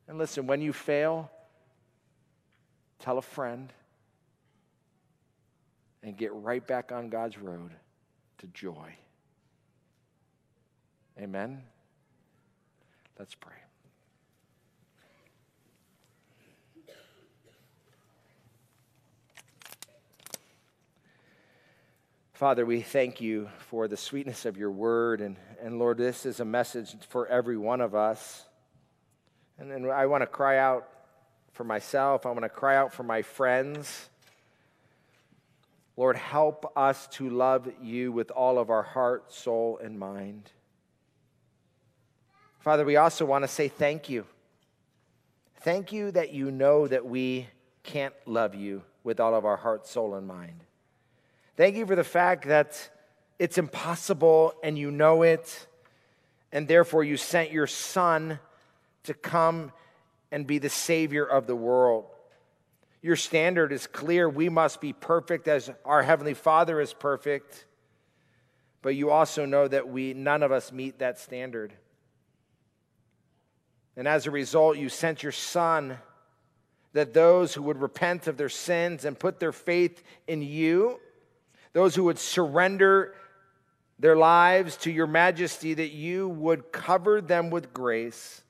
And 0.09 0.19
listen, 0.19 0.47
when 0.47 0.61
you 0.61 0.73
fail, 0.73 1.31
tell 3.01 3.19
a 3.19 3.23
friend 3.23 3.73
and 6.03 6.17
get 6.17 6.33
right 6.33 6.65
back 6.65 6.93
on 6.93 7.09
God's 7.09 7.39
road 7.39 7.73
to 8.39 8.47
joy. 8.49 8.95
Amen? 11.19 11.63
Let's 13.19 13.35
pray. 13.35 13.55
Father, 22.35 22.67
we 22.67 22.83
thank 22.83 23.23
you 23.23 23.49
for 23.71 23.89
the 23.89 23.97
sweetness 23.97 24.45
of 24.45 24.59
your 24.59 24.71
word. 24.71 25.23
And, 25.23 25.37
and 25.63 25.79
Lord, 25.79 25.97
this 25.97 26.27
is 26.27 26.39
a 26.39 26.45
message 26.45 26.95
for 27.09 27.27
every 27.27 27.57
one 27.57 27.81
of 27.81 27.95
us. 27.95 28.46
And 29.59 29.71
then 29.71 29.91
I 29.91 30.07
want 30.07 30.23
to 30.23 30.27
cry 30.27 30.59
out 30.59 30.89
for 31.53 31.65
myself, 31.65 32.27
I 32.27 32.31
want 32.31 32.43
to 32.43 32.49
cry 32.51 32.77
out 32.77 32.93
for 32.93 33.03
my 33.03 33.23
friends. 33.23 34.11
Lord, 35.97 36.19
help 36.19 36.71
us 36.77 37.07
to 37.13 37.31
love 37.31 37.67
you 37.81 38.13
with 38.13 38.31
all 38.31 38.59
of 38.59 38.69
our 38.69 38.83
heart, 38.83 39.33
soul, 39.33 39.79
and 39.83 39.99
mind. 39.99 40.51
Father, 42.59 42.85
we 42.85 42.97
also 42.97 43.25
want 43.25 43.45
to 43.45 43.49
say 43.49 43.69
thank 43.69 44.11
you. 44.11 44.27
Thank 45.61 45.93
you 45.93 46.11
that 46.11 46.35
you 46.35 46.51
know 46.51 46.87
that 46.87 47.07
we 47.07 47.49
can't 47.83 48.13
love 48.27 48.55
you 48.55 48.83
with 49.05 49.21
all 49.21 49.35
of 49.35 49.47
our 49.47 49.57
heart, 49.57 49.87
soul, 49.87 50.15
and 50.17 50.27
mind. 50.27 50.65
Thank 51.57 51.77
you 51.77 51.87
for 51.87 51.97
the 51.97 52.05
fact 52.05 52.47
that 52.49 52.91
it's 53.39 53.57
impossible 53.57 54.53
and 54.63 54.77
you 54.77 54.91
know 54.91 55.23
it, 55.23 55.67
and 56.53 56.69
therefore 56.69 57.05
you 57.05 57.17
sent 57.17 57.53
your 57.53 57.67
Son 57.67 58.39
to 59.07 59.15
come 59.15 59.73
and 60.31 60.47
be 60.47 60.59
the 60.59 60.69
Savior 60.69 61.25
of 61.25 61.47
the 61.47 61.57
world. 61.57 62.07
Your 63.03 63.17
standard 63.17 63.73
is 63.73 63.87
clear. 63.87 64.29
We 64.29 64.49
must 64.49 64.81
be 64.81 64.93
perfect 64.93 65.49
as 65.49 65.71
our 65.85 66.03
Heavenly 66.03 66.35
Father 66.35 66.81
is 66.81 66.93
perfect. 66.93 67.67
But 68.83 68.95
you 68.95 69.11
also 69.11 69.45
know 69.45 69.67
that 69.67 69.89
we, 69.89 70.15
none 70.15 70.43
of 70.43 70.53
us 70.53 70.73
meet 70.73 70.99
that 70.99 71.19
standard. 71.19 71.73
And 73.97 74.07
as 74.07 74.27
a 74.27 74.31
result, 74.31 74.77
you 74.77 74.89
sent 74.89 75.23
your 75.23 75.33
Son 75.33 75.99
that 76.93 77.15
those 77.15 77.55
who 77.55 77.63
would 77.63 77.81
repent 77.81 78.27
of 78.27 78.37
their 78.37 78.49
sins 78.49 79.05
and 79.05 79.19
put 79.19 79.41
their 79.41 79.53
faith 79.53 80.03
in 80.27 80.43
you 80.43 80.99
those 81.77 81.95
who 81.95 82.05
would 82.05 82.19
surrender 82.19 83.13
their 83.99 84.17
lives 84.17 84.79
to 84.79 84.91
your 84.91 85.07
majesty, 85.07 85.75
that 85.75 85.91
you 85.91 86.27
would 86.27 86.73
cover 86.73 87.21
them 87.21 87.51
with 87.51 87.75
grace, 87.75 88.43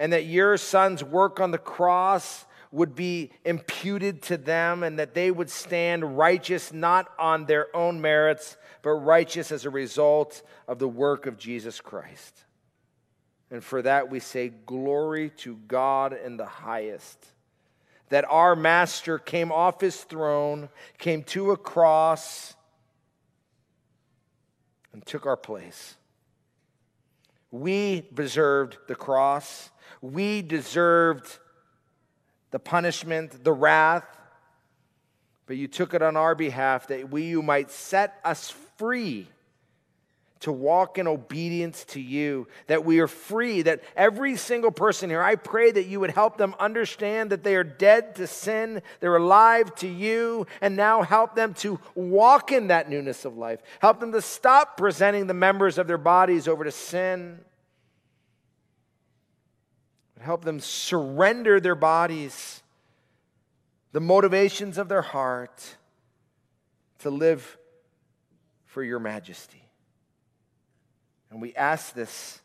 and 0.00 0.12
that 0.12 0.24
your 0.24 0.56
son's 0.56 1.04
work 1.04 1.38
on 1.38 1.52
the 1.52 1.58
cross 1.58 2.44
would 2.72 2.96
be 2.96 3.30
imputed 3.44 4.22
to 4.22 4.36
them, 4.36 4.82
and 4.82 4.98
that 4.98 5.14
they 5.14 5.30
would 5.30 5.50
stand 5.50 6.16
righteous 6.18 6.72
not 6.72 7.08
on 7.18 7.44
their 7.44 7.74
own 7.76 8.00
merits, 8.00 8.56
but 8.82 8.90
righteous 8.90 9.52
as 9.52 9.64
a 9.64 9.70
result 9.70 10.42
of 10.66 10.80
the 10.80 10.88
work 10.88 11.26
of 11.26 11.38
Jesus 11.38 11.80
Christ. 11.80 12.44
And 13.50 13.62
for 13.62 13.82
that 13.82 14.10
we 14.10 14.18
say, 14.18 14.48
Glory 14.66 15.30
to 15.38 15.56
God 15.68 16.12
in 16.12 16.36
the 16.36 16.46
highest 16.46 17.26
that 18.10 18.24
our 18.28 18.54
master 18.54 19.18
came 19.18 19.50
off 19.50 19.80
his 19.80 19.96
throne, 19.96 20.68
came 20.98 21.22
to 21.22 21.52
a 21.52 21.56
cross, 21.56 22.54
and 24.92 25.06
took 25.06 25.26
our 25.26 25.36
place. 25.36 25.94
We 27.52 28.08
deserved 28.12 28.78
the 28.88 28.96
cross. 28.96 29.70
We 30.00 30.42
deserved 30.42 31.38
the 32.50 32.58
punishment, 32.58 33.44
the 33.44 33.52
wrath, 33.52 34.04
but 35.46 35.56
you 35.56 35.68
took 35.68 35.94
it 35.94 36.02
on 36.02 36.16
our 36.16 36.34
behalf 36.34 36.88
that 36.88 37.10
we 37.10 37.22
you 37.22 37.42
might 37.42 37.70
set 37.70 38.18
us 38.24 38.50
free 38.76 39.28
to 40.40 40.50
walk 40.50 40.96
in 40.96 41.06
obedience 41.06 41.84
to 41.84 42.00
you, 42.00 42.48
that 42.66 42.84
we 42.84 42.98
are 43.00 43.06
free, 43.06 43.62
that 43.62 43.82
every 43.94 44.36
single 44.36 44.70
person 44.70 45.10
here, 45.10 45.22
I 45.22 45.34
pray 45.34 45.70
that 45.70 45.86
you 45.86 46.00
would 46.00 46.10
help 46.10 46.38
them 46.38 46.54
understand 46.58 47.30
that 47.30 47.44
they 47.44 47.56
are 47.56 47.64
dead 47.64 48.14
to 48.16 48.26
sin, 48.26 48.80
they're 49.00 49.16
alive 49.16 49.74
to 49.76 49.86
you, 49.86 50.46
and 50.62 50.76
now 50.76 51.02
help 51.02 51.34
them 51.34 51.52
to 51.54 51.78
walk 51.94 52.52
in 52.52 52.68
that 52.68 52.88
newness 52.88 53.24
of 53.26 53.36
life. 53.36 53.60
Help 53.80 54.00
them 54.00 54.12
to 54.12 54.22
stop 54.22 54.78
presenting 54.78 55.26
the 55.26 55.34
members 55.34 55.76
of 55.76 55.86
their 55.86 55.98
bodies 55.98 56.48
over 56.48 56.64
to 56.64 56.72
sin. 56.72 57.40
Help 60.20 60.44
them 60.44 60.60
surrender 60.60 61.60
their 61.60 61.74
bodies, 61.74 62.62
the 63.92 64.00
motivations 64.00 64.76
of 64.76 64.88
their 64.88 65.02
heart 65.02 65.76
to 66.98 67.10
live 67.10 67.56
for 68.66 68.82
your 68.84 68.98
majesty. 68.98 69.64
And 71.30 71.40
we 71.40 71.54
ask 71.54 71.94
this 71.94 72.40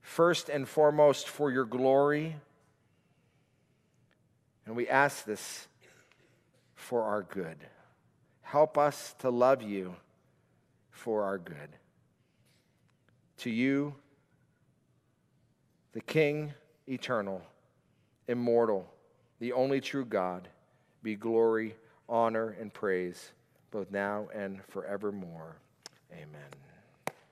first 0.00 0.48
and 0.48 0.66
foremost 0.66 1.28
for 1.28 1.50
your 1.50 1.64
glory. 1.64 2.36
And 4.66 4.74
we 4.74 4.88
ask 4.88 5.24
this 5.24 5.68
for 6.74 7.02
our 7.02 7.22
good. 7.22 7.58
Help 8.42 8.78
us 8.78 9.14
to 9.18 9.30
love 9.30 9.62
you 9.62 9.94
for 10.90 11.24
our 11.24 11.38
good. 11.38 11.76
To 13.38 13.50
you, 13.50 13.94
the 15.92 16.00
King 16.00 16.54
eternal, 16.88 17.42
immortal, 18.28 18.86
the 19.40 19.52
only 19.52 19.80
true 19.80 20.04
God, 20.04 20.48
be 21.02 21.14
glory, 21.14 21.74
honor, 22.08 22.56
and 22.60 22.72
praise, 22.72 23.32
both 23.70 23.90
now 23.90 24.28
and 24.34 24.62
forevermore. 24.64 25.56
Amen. 26.12 26.63